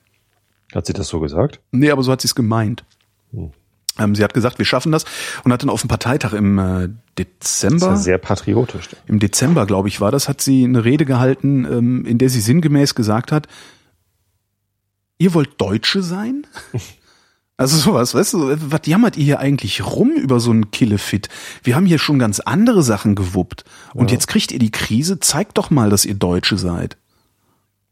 [0.74, 1.60] Hat sie das so gesagt?
[1.72, 2.84] Nee, aber so hat sie es gemeint.
[3.32, 3.52] Hm.
[4.00, 5.06] Ähm, sie hat gesagt, wir schaffen das
[5.44, 7.88] und hat dann auf dem Parteitag im äh, Dezember.
[7.88, 8.90] Das ist ja sehr patriotisch.
[9.08, 12.42] Im Dezember, glaube ich, war das, hat sie eine Rede gehalten, ähm, in der sie
[12.42, 13.48] sinngemäß gesagt hat,
[15.18, 16.46] ihr wollt Deutsche sein?
[17.60, 21.28] Also sowas, weißt du, was jammert ihr hier eigentlich rum über so einen Killefit?
[21.64, 23.66] Wir haben hier schon ganz andere Sachen gewuppt.
[23.96, 24.14] Und ja.
[24.16, 26.98] jetzt kriegt ihr die Krise, zeigt doch mal, dass ihr Deutsche seid.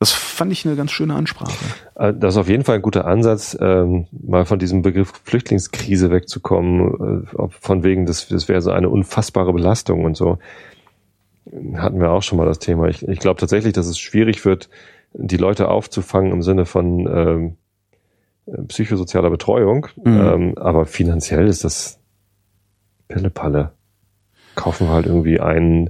[0.05, 1.51] Das fand ich eine ganz schöne Ansprache.
[1.95, 6.11] Äh, das ist auf jeden Fall ein guter Ansatz, ähm, mal von diesem Begriff Flüchtlingskrise
[6.11, 10.37] wegzukommen, äh, von wegen, das, das wäre so eine unfassbare Belastung und so.
[11.77, 12.87] Hatten wir auch schon mal das Thema.
[12.87, 14.69] Ich, ich glaube tatsächlich, dass es schwierig wird,
[15.13, 17.57] die Leute aufzufangen im Sinne von
[18.47, 19.87] ähm, psychosozialer Betreuung.
[19.95, 20.19] Mhm.
[20.19, 21.99] Ähm, aber finanziell ist das
[23.07, 23.71] Pillepalle.
[24.53, 25.89] Kaufen wir halt irgendwie einen,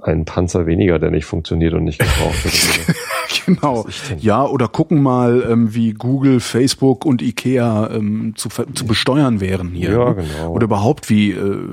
[0.00, 2.96] einen Panzer weniger, der nicht funktioniert und nicht gebraucht wird.
[3.46, 3.86] genau.
[4.18, 9.70] Ja, oder gucken mal, ähm, wie Google, Facebook und Ikea ähm, zu, zu besteuern wären
[9.70, 9.90] hier.
[9.90, 10.16] Ja, ne?
[10.16, 10.52] genau.
[10.52, 11.68] Oder überhaupt wie äh,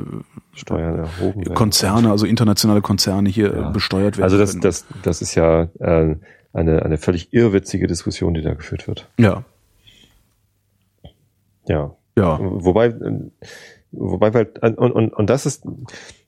[0.53, 1.55] Steuern erhoben werden.
[1.55, 3.69] Konzerne, also internationale Konzerne hier ja.
[3.69, 4.23] besteuert werden.
[4.23, 6.15] Also das, das, das ist ja äh,
[6.53, 9.09] eine, eine völlig irrwitzige Diskussion, die da geführt wird.
[9.17, 9.43] Ja.
[11.67, 11.95] Ja.
[12.15, 12.39] Ja.
[12.39, 12.93] Wobei,
[13.91, 15.63] wobei halt, und, und, und das ist,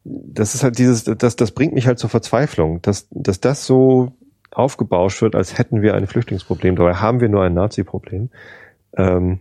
[0.03, 4.13] das ist halt dieses, das, das bringt mich halt zur Verzweiflung, dass, dass das so
[4.57, 6.75] aufgebauscht wird, als hätten wir ein Flüchtlingsproblem.
[6.75, 8.29] Dabei haben wir nur ein Nazi-Problem.
[8.97, 9.39] Ähm,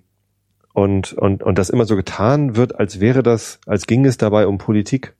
[0.73, 4.47] und, und, und das immer so getan wird, als wäre das, als ging es dabei
[4.47, 5.15] um Politik.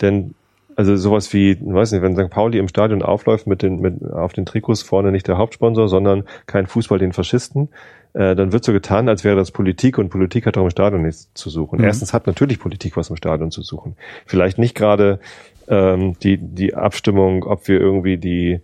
[0.00, 0.34] Denn
[0.76, 2.30] also sowas wie, weiß nicht, wenn St.
[2.30, 6.24] Pauli im Stadion aufläuft mit den, mit auf den Trikots vorne nicht der Hauptsponsor, sondern
[6.46, 7.68] kein Fußball den Faschisten,
[8.14, 11.02] äh, dann wird so getan, als wäre das Politik und Politik hat auch im Stadion
[11.02, 11.78] nichts zu suchen.
[11.78, 11.84] Mhm.
[11.84, 13.96] Erstens hat natürlich Politik was im Stadion zu suchen.
[14.26, 15.20] Vielleicht nicht gerade
[15.68, 18.60] ähm, die, die Abstimmung, ob wir irgendwie die,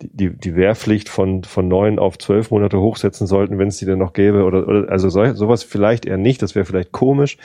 [0.00, 3.98] die, die Wehrpflicht von, von neun auf zwölf Monate hochsetzen sollten, wenn es die denn
[3.98, 7.36] noch gäbe, oder, oder also so, sowas vielleicht eher nicht, das wäre vielleicht komisch.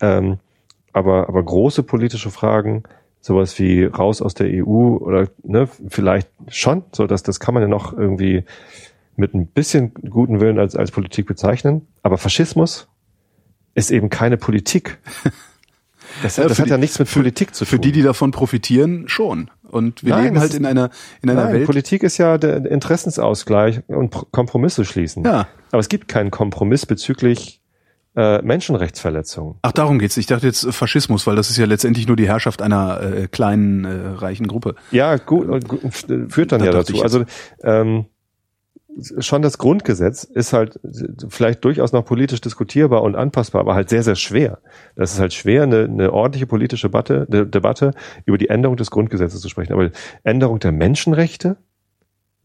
[0.00, 0.38] Ähm,
[0.92, 2.82] aber, aber große politische Fragen,
[3.20, 7.62] sowas wie raus aus der EU oder ne, vielleicht schon, so dass das kann man
[7.62, 8.44] ja noch irgendwie
[9.16, 11.86] mit ein bisschen guten Willen als, als Politik bezeichnen.
[12.02, 12.88] Aber Faschismus
[13.74, 14.98] ist eben keine Politik.
[16.22, 17.70] Das, das hat die, ja nichts mit Politik zu tun.
[17.70, 19.50] Für die, die davon profitieren, schon.
[19.70, 20.90] Und wir Nein, leben halt in einer,
[21.22, 21.66] in einer Nein, Welt.
[21.66, 25.24] Politik ist ja der Interessensausgleich und Kompromisse schließen.
[25.24, 25.48] Ja.
[25.70, 27.62] Aber es gibt keinen Kompromiss bezüglich
[28.14, 29.54] äh, Menschenrechtsverletzungen.
[29.62, 30.18] Ach, darum geht's.
[30.18, 33.84] Ich dachte jetzt Faschismus, weil das ist ja letztendlich nur die Herrschaft einer äh, kleinen,
[33.86, 34.74] äh, reichen Gruppe.
[34.90, 35.80] Ja, gut, gut
[36.28, 37.02] führt dann da ja dazu.
[37.02, 37.24] Also
[37.62, 38.04] ähm,
[39.18, 40.78] schon das Grundgesetz ist halt
[41.28, 44.58] vielleicht durchaus noch politisch diskutierbar und anpassbar, aber halt sehr, sehr schwer.
[44.96, 47.92] Das ist halt schwer, eine, eine ordentliche politische Debatte, eine Debatte
[48.26, 49.72] über die Änderung des Grundgesetzes zu sprechen.
[49.72, 49.90] Aber
[50.24, 51.56] Änderung der Menschenrechte,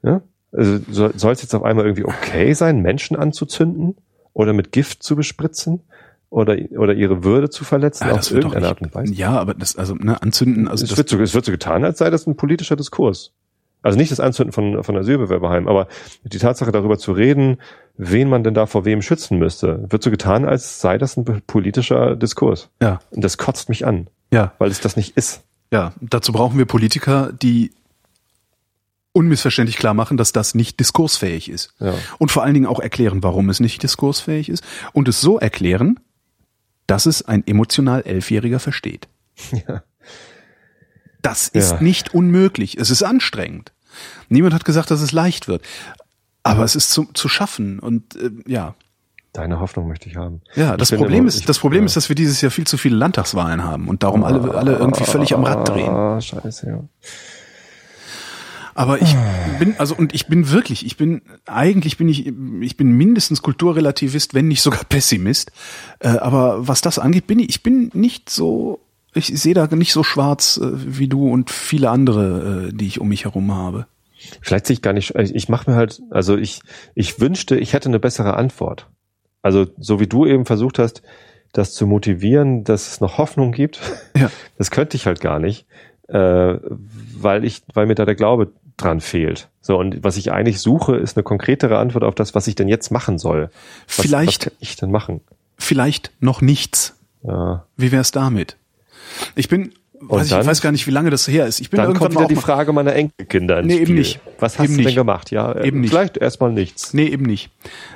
[0.03, 0.21] ja?
[0.53, 0.79] Also
[1.13, 3.97] soll es jetzt auf einmal irgendwie okay sein, Menschen anzuzünden?
[4.37, 5.81] oder mit Gift zu bespritzen
[6.29, 9.11] oder, oder ihre Würde zu verletzen ah, auf irgendeine Art und Weise.
[9.11, 10.85] Ja, aber das, also, ne, anzünden, also.
[10.85, 13.33] Es, wird so, es wird so getan, als sei das ein politischer Diskurs.
[13.81, 15.87] Also nicht das Anzünden von, von Asylbewerberheimen, aber
[16.23, 17.57] die Tatsache darüber zu reden,
[17.95, 21.25] wen man denn da vor wem schützen müsste, wird so getan, als sei das ein
[21.47, 22.69] politischer Diskurs.
[22.81, 22.99] Ja.
[23.11, 24.07] Und das kotzt mich an.
[24.31, 24.53] Ja.
[24.57, 25.43] Weil es das nicht ist.
[25.71, 27.71] Ja, dazu brauchen wir Politiker, die
[29.11, 31.73] unmissverständlich klar machen, dass das nicht diskursfähig ist.
[31.79, 31.93] Ja.
[32.19, 34.63] Und vor allen Dingen auch erklären, warum es nicht diskursfähig ist.
[34.93, 35.99] Und es so erklären,
[36.85, 39.07] dass es ein emotional Elfjähriger versteht.
[39.67, 39.83] Ja.
[41.27, 41.81] Das ist ja.
[41.81, 42.77] nicht unmöglich.
[42.77, 43.73] Es ist anstrengend.
[44.29, 45.61] Niemand hat gesagt, dass es leicht wird.
[46.43, 47.79] Aber es ist zu, zu schaffen.
[47.79, 48.75] Und äh, ja.
[49.33, 50.41] Deine Hoffnung möchte ich haben.
[50.55, 51.85] Ja, das Problem immer, ist, ich, das Problem ja.
[51.87, 55.03] ist, dass wir dieses Jahr viel zu viele Landtagswahlen haben und darum alle, alle irgendwie
[55.03, 55.89] völlig am Rad drehen.
[55.89, 56.83] Ah, scheiße, ja.
[58.73, 59.15] Aber ich
[59.59, 64.33] bin, also, und ich bin wirklich, ich bin, eigentlich bin ich, ich bin mindestens Kulturrelativist,
[64.33, 65.51] wenn nicht sogar Pessimist.
[65.99, 68.79] Äh, aber was das angeht, bin ich, ich bin nicht so,
[69.17, 72.99] ich sehe da nicht so schwarz äh, wie du und viele andere, äh, die ich
[73.01, 73.87] um mich herum habe.
[74.41, 76.61] Vielleicht sehe ich gar nicht, ich mache mir halt, also ich,
[76.95, 78.87] ich wünschte, ich hätte eine bessere Antwort.
[79.41, 81.01] Also, so wie du eben versucht hast,
[81.53, 83.79] das zu motivieren, dass es noch Hoffnung gibt,
[84.17, 84.29] ja.
[84.57, 85.65] das könnte ich halt gar nicht,
[86.07, 89.49] äh, weil ich, weil mir da der Glaube dran fehlt.
[89.61, 92.67] So, und was ich eigentlich suche, ist eine konkretere Antwort auf das, was ich denn
[92.67, 93.49] jetzt machen soll.
[93.87, 95.21] Was, Vielleicht- Was kann ich denn machen?
[95.57, 96.95] Vielleicht noch nichts.
[97.23, 97.65] Ja.
[97.77, 98.57] Wie wär's damit?
[99.35, 101.59] Ich bin, weiß ich, dann- weiß gar nicht, wie lange das her ist.
[101.59, 103.95] Ich bin Dann irgendwann kommt wieder die Frage meiner Enkelkinder ins Nee, eben Spiel.
[103.97, 104.19] nicht.
[104.39, 104.95] Was hast Eben du denn nicht.
[104.95, 105.31] gemacht?
[105.31, 105.89] Ja, Eben nicht.
[105.91, 106.93] vielleicht erstmal nichts.
[106.93, 107.49] Nee, eben nicht.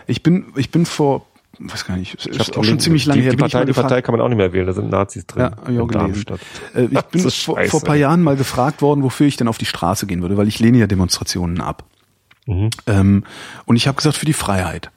[0.07, 1.25] Ich bin, ich bin vor,
[1.59, 3.31] weiß gar nicht, Ich ist auch schon ziemlich lange die, her.
[3.31, 5.41] Die ich Partei, die Partei kann man auch nicht mehr wählen, da sind Nazis drin.
[5.43, 5.91] Ja, ich in gelesen.
[5.91, 6.39] Darmstadt.
[6.75, 9.65] Äh, ich bin vor, vor paar Jahren mal gefragt worden, wofür ich denn auf die
[9.65, 11.83] Straße gehen würde, weil ich lehne ja Demonstrationen ab.
[12.47, 12.69] Mhm.
[12.87, 13.23] Ähm,
[13.65, 14.89] und ich habe gesagt, für die Freiheit.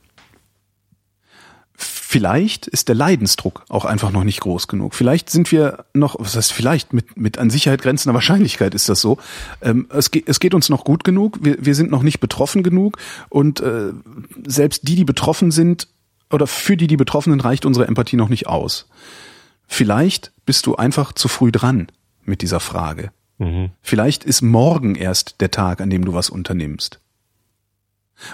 [2.07, 4.95] Vielleicht ist der Leidensdruck auch einfach noch nicht groß genug.
[4.95, 9.01] Vielleicht sind wir noch, was heißt vielleicht, mit, mit an Sicherheit grenzender Wahrscheinlichkeit ist das
[9.01, 9.17] so.
[9.63, 12.63] Ähm, es, geht, es geht uns noch gut genug, wir, wir sind noch nicht betroffen
[12.63, 12.99] genug
[13.31, 13.93] und äh,
[14.47, 15.89] selbst die, die betroffen sind,
[16.31, 18.87] oder für die, die Betroffenen reicht unsere Empathie noch nicht aus.
[19.67, 21.89] Vielleicht bist du einfach zu früh dran
[22.23, 23.13] mit dieser Frage.
[23.39, 23.71] Mhm.
[23.81, 27.01] Vielleicht ist morgen erst der Tag, an dem du was unternimmst.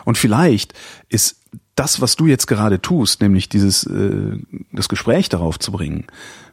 [0.04, 0.74] Und vielleicht
[1.08, 1.40] ist
[1.74, 4.38] das, was du jetzt gerade tust, nämlich dieses äh,
[4.72, 6.06] das Gespräch darauf zu bringen,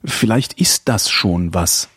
[0.05, 1.89] vielleicht ist das schon was.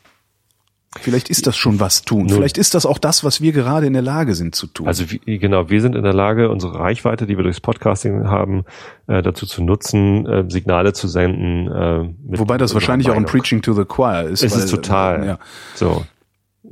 [0.99, 2.27] Vielleicht ist das schon was tun.
[2.27, 2.31] Nun.
[2.31, 4.89] Vielleicht ist das auch das, was wir gerade in der Lage sind zu tun.
[4.89, 8.65] Also wie, genau, wir sind in der Lage, unsere Reichweite, die wir durchs Podcasting haben,
[9.07, 11.69] äh, dazu zu nutzen, äh, Signale zu senden.
[11.69, 13.31] Äh, mit Wobei das wahrscheinlich auch ein Meinung.
[13.31, 14.43] Preaching to the Choir ist.
[14.43, 15.25] Ist weil, es total.
[15.25, 15.39] Ja.
[15.77, 16.05] So.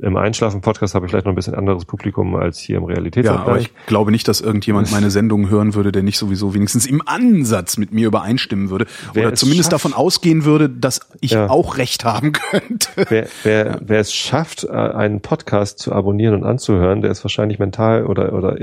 [0.01, 2.93] Im Einschlafen-Podcast habe ich vielleicht noch ein bisschen anderes Publikum als hier im Ja, aber
[2.95, 3.63] Realitätsabgleich.
[3.63, 7.75] ich glaube nicht, dass irgendjemand meine Sendung hören würde, der nicht sowieso wenigstens im Ansatz
[7.77, 8.85] mit mir übereinstimmen würde.
[9.13, 11.49] Wer oder es zumindest schafft- davon ausgehen würde, dass ich Ja.
[11.49, 12.87] auch recht haben könnte.
[13.09, 17.59] Wer, wer, wer es schafft, äh, einen Podcast zu abonnieren und anzuhören, der ist wahrscheinlich
[17.59, 18.55] mental oder oder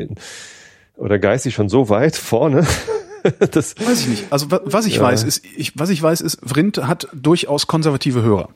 [0.97, 2.67] oder geistig schon so weit vorne.
[3.51, 4.25] das, Weiß ich nicht.
[4.33, 5.03] Also wa- was ich Ja.
[5.03, 8.49] weiß, ist, ich, was ich weiß, ist, Vrind hat durchaus konservative Hörer.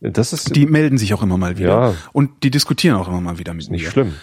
[0.00, 1.68] Das ist Die melden sich auch immer mal wieder.
[1.68, 1.94] Ja.
[2.12, 3.90] Und die diskutieren auch immer mal wieder mit nicht mir.
[3.90, 4.14] schlimm.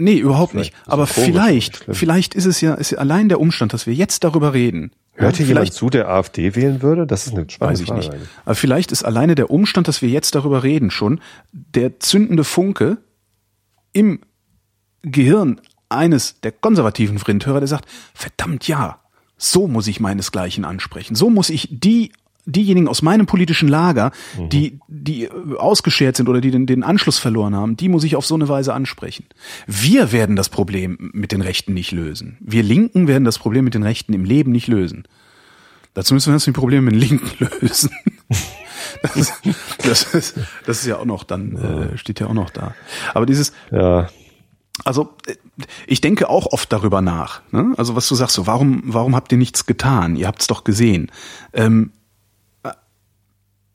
[0.00, 0.82] Nee, überhaupt Vielleicht nicht.
[0.86, 3.94] ist Aber komisch, vielleicht, vielleicht ist es ja, ist ja allein der Umstand, dass wir
[3.94, 4.92] jetzt darüber reden.
[5.14, 7.04] Hört hier ja, jemand vielleicht, zu, der AfD wählen würde?
[7.04, 8.12] Das ist eine spannende weiß ich nicht.
[8.12, 8.28] eigentlich.
[8.44, 11.20] Aber vielleicht ist alleine der Umstand, dass wir jetzt darüber reden, schon
[11.52, 12.98] der zündende Funke
[13.92, 14.20] im
[15.02, 19.00] Gehirn eines der konservativen Vrindhörer, der sagt, verdammt ja,
[19.36, 21.16] so muss ich meinesgleichen ansprechen.
[21.16, 22.12] So muss ich die
[22.50, 24.48] diejenigen aus meinem politischen Lager, Mhm.
[24.48, 28.16] die die äh, ausgeschert sind oder die den, den Anschluss verloren haben, die muss ich
[28.16, 29.26] auf so eine Weise ansprechen.
[29.66, 32.36] Wir werden das Problem mit den Rechten nicht lösen.
[32.40, 35.04] Wir Linken werden das Problem mit den Rechten im Leben nicht lösen.
[35.94, 37.90] Dazu müssen wir jetzt die Probleme mit den Linken lösen.
[39.02, 39.32] Das ist,
[39.84, 40.34] das ist,
[40.66, 42.74] das ist ja auch noch dann, äh, steht ja auch noch da.
[43.14, 44.08] Aber dieses, Ja,
[44.84, 45.34] also äh,
[45.88, 47.42] ich denke auch oft darüber nach.
[47.50, 47.74] Ne?
[47.76, 50.14] Also was du sagst, so warum warum habt ihr nichts getan?
[50.16, 51.10] Ihr habt's doch gesehen.
[51.52, 51.97] Ähm, äh,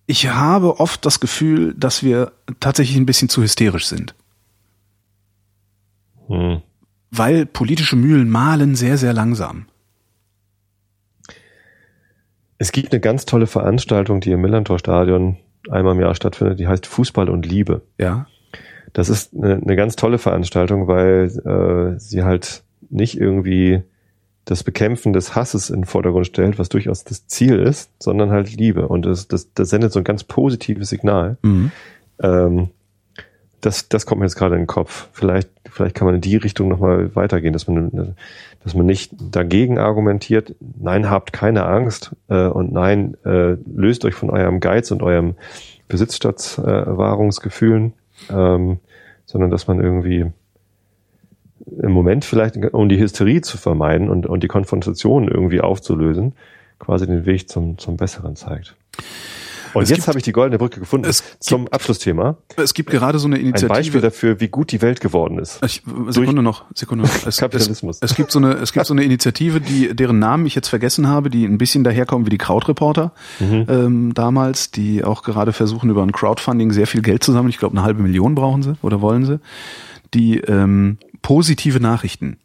[0.06, 4.16] ich habe oft das Gefühl, dass wir tatsächlich ein bisschen zu hysterisch sind,
[6.28, 6.62] hm.
[7.12, 9.66] weil politische Mühlen mahlen sehr sehr langsam.
[12.58, 15.38] Es gibt eine ganz tolle Veranstaltung, die im Millantor-Stadion
[15.70, 17.82] einmal im Jahr stattfindet, die heißt Fußball und Liebe.
[18.00, 18.28] Ja,
[18.94, 23.84] Das ist eine, eine ganz tolle Veranstaltung, weil äh, sie halt nicht irgendwie
[24.46, 28.56] das Bekämpfen des Hasses in den Vordergrund stellt, was durchaus das Ziel ist, sondern halt
[28.56, 28.88] Liebe.
[28.88, 31.38] Und das, das, das sendet so ein ganz positives Signal.
[31.42, 31.72] mhm.
[32.22, 32.70] Ähm,
[33.66, 35.08] das, das kommt mir jetzt gerade in den Kopf.
[35.14, 38.16] Vielleicht, vielleicht kann man in die Richtung nochmal weitergehen, dass man,
[38.64, 44.16] dass man nicht dagegen argumentiert, nein, habt keine Angst äh, und nein, äh, löst euch
[44.16, 45.36] von eurem Geiz und eurem
[45.88, 47.94] Besitzstatzwahrungsgefühlen,
[48.30, 48.80] ähm,
[49.26, 50.26] sondern dass man irgendwie
[51.82, 56.34] im Moment vielleicht, um die Hysterie zu vermeiden und, und die Konfrontation irgendwie aufzulösen,
[56.80, 58.76] quasi den Weg zum, zum Besseren zeigt.
[59.74, 62.38] Und Es jetzt gibt- habe ich die goldene Brücke gefunden es zum Abschlussthema.
[62.58, 63.70] Es gibt gerade so eine Ein Initiative.
[63.70, 65.64] Beispiel dafür, wie gut die Welt geworden ist.
[65.66, 67.26] Ich, Sekunde noch, Sekunde noch.
[67.26, 67.98] Es, Kapitalismus.
[68.00, 70.68] Es, es gibt so eine, es gibt so eine Initiative, die, deren Namen ich jetzt
[70.68, 73.66] vergessen habe, die ein bisschen daherkommen wie die Krautreporter Mhm.
[73.68, 77.50] ähm, damals, die auch gerade versuchen über ein Crowdfunding sehr viel Geld zu sammeln.
[77.50, 79.40] Ich glaube, eine halbe Million brauchen sie oder wollen sie,
[80.14, 82.38] die ähm, positive Nachrichten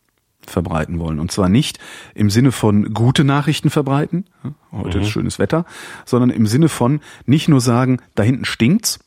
[0.47, 1.20] verbreiten wollen.
[1.20, 1.78] Und zwar nicht
[2.15, 4.24] im Sinne von gute Nachrichten verbreiten,
[4.73, 5.66] heute ist schönes Wetter,
[6.07, 8.99] sondern im Sinne von nicht nur sagen, da hinten stinkt's,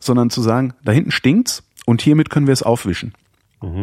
[0.00, 3.12] sondern zu sagen, da hinten stinkt's und hiermit können wir es aufwischen.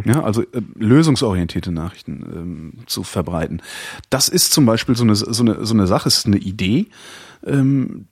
[0.05, 3.61] Ja, also äh, lösungsorientierte Nachrichten ähm, zu verbreiten.
[4.09, 6.87] Das ist zum Beispiel so eine, so eine, so eine Sache, ist eine Idee,
[7.45, 8.07] ähm,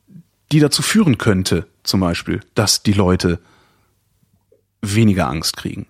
[0.51, 3.39] die dazu führen könnte, zum Beispiel, dass die Leute
[4.81, 5.85] weniger Angst kriegen.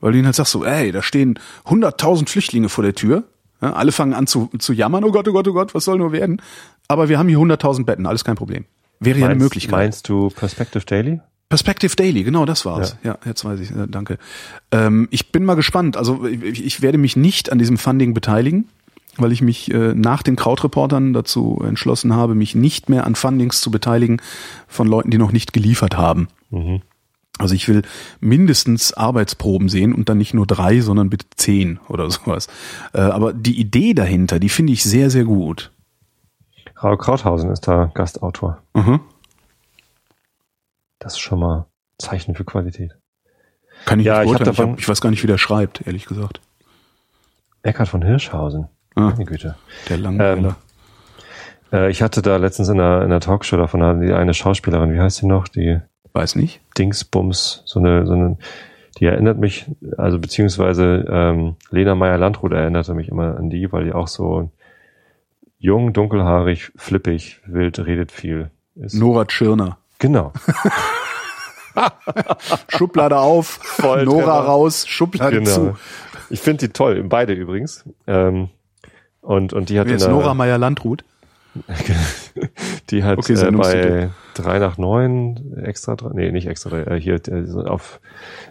[0.00, 3.24] Weil du ihnen halt sagst so, ey, da stehen 100.000 Flüchtlinge vor der Tür.
[3.62, 5.98] Ja, alle fangen an zu, zu jammern, oh Gott, oh Gott, oh Gott, was soll
[5.98, 6.42] nur werden?
[6.88, 8.66] Aber wir haben hier 100.000 Betten, alles kein Problem.
[9.00, 9.72] Wäre ja eine Meinst- Möglichkeit.
[9.78, 11.20] Meinst du Perspective Daily?
[11.48, 12.96] Perspective Daily, genau, das war's.
[13.04, 14.18] Ja, ja jetzt weiß ich, äh, danke.
[14.72, 15.96] Ähm, ich bin mal gespannt.
[15.96, 18.68] Also ich, ich werde mich nicht an diesem Funding beteiligen,
[19.16, 23.60] weil ich mich äh, nach den Krautreportern dazu entschlossen habe, mich nicht mehr an Fundings
[23.60, 24.20] zu beteiligen
[24.66, 26.28] von Leuten, die noch nicht geliefert haben.
[26.50, 26.82] Mhm.
[27.38, 27.82] Also ich will
[28.20, 32.48] mindestens Arbeitsproben sehen und dann nicht nur drei, sondern bitte zehn oder sowas.
[32.92, 35.70] Äh, aber die Idee dahinter, die finde ich sehr, sehr gut.
[36.82, 38.62] Raul Krauthausen ist da Gastautor.
[38.74, 39.00] Mhm.
[40.98, 41.66] Das ist schon mal
[41.98, 42.96] Zeichen für Qualität.
[43.84, 46.06] Kann ich Ja, nicht ich ich, hab, ich weiß gar nicht, wie der schreibt, ehrlich
[46.06, 46.40] gesagt.
[47.62, 48.68] Eckhard von Hirschhausen.
[48.94, 49.10] Ah.
[49.10, 49.56] Meine Güte.
[49.88, 50.56] Der Langweiler.
[51.72, 55.00] Äh, ich hatte da letztens in einer, in einer Talkshow davon die eine Schauspielerin, wie
[55.00, 55.48] heißt sie noch?
[55.48, 55.80] Die
[56.16, 56.60] weiß nicht.
[56.78, 58.38] Dingsbums, so eine, so eine,
[58.98, 59.66] die erinnert mich,
[59.98, 64.50] also beziehungsweise ähm, Lena Meyer-Landrut erinnerte mich immer an die, weil die auch so
[65.58, 68.94] jung, dunkelhaarig, flippig, wild, redet viel ist.
[68.94, 69.78] Nora Tschirner.
[69.98, 70.32] Genau.
[72.68, 74.48] Schublade auf, Voll Nora Treffer.
[74.48, 75.50] raus, Schublade genau.
[75.50, 75.76] zu.
[76.30, 77.84] Ich finde die toll, beide übrigens.
[78.06, 78.48] Ähm,
[79.20, 81.04] und, und die hat Wer ist Nora Meyer-Landrut?
[82.90, 87.44] Die hat Okay, äh, bei 3 nach 9 extra, nee, nicht extra, äh, hier äh,
[87.68, 88.00] auf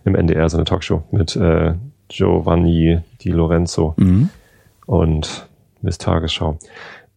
[0.04, 1.74] im NDR so eine Talkshow mit äh,
[2.10, 4.30] Giovanni Di Lorenzo Mhm.
[4.86, 5.48] und
[5.82, 6.58] Miss Tagesschau.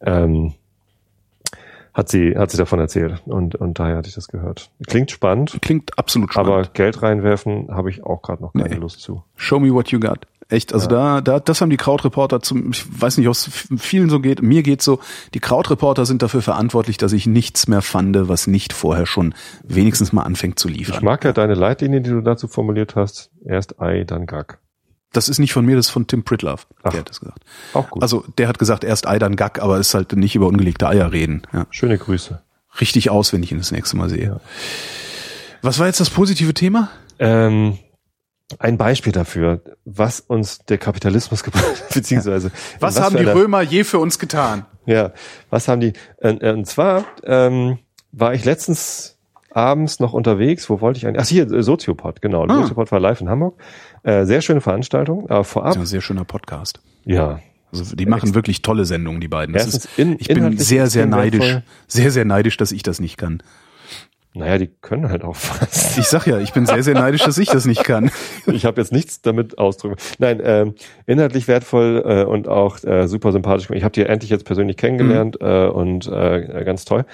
[0.01, 0.53] Ähm,
[1.93, 4.69] hat sie, hat sie davon erzählt und, und daher hatte ich das gehört.
[4.87, 6.51] Klingt spannend, Klingt absolut spannend.
[6.53, 8.75] aber Geld reinwerfen habe ich auch gerade noch keine Nee.
[8.75, 9.23] Lust zu.
[9.35, 10.25] Show me what you got.
[10.49, 14.09] Echt, also da, da, das haben die Krautreporter zum, ich weiß nicht, ob es vielen
[14.09, 14.99] so geht, mir geht so,
[15.35, 20.11] die Krautreporter sind dafür verantwortlich, dass ich nichts mehr fand, was nicht vorher schon wenigstens
[20.11, 21.03] mal anfängt zu Ich liefern.
[21.05, 23.29] mag ja deine Leitlinie, die du dazu formuliert hast.
[23.45, 24.57] Erst Ei, dann Gag.
[25.13, 26.65] Das ist nicht von mir, das ist von Tim Pritloff.
[26.83, 26.91] Ach.
[26.91, 27.43] Der hat das gesagt.
[27.73, 28.01] Auch gut.
[28.01, 31.11] Also der hat gesagt, erst Ei, dann Gack, aber ist halt nicht über ungelegte Eier
[31.11, 31.43] reden.
[31.53, 31.67] Ja.
[31.69, 32.41] Schöne Grüße.
[32.81, 34.39] Richtig aus, wenn ich ihn das nächste Mal sehe.
[35.61, 36.89] Was war jetzt das positive Thema?
[37.19, 37.77] Ähm,
[38.57, 43.61] ein Beispiel dafür, was uns der Kapitalismus gebracht hat, beziehungsweise Was, in haben die Römer
[43.61, 44.65] je für uns getan?
[44.85, 45.11] Ja,
[45.51, 45.93] was haben die?
[46.17, 47.77] Und, und zwar ähm,
[48.11, 49.17] war ich letztens
[49.51, 50.69] abends noch unterwegs.
[50.69, 51.21] Wo wollte ich eigentlich?
[51.23, 52.45] Ach hier, äh, Soziopod, genau.
[52.47, 52.55] Ah.
[52.55, 53.61] Soziopod war live in Hamburg.
[54.03, 55.29] Äh, sehr schöne Veranstaltung.
[55.29, 56.79] Aber Das vorab, ist ein sehr schöner Podcast.
[57.05, 57.39] ja,
[57.71, 59.53] Also die machen wirklich tolle Sendungen, die beiden.
[59.53, 61.63] Das Erstens ist, ich bin sehr, sehr neidisch, wertvoll.
[61.87, 63.43] sehr, sehr neidisch, dass ich das nicht kann.
[64.33, 65.97] Naja, die können halt auch was.
[65.97, 68.11] Ich sag ja, ich bin sehr, sehr neidisch, dass ich das nicht kann.
[68.45, 69.95] ich habe jetzt nichts damit ausdrücken.
[70.19, 70.75] Nein, ähm,
[71.07, 73.69] inhaltlich wertvoll äh, und auch äh, super sympathisch.
[73.71, 77.05] Ich habe die endlich jetzt persönlich kennengelernt äh, und äh, ganz toll.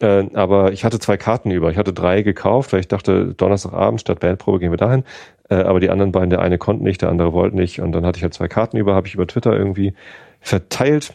[0.00, 1.70] Äh, aber ich hatte zwei Karten über.
[1.70, 5.04] Ich hatte drei gekauft, weil ich dachte, Donnerstagabend statt Bandprobe gehen wir dahin.
[5.50, 7.80] Äh, aber die anderen beiden, der eine konnte nicht, der andere wollte nicht.
[7.80, 9.94] Und dann hatte ich halt zwei Karten über, habe ich über Twitter irgendwie
[10.40, 11.14] verteilt.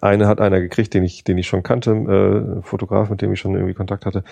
[0.00, 3.40] Eine hat einer gekriegt, den ich, den ich schon kannte, äh, Fotograf, mit dem ich
[3.40, 4.24] schon irgendwie Kontakt hatte.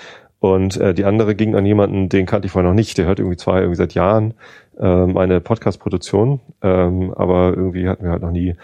[0.42, 2.98] Und äh, die andere ging an jemanden, den kannte ich vorher noch nicht.
[2.98, 4.34] Der hört irgendwie zwei, irgendwie seit Jahren
[4.76, 8.56] ähm, eine Podcast-Produktion, ähm, aber irgendwie hatten wir halt noch nie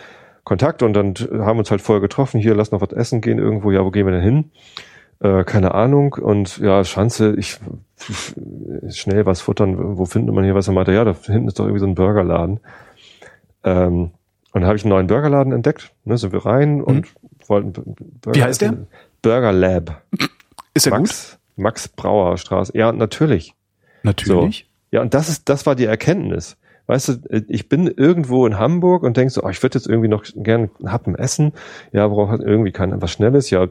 [0.43, 2.41] Kontakt und dann haben wir uns halt vorher getroffen.
[2.41, 3.71] Hier, lass noch was essen gehen irgendwo.
[3.71, 4.51] Ja, wo gehen wir denn hin?
[5.21, 6.15] Äh, keine Ahnung.
[6.15, 7.61] Und ja, Schanze, ich
[8.89, 9.97] schnell was futtern.
[9.97, 10.67] Wo findet man hier was?
[10.67, 12.59] Er meinte, ja, da hinten ist doch irgendwie so ein Burgerladen.
[13.63, 14.11] Ähm,
[14.53, 15.93] und dann habe ich einen neuen Burgerladen entdeckt.
[16.05, 17.07] Ne, sind wir rein und
[17.47, 18.35] wollten B- Burger Mhm.
[18.35, 18.75] Wie heißt der?
[19.23, 20.03] Burger Lab.
[20.75, 21.39] Ist ja gut?
[21.59, 22.73] Max, Brauer Straße.
[22.77, 23.55] Ja, natürlich.
[24.03, 24.69] Natürlich.
[24.91, 26.57] Ja, und das ist, das war die Erkenntnis.
[26.87, 30.09] Weißt du, ich bin irgendwo in Hamburg und denk so, oh, ich würde jetzt irgendwie
[30.09, 31.53] noch gerne einen Happen essen.
[31.93, 33.51] Ja, worauf hat irgendwie kein was Schnelles?
[33.51, 33.69] Ja,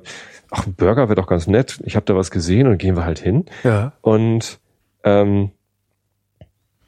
[0.52, 1.82] ach, ein Burger wäre doch ganz nett.
[1.84, 3.46] Ich habe da was gesehen und gehen wir halt hin.
[3.64, 3.94] Ja.
[4.02, 4.60] Und
[5.04, 5.50] ähm,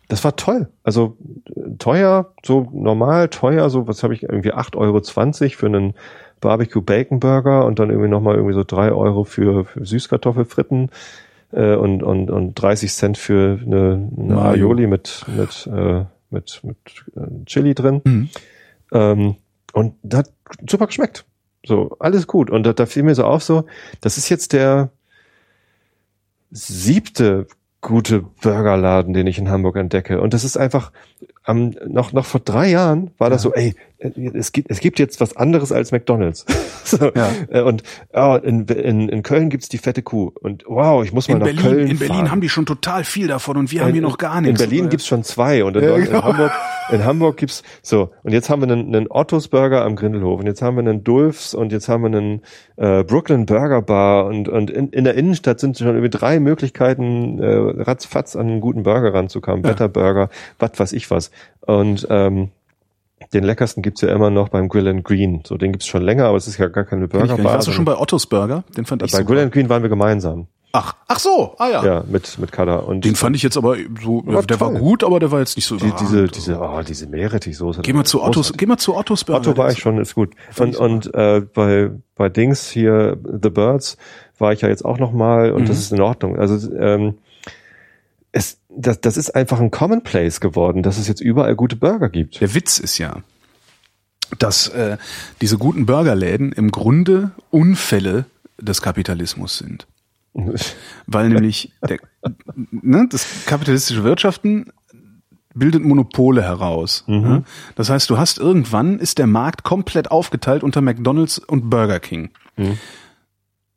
[0.08, 0.68] das war toll.
[0.84, 1.18] Also
[1.56, 5.94] äh, teuer, so normal teuer, so was habe ich irgendwie 8,20 Euro für einen
[6.42, 10.90] Barbecue Bacon Burger und dann irgendwie nochmal irgendwie so drei Euro für, für Süßkartoffelfritten
[11.52, 14.42] äh, und, und, und 30 Cent für eine, eine.
[14.42, 16.78] Aioli mit, mit, äh, mit, mit
[17.16, 18.02] äh, Chili drin.
[18.04, 18.30] Mhm.
[18.92, 19.36] Ähm,
[19.74, 20.32] und das hat
[20.70, 21.26] super geschmeckt.
[21.66, 22.50] So, alles gut.
[22.50, 23.66] Und da, da fiel mir so auf, so,
[24.02, 24.90] das ist jetzt der
[26.52, 27.48] siebte
[27.82, 30.20] gute Burgerladen, den ich in Hamburg entdecke.
[30.20, 30.92] Und das ist einfach,
[31.48, 33.50] ähm, noch, noch vor drei Jahren war das Ja.
[33.50, 36.46] so, ey, äh, es gibt, es gibt jetzt was anderes als McDonalds.
[36.86, 37.30] so, Ja.
[37.50, 37.84] äh, Und
[38.14, 40.32] oh, in, in, in Köln gibt's die fette Kuh.
[40.42, 42.32] Und wow, ich muss mal In nach Berlin, Köln in Berlin fahren.
[42.32, 44.62] haben die schon total viel davon und wir haben hier noch gar nichts.
[44.62, 46.18] In Berlin gibt's schon zwei und in, Ja, genau.
[46.20, 46.52] in Hamburg,
[46.92, 50.46] in Hamburg gibt's so und jetzt haben wir einen, einen Ottos Burger am Grindelhof und
[50.46, 52.42] jetzt haben wir einen Dulfs und jetzt haben wir einen
[52.78, 57.40] äh, Brooklyn Burger Bar und und in, in der Innenstadt sind schon irgendwie drei Möglichkeiten
[57.40, 59.72] äh, ratzfatz an einen guten Burger ranzukommen, Ja.
[59.72, 60.30] Better Burger,
[60.60, 61.32] was weiß ich was
[61.62, 62.50] und ähm,
[63.34, 65.42] den leckersten gibt's ja immer noch beim Grill and Green.
[65.46, 67.12] So, den gibt's schon länger, aber es ist ja gar keine nicht.
[67.12, 67.44] Burgerbar.
[67.56, 68.64] Warst du schon bei Ottos Burger?
[68.78, 69.34] Den fand ich bei super.
[69.34, 70.48] Grill and Green waren wir gemeinsam.
[70.72, 71.84] Ach, ach so, ah ja.
[71.84, 72.76] Ja, mit, mit Kada.
[72.78, 74.80] Und Den fand ich jetzt aber so, War der war toll.
[74.80, 77.82] gut, aber der war jetzt nicht so die, diese, diese, oh, diese Meerrettichsoße.
[77.82, 79.50] Geh mal zu Ottos, geh mal zu Ottos Burger.
[79.50, 80.34] Otto war ich schon, ist gut.
[80.60, 83.98] Und, und äh, bei, bei Dings hier, The Birds,
[84.38, 85.82] war ich ja jetzt auch noch mal und das Mhm.
[85.82, 86.38] ist in Ordnung.
[86.38, 87.18] Also ähm,
[88.80, 92.40] das, das ist einfach ein Commonplace geworden, dass es jetzt überall gute Burger gibt.
[92.40, 93.18] Der Witz ist ja,
[94.38, 94.98] dass äh,
[95.42, 98.26] diese guten Burgerläden im Grunde Unfälle
[98.58, 99.86] des Kapitalismus sind.
[101.08, 102.00] Weil nämlich der,
[102.72, 104.72] ne, das kapitalistische Wirtschaften
[105.54, 107.04] bildet Monopole heraus.
[107.08, 107.44] Ne?
[107.76, 112.30] Das heißt, du hast irgendwann ist der Markt komplett aufgeteilt unter McDonald's und Burger King.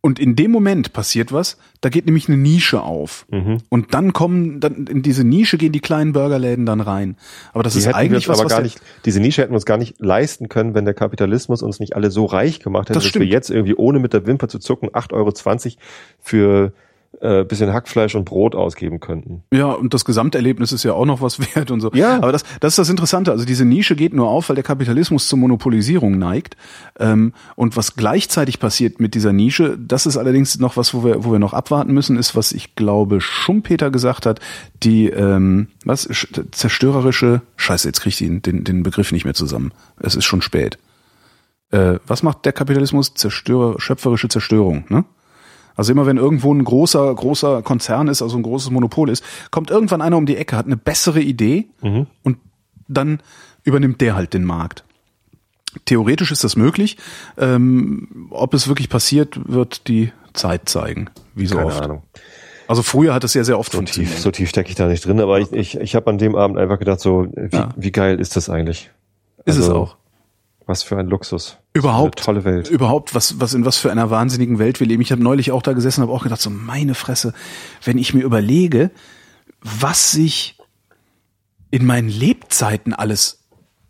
[0.05, 3.25] Und in dem Moment passiert was, da geht nämlich eine Nische auf.
[3.69, 7.17] Und dann kommen, dann in diese Nische gehen die kleinen Burgerläden dann rein.
[7.53, 9.65] Aber das Die ist eigentlich was, aber was gar nicht, diese Nische hätten wir uns
[9.65, 13.05] gar nicht leisten können, wenn der Kapitalismus uns nicht alle so reich gemacht hätte, Das
[13.05, 13.27] dass stimmt.
[13.27, 15.33] wir jetzt irgendwie ohne mit der Wimper zu zucken 8,20 Euro
[16.19, 16.73] für
[17.21, 19.43] äh, bisschen Hackfleisch und Brot ausgeben könnten.
[19.53, 21.91] Ja, und das Gesamterlebnis ist ja auch noch was wert und so.
[21.93, 22.17] Ja.
[22.17, 23.31] Aber das, das ist das Interessante.
[23.31, 26.57] Also diese Nische geht nur auf, weil der Kapitalismus zur Monopolisierung neigt.
[26.99, 31.25] Ähm, und was gleichzeitig passiert mit dieser Nische, das ist allerdings noch was, wo wir,
[31.25, 34.41] wo wir noch abwarten müssen, ist, was ich glaube Schumpeter gesagt hat,
[34.83, 39.35] die ähm, was sch- zerstörerische Scheiße, jetzt kriege ich den, den, den Begriff nicht mehr
[39.35, 39.73] zusammen.
[40.01, 40.79] Es ist schon spät.
[41.71, 43.15] Äh, was macht der Kapitalismus?
[43.15, 45.05] Zerstörer, schöpferische Zerstörung, ne?
[45.77, 49.71] Also immer wenn irgendwo ein großer, großer Konzern ist, also ein großes Monopol ist, kommt
[49.71, 52.39] irgendwann einer um die Ecke, hat eine bessere Idee und
[52.89, 53.21] dann
[53.65, 54.85] übernimmt der halt den Markt.
[55.87, 56.99] Theoretisch ist das möglich.
[57.39, 61.83] Ähm, ob es wirklich passiert, wird die Zeit zeigen, wie so Keine oft.
[61.83, 62.03] Ahnung.
[62.69, 64.13] Also früher hat es ja sehr oft So funktioniert.
[64.13, 66.37] tief, so tief stecke ich da nicht drin, aber ich, ich, ich habe an dem
[66.37, 67.71] Abend einfach gedacht, so, wie, Ja.
[67.77, 68.91] wie geil ist das eigentlich?
[69.45, 69.97] ist es also, auch.
[70.67, 71.57] Was für ein Luxus.
[71.73, 72.21] Überhaupt.
[72.21, 72.69] Tolle Welt.
[72.69, 75.03] Überhaupt, was, was in was für einer wahnsinnigen Welt wir leben.
[75.03, 77.35] Ich habe neulich auch da gesessen und habe auch gedacht, so meine Fresse,
[77.85, 78.91] wenn ich mir überlege,
[79.61, 80.57] was sich
[81.71, 83.41] in meinen Lebzeiten alles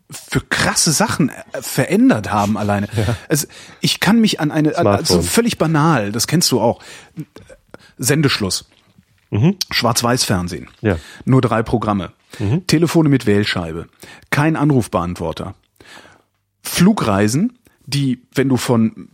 [0.09, 2.87] für krasse Sachen äh, verändert haben alleine.
[3.29, 3.47] Also
[3.81, 6.81] ich kann mich an eine, also völlig banal, das kennst du auch.
[7.97, 8.65] Sendeschluss.
[9.71, 10.67] Schwarz-Weiß-Fernsehen.
[10.81, 10.97] Ja.
[11.25, 12.11] Nur drei Programme.
[12.67, 13.87] Telefone mit Wählscheibe.
[14.29, 15.55] Kein Anrufbeantworter.
[16.63, 19.09] Flugreisen, die, wenn du von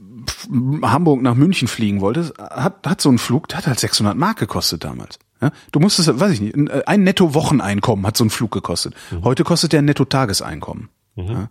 [0.84, 4.38] Hamburg nach München fliegen wolltest, hat, hat so ein Flug, der hat halt 600 Mark
[4.38, 5.17] gekostet damals.
[5.41, 8.93] Ja, du musstest, weiß ich nicht, ein- ein Netto-Wocheneinkommen hat so ein Flug gekostet.
[9.23, 10.89] Heute kostet der ein Netto-Tageseinkommen.
[11.28, 11.50] Ja.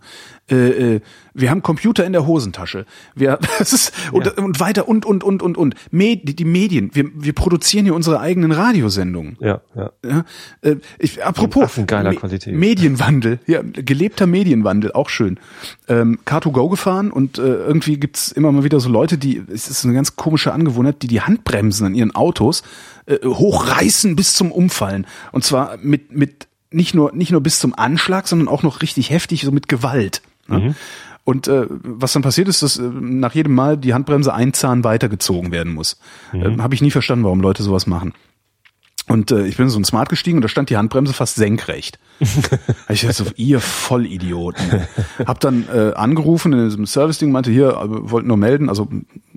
[0.49, 1.01] Äh, äh,
[1.33, 2.85] wir haben Computer in der Hosentasche.
[3.15, 5.75] Wir, das ist, und, und weiter und, und, und, und, und.
[5.91, 6.91] Med, die, die Medien.
[6.93, 9.37] Wir, wir produzieren hier unsere eigenen Radiosendungen.
[9.39, 9.91] Ja, ja.
[10.03, 10.25] Ja,
[10.61, 12.55] äh, ich, apropos affengeiler Qualität.
[12.55, 15.39] Medienwandel, ja, gelebter Medienwandel, auch schön.
[15.87, 19.85] Ähm, Car2Go gefahren und äh, irgendwie gibt's immer mal wieder so Leute, die, es ist
[19.85, 22.63] eine ganz komische Angewohnheit, die die Handbremsen an ihren Autos
[23.05, 25.07] äh, hochreißen bis zum Umfallen.
[25.31, 29.09] Und zwar mit, mit nicht nur, nicht nur bis zum Anschlag, sondern auch noch richtig
[29.09, 30.21] heftig, so mit Gewalt.
[30.47, 30.75] Ne?
[31.23, 34.83] Und äh, was dann passiert ist, dass äh, nach jedem Mal die Handbremse ein Zahn
[34.83, 35.99] weitergezogen werden muss.
[36.33, 38.13] Ähm, Habe ich nie verstanden, warum Leute sowas machen.
[39.09, 41.35] Und äh, ich bin in so ein Smart gestiegen und da stand die Handbremse fast
[41.35, 41.97] senkrecht.
[42.89, 44.83] ich dachte so, ihr Vollidioten.
[45.25, 48.87] Hab dann äh, angerufen in diesem Service-Ding, meinte hier, äh, wollte nur melden, also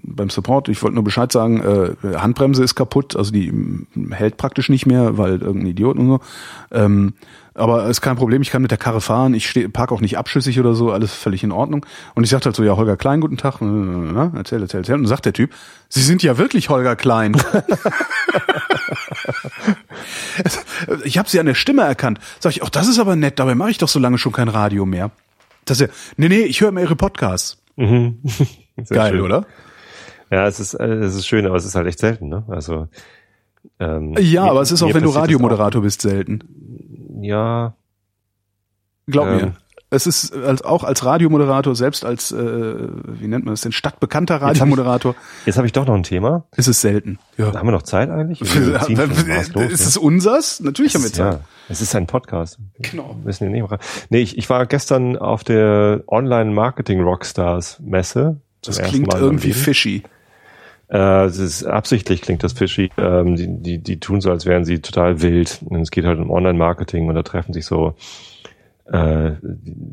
[0.02, 3.50] beim Support, ich wollte nur Bescheid sagen, äh, Handbremse ist kaputt, also die
[4.10, 6.20] hält praktisch nicht mehr, weil irgendein Idiot und so.
[6.70, 7.14] Ähm,
[7.54, 10.58] aber ist kein Problem, ich kann mit der Karre fahren, ich park auch nicht abschüssig
[10.58, 11.84] oder so, alles völlig in Ordnung.
[12.14, 13.64] Und ich sagte halt so, ja, Holger Klein, guten Tag, äh,
[14.36, 14.94] erzähl, erzähl, erzähl.
[14.94, 15.50] Und dann sagt der Typ,
[15.88, 17.36] Sie sind ja wirklich Holger Klein.
[21.04, 22.18] ich habe sie an der Stimme erkannt.
[22.40, 24.48] Sag ich, ach, das ist aber nett, dabei mache ich doch so lange schon kein
[24.48, 25.10] Radio mehr.
[25.64, 27.62] Das ist ja, nee, nee, ich höre mir ihre Podcasts.
[27.76, 28.14] Sehr
[28.88, 29.20] Geil, schön.
[29.20, 29.46] oder?
[30.30, 32.44] Ja, es ist, äh, es ist schön, aber es ist halt echt selten, ne?
[32.48, 32.88] Also,
[33.78, 36.40] ähm, Ja, mir- aber es ist auch, wenn du Radiomoderator bist, selten.
[37.18, 37.22] Auch.
[37.22, 37.74] Ja,
[39.06, 39.36] Glaub Ähm.
[39.36, 39.54] mir.
[39.92, 44.40] Es ist als, auch als Radiomoderator, selbst als, äh, wie nennt man das denn, stadtbekannter
[44.40, 45.14] hab ich- Radiomoderator,
[45.44, 46.46] jetzt habe ich doch noch ein Thema.
[46.56, 47.18] ist es selten.
[47.36, 47.52] Ja.
[47.54, 48.40] Haben wir noch Zeit eigentlich?
[48.88, 50.60] Maßlos, ist es unsers?
[50.60, 51.34] Natürlich haben wir Es Zeit.
[51.34, 52.58] Ja, es ist ein Podcast.
[52.78, 53.16] Genau.
[53.18, 53.68] Wir müssen nehmen.
[54.08, 58.40] Nee, ich, ich war gestern auf der Online-Marketing-Rockstars-Messe.
[58.64, 60.02] Das klingt irgendwie fishy.
[60.88, 62.90] Äh, es ist absichtlich klingt das fishy.
[62.96, 65.60] Ähm, die, die, die tun so, als wären sie total wild.
[65.64, 67.94] Und es geht halt um Online-Marketing und da treffen sich so
[68.92, 69.36] äh,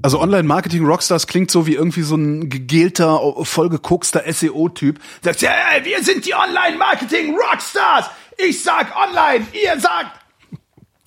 [0.01, 4.99] Also Online-Marketing-Rockstars klingt so wie irgendwie so ein gegelter, vollgekokster SEO-Typ.
[5.21, 8.09] Sagt, ja, ja, wir sind die Online-Marketing-Rockstars.
[8.37, 10.19] Ich sag online, ihr sagt.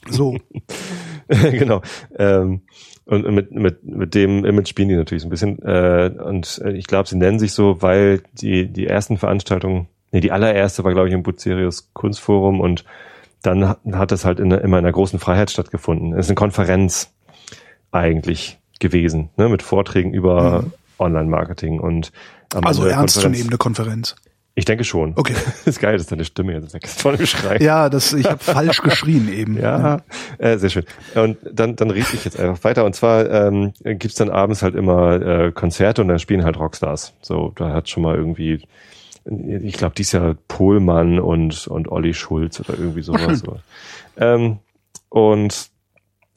[0.08, 0.36] So.
[1.28, 1.82] genau.
[2.18, 2.62] Ähm,
[3.04, 5.60] und mit, mit, mit dem Image spielen die natürlich so ein bisschen.
[5.62, 10.20] Äh, und äh, ich glaube, sie nennen sich so, weil die, die ersten Veranstaltungen nee,
[10.20, 12.84] die allererste war, glaube ich, im Bucerius Kunstforum und
[13.42, 16.12] dann hat es halt in, immer in einer großen Freiheit stattgefunden.
[16.12, 17.12] Es ist eine Konferenz
[17.92, 20.72] eigentlich gewesen, ne, mit Vorträgen über mhm.
[20.98, 22.12] Online-Marketing und
[22.54, 24.16] also ernstzunehmende Konferenz.
[24.54, 25.14] Ich denke schon.
[25.16, 25.34] Okay.
[25.64, 27.56] Das ist geil, dass deine Stimme jetzt weg ist von dem Schrei.
[27.58, 29.56] Ja, das, ich habe falsch geschrien eben.
[29.56, 30.02] Ja,
[30.38, 30.84] äh, sehr schön.
[31.14, 32.84] Und dann, dann rede ich jetzt einfach weiter.
[32.84, 37.14] Und zwar ähm, gibt's dann abends halt immer äh, Konzerte und dann spielen halt Rockstars.
[37.22, 38.62] So, da hat schon mal irgendwie,
[39.24, 43.42] ich glaube, dies Jahr Pohlmann und, und Olli Schulz oder irgendwie sowas.
[43.46, 43.56] So.
[44.18, 44.58] Ähm,
[45.08, 45.70] und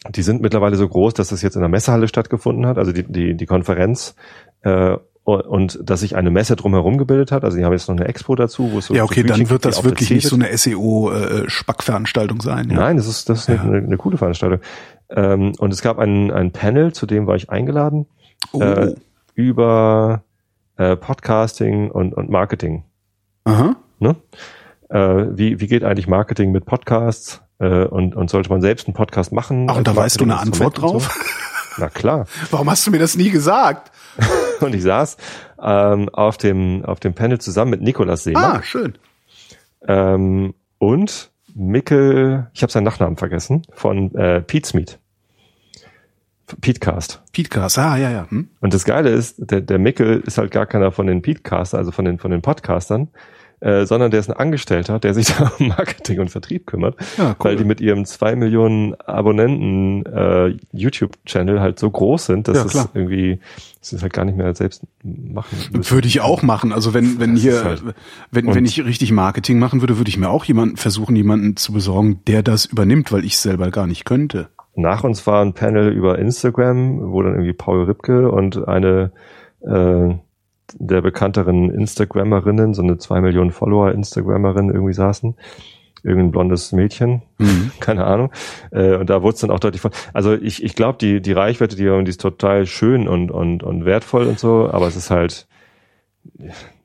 [0.09, 3.03] die sind mittlerweile so groß, dass das jetzt in der Messehalle stattgefunden hat, also die,
[3.03, 4.15] die, die Konferenz.
[4.61, 7.43] Äh, und dass sich eine Messe drumherum gebildet hat.
[7.43, 9.49] Also die haben jetzt noch eine Expo dazu, wo es so Ja, okay, so dann
[9.49, 12.69] wird das wirklich nicht so eine SEO-Spackveranstaltung äh, sein.
[12.69, 12.75] Ja.
[12.75, 13.59] Nein, das ist, das ist ja.
[13.59, 14.59] eine, eine, coole Veranstaltung.
[15.09, 18.05] Ähm, und es gab ein, ein Panel, zu dem war ich eingeladen,
[18.51, 18.61] oh.
[18.61, 18.93] äh,
[19.33, 20.23] über
[20.77, 22.83] äh, Podcasting und, und Marketing.
[23.45, 23.75] Aha.
[23.97, 24.15] Ne?
[24.89, 27.41] Äh, wie, wie geht eigentlich Marketing mit Podcasts?
[27.59, 29.67] Äh, und, und sollte man selbst einen Podcast machen?
[29.69, 31.03] Ach, und da weißt du eine Antwort drauf?
[31.03, 31.81] So?
[31.81, 32.25] Na klar.
[32.51, 33.91] Warum hast du mir das nie gesagt?
[34.61, 35.17] und ich saß
[35.61, 38.57] ähm, auf dem auf dem Panel zusammen mit Nikolas Seemann.
[38.57, 38.97] Ah, schön.
[39.87, 44.99] Ähm, und Mickel, ich habe seinen Nachnamen vergessen, von äh, Pete Smith.
[46.61, 47.23] Petecast.
[47.31, 48.27] Petecast, ah, ja, ja.
[48.29, 48.49] Hm?
[48.59, 51.91] Und das Geile ist, der, der Mickel ist halt gar keiner von den Petecastern, also
[51.91, 53.07] von den, von den Podcastern,
[53.59, 57.29] äh, sondern der ist ein Angestellter, der sich da um Marketing und Vertrieb kümmert, ja,
[57.29, 57.35] cool.
[57.39, 62.81] weil die mit ihrem zwei Millionen Abonnenten äh, YouTube-Channel halt so groß sind, dass ja,
[62.81, 63.39] es irgendwie
[63.79, 65.59] das ist halt gar nicht mehr selbst machen.
[65.71, 65.91] Müssen.
[65.93, 66.73] Würde ich auch machen.
[66.73, 67.83] Also wenn wenn das hier halt
[68.31, 71.71] wenn wenn ich richtig Marketing machen würde, würde ich mir auch jemanden versuchen, jemanden zu
[71.71, 74.49] besorgen, der das übernimmt, weil ich selber gar nicht könnte.
[74.75, 79.11] Nach uns war ein Panel über Instagram, wo dann irgendwie Paul Ripke und eine
[79.61, 80.15] äh,
[80.73, 85.35] der bekannteren Instagrammerinnen, so eine zwei Millionen Follower Instagrammerin irgendwie saßen.
[86.03, 87.71] Irgendein blondes Mädchen, mhm.
[87.79, 88.31] keine Ahnung.
[88.71, 89.91] Äh, und da wurde es dann auch deutlich von.
[90.13, 93.85] Also ich, ich glaube, die, die Reichweite, die die ist total schön und, und, und
[93.85, 95.47] wertvoll und so, aber es ist halt.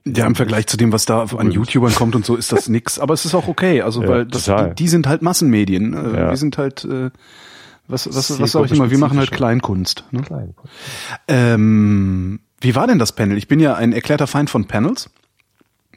[0.07, 2.98] Ja, im Vergleich zu dem, was da an YouTubern kommt und so, ist das nix.
[2.98, 5.93] Aber es ist auch okay, also ja, weil das, die, die, sind halt Massenmedien.
[5.93, 6.31] Äh, ja.
[6.31, 7.11] Wir sind halt äh,
[7.90, 10.05] was, was, was sag ich immer, wir machen halt Kleinkunst.
[10.12, 10.23] Ne?
[10.23, 10.73] Kleinkunst.
[11.28, 13.39] Ähm, wie war denn das Panel?
[13.39, 15.11] Ich bin ja ein erklärter Feind von Panels,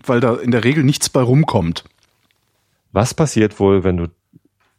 [0.05, 1.83] weil da in der Regel nichts bei rumkommt.
[2.91, 4.07] Was passiert wohl, wenn du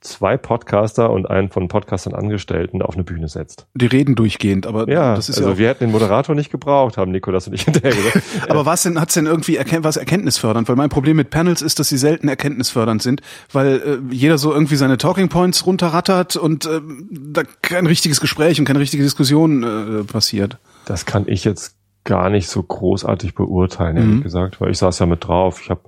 [0.04, 3.66] zwei Podcaster und einen von Podcastern Angestellten auf eine Bühne setzt.
[3.74, 6.98] Die reden durchgehend, aber ja, das ist also ja wir hätten den Moderator nicht gebraucht,
[6.98, 7.94] haben Nikolas und ich hinterher
[8.48, 10.68] aber was denn, hat's denn irgendwie erken was erkenntnisfördernd?
[10.68, 14.52] Weil mein Problem mit Panels ist, dass sie selten erkenntnisfördernd sind, weil äh, jeder so
[14.52, 16.80] irgendwie seine Talking Points runterrattert und äh,
[17.10, 20.58] da kein richtiges Gespräch und keine richtige Diskussion äh, passiert.
[20.84, 24.22] Das kann ich jetzt gar nicht so großartig beurteilen, ehrlich mhm.
[24.22, 25.60] gesagt, weil ich saß ja mit drauf.
[25.62, 25.80] Ich habe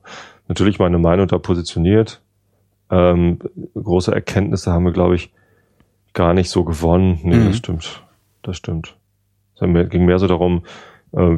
[0.49, 2.23] natürlich meine Meinung da positioniert.
[2.91, 3.39] Ähm,
[3.75, 5.33] große Erkenntnisse haben wir, glaube ich,
[6.15, 7.21] gar nicht so gewonnen.
[7.23, 7.47] Nee, mhm.
[7.49, 8.03] das stimmt.
[8.43, 8.97] Das stimmt.
[9.55, 10.65] Es ging mehr so darum,
[11.13, 11.37] äh,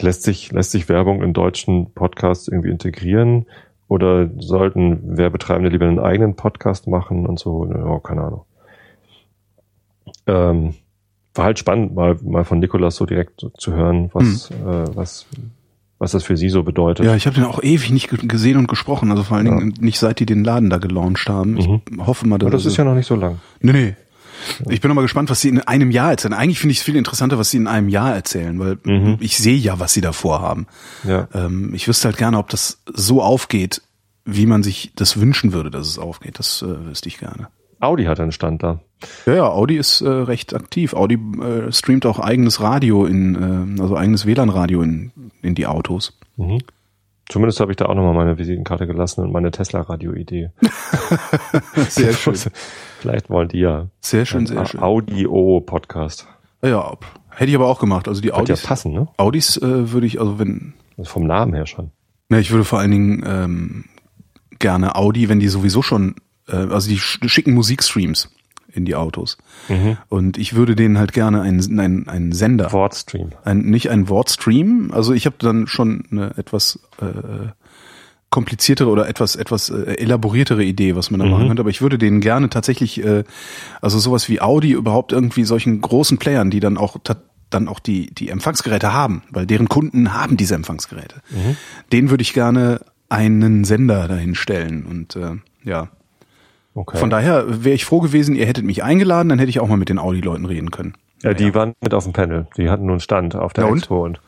[0.00, 3.46] lässt sich, lässt sich Werbung in deutschen Podcasts irgendwie integrieren?
[3.88, 7.66] Oder sollten Werbetreibende lieber einen eigenen Podcast machen und so?
[7.72, 8.44] Oh, keine Ahnung.
[10.26, 10.74] Ähm,
[11.38, 14.56] war halt spannend, mal, mal von Nikolas so direkt zu hören, was, mhm.
[14.68, 15.26] äh, was,
[15.98, 17.06] was das für sie so bedeutet.
[17.06, 19.82] Ja, ich habe den auch ewig nicht gesehen und gesprochen, also vor allen Dingen ja.
[19.82, 21.56] nicht seit die den Laden da gelauncht haben.
[21.56, 22.06] Ich mhm.
[22.06, 23.38] hoffe mal, dass Aber das ist ja noch nicht so lang.
[23.60, 23.96] Nee, nee.
[24.68, 26.32] Ich bin noch mal gespannt, was sie in einem Jahr erzählen.
[26.32, 29.16] Eigentlich finde ich es viel interessanter, was sie in einem Jahr erzählen, weil mhm.
[29.20, 30.66] ich sehe ja, was sie da vorhaben.
[31.02, 31.28] Ja.
[31.34, 33.82] Ähm, ich wüsste halt gerne, ob das so aufgeht,
[34.24, 36.38] wie man sich das wünschen würde, dass es aufgeht.
[36.38, 37.48] Das äh, wüsste ich gerne.
[37.80, 38.80] Audi hat einen Stand da.
[39.26, 40.94] Ja, ja, Audi ist äh, recht aktiv.
[40.94, 46.18] Audi äh, streamt auch eigenes Radio in, äh, also eigenes WLAN-Radio in, in die Autos.
[46.36, 46.58] Mhm.
[47.28, 50.50] Zumindest habe ich da auch nochmal meine Visitenkarte gelassen und meine Tesla-Radio-Idee.
[51.88, 52.34] sehr schön.
[53.00, 53.88] Vielleicht wollen die ja.
[54.00, 54.80] Sehr schön, sehr schön.
[54.80, 56.26] Audio-Podcast.
[56.62, 56.96] Ja,
[57.28, 58.08] hätte ich aber auch gemacht.
[58.08, 58.62] Also die Audis.
[58.62, 59.08] ja passen, ne?
[59.18, 60.72] Audis äh, würde ich, also wenn.
[60.96, 61.90] Also vom Namen her schon.
[62.30, 63.84] Ne, ich würde vor allen Dingen ähm,
[64.58, 66.16] gerne Audi, wenn die sowieso schon
[66.56, 68.28] also die schicken Musikstreams
[68.72, 69.38] in die Autos.
[69.68, 69.96] Mhm.
[70.08, 72.72] Und ich würde denen halt gerne einen, einen, einen Sender.
[72.72, 73.30] Wortstream.
[73.44, 74.90] Ein, nicht ein Wortstream.
[74.92, 77.48] Also ich habe dann schon eine etwas äh,
[78.30, 81.32] kompliziertere oder etwas etwas äh, elaboriertere Idee, was man da mhm.
[81.32, 81.60] machen könnte.
[81.60, 83.24] Aber ich würde denen gerne tatsächlich, äh,
[83.80, 86.96] also sowas wie Audi überhaupt irgendwie solchen großen Playern, die dann auch
[87.50, 91.16] dann auch die die Empfangsgeräte haben, weil deren Kunden haben diese Empfangsgeräte.
[91.30, 91.56] Mhm.
[91.92, 95.88] Den würde ich gerne einen Sender dahin stellen und äh, ja
[96.78, 96.96] Okay.
[96.96, 99.76] Von daher wäre ich froh gewesen, ihr hättet mich eingeladen, dann hätte ich auch mal
[99.76, 100.94] mit den Audi-Leuten reden können.
[101.24, 101.54] Ja, die ja.
[101.54, 102.46] waren mit auf dem Panel.
[102.56, 104.20] Die hatten nun Stand auf der ja, Expo und,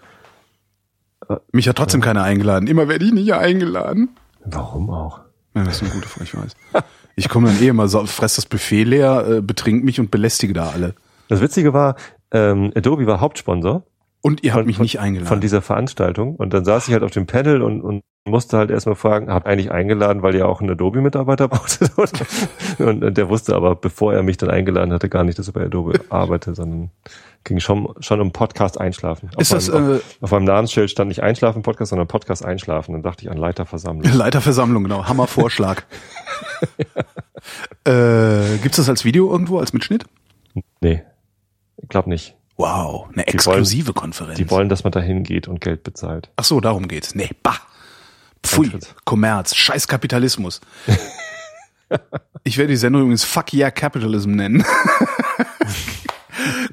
[1.52, 2.66] Mich hat trotzdem keiner eingeladen.
[2.66, 4.16] Immer werde ich nicht eingeladen.
[4.44, 5.20] Warum auch?
[5.54, 6.82] Ja, das ist eine gute Frage, ich weiß.
[7.14, 10.52] Ich komme dann eh immer so, fress das Buffet leer, äh, betrink mich und belästige
[10.52, 10.96] da alle.
[11.28, 11.94] Das Witzige war,
[12.32, 13.84] ähm, Adobe war Hauptsponsor
[14.22, 15.28] Und ihr habt Von- mich nicht eingeladen.
[15.28, 18.70] von dieser Veranstaltung und dann saß ich halt auf dem Panel und, und musste halt
[18.70, 21.90] erstmal fragen, hab eigentlich eingeladen, weil ihr auch einen Adobe-Mitarbeiter brauchtet.
[22.78, 25.54] und, und der wusste aber, bevor er mich dann eingeladen hatte, gar nicht, dass er
[25.54, 26.90] bei Adobe arbeitet, sondern
[27.44, 29.30] ging schon, schon um Podcast einschlafen.
[29.38, 32.44] Ist auf das, meinem, äh, auf, auf meinem Namensschild stand nicht Einschlafen Podcast, sondern Podcast
[32.44, 32.92] einschlafen.
[32.92, 34.12] Dann dachte ich an Leiterversammlung.
[34.12, 35.06] Leiterversammlung, genau.
[35.06, 35.86] Hammervorschlag.
[37.86, 40.04] äh, gibt's das als Video irgendwo, als Mitschnitt?
[40.82, 41.02] nee,
[41.82, 42.36] ich glaube nicht.
[42.60, 44.36] Wow, eine wollen- exklusive Konferenz.
[44.36, 46.28] Die wollen, dass man da hingeht und Geld bezahlt.
[46.36, 47.14] Ach so, darum geht's.
[47.14, 47.56] Nee, bah.
[48.42, 48.70] Pfui.
[49.04, 50.60] Kommerz, scheiß Kapitalismus.
[52.44, 54.62] ich werde die Sendung übrigens Fuck Yeah Capitalism nennen.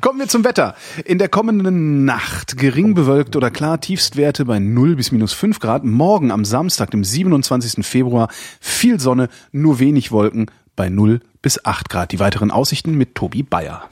[0.02, 0.76] Kommen wir zum Wetter.
[1.06, 5.84] In der kommenden Nacht gering bewölkt oder klar, Tiefstwerte bei 0 bis minus 5 Grad.
[5.86, 7.86] Morgen am Samstag, dem 27.
[7.86, 12.12] Februar, viel Sonne, nur wenig Wolken bei 0 bis 8 Grad.
[12.12, 13.90] Die weiteren Aussichten mit Tobi Bayer.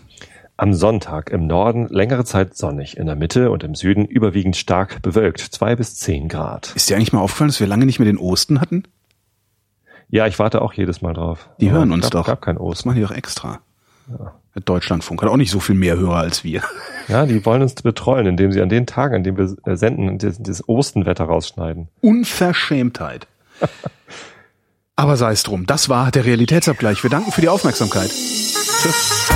[0.57, 5.02] Am Sonntag im Norden längere Zeit sonnig, in der Mitte und im Süden überwiegend stark
[5.02, 6.72] bewölkt, zwei bis zehn Grad.
[6.76, 8.84] Ist dir eigentlich mal aufgefallen, dass wir lange nicht mehr den Osten hatten?
[10.10, 11.49] Ja, ich warte auch jedes Mal drauf.
[11.60, 12.26] Die Aber hören uns gab, doch.
[12.27, 12.88] gab kein Das Osten.
[12.88, 13.60] machen die doch extra.
[14.07, 16.61] Der Deutschlandfunk hat auch nicht so viel mehr Hörer als wir.
[17.10, 20.18] Ja, die wollen uns betreuen, indem sie an den Tagen, an denen wir äh, senden,
[20.19, 21.90] das, das Ostenwetter rausschneiden.
[22.02, 23.27] Unverschämtheit.
[24.95, 27.03] Aber sei es drum, das war der Realitätsabgleich.
[27.03, 28.10] Wir danken für die Aufmerksamkeit.
[28.10, 29.27] Tschüss.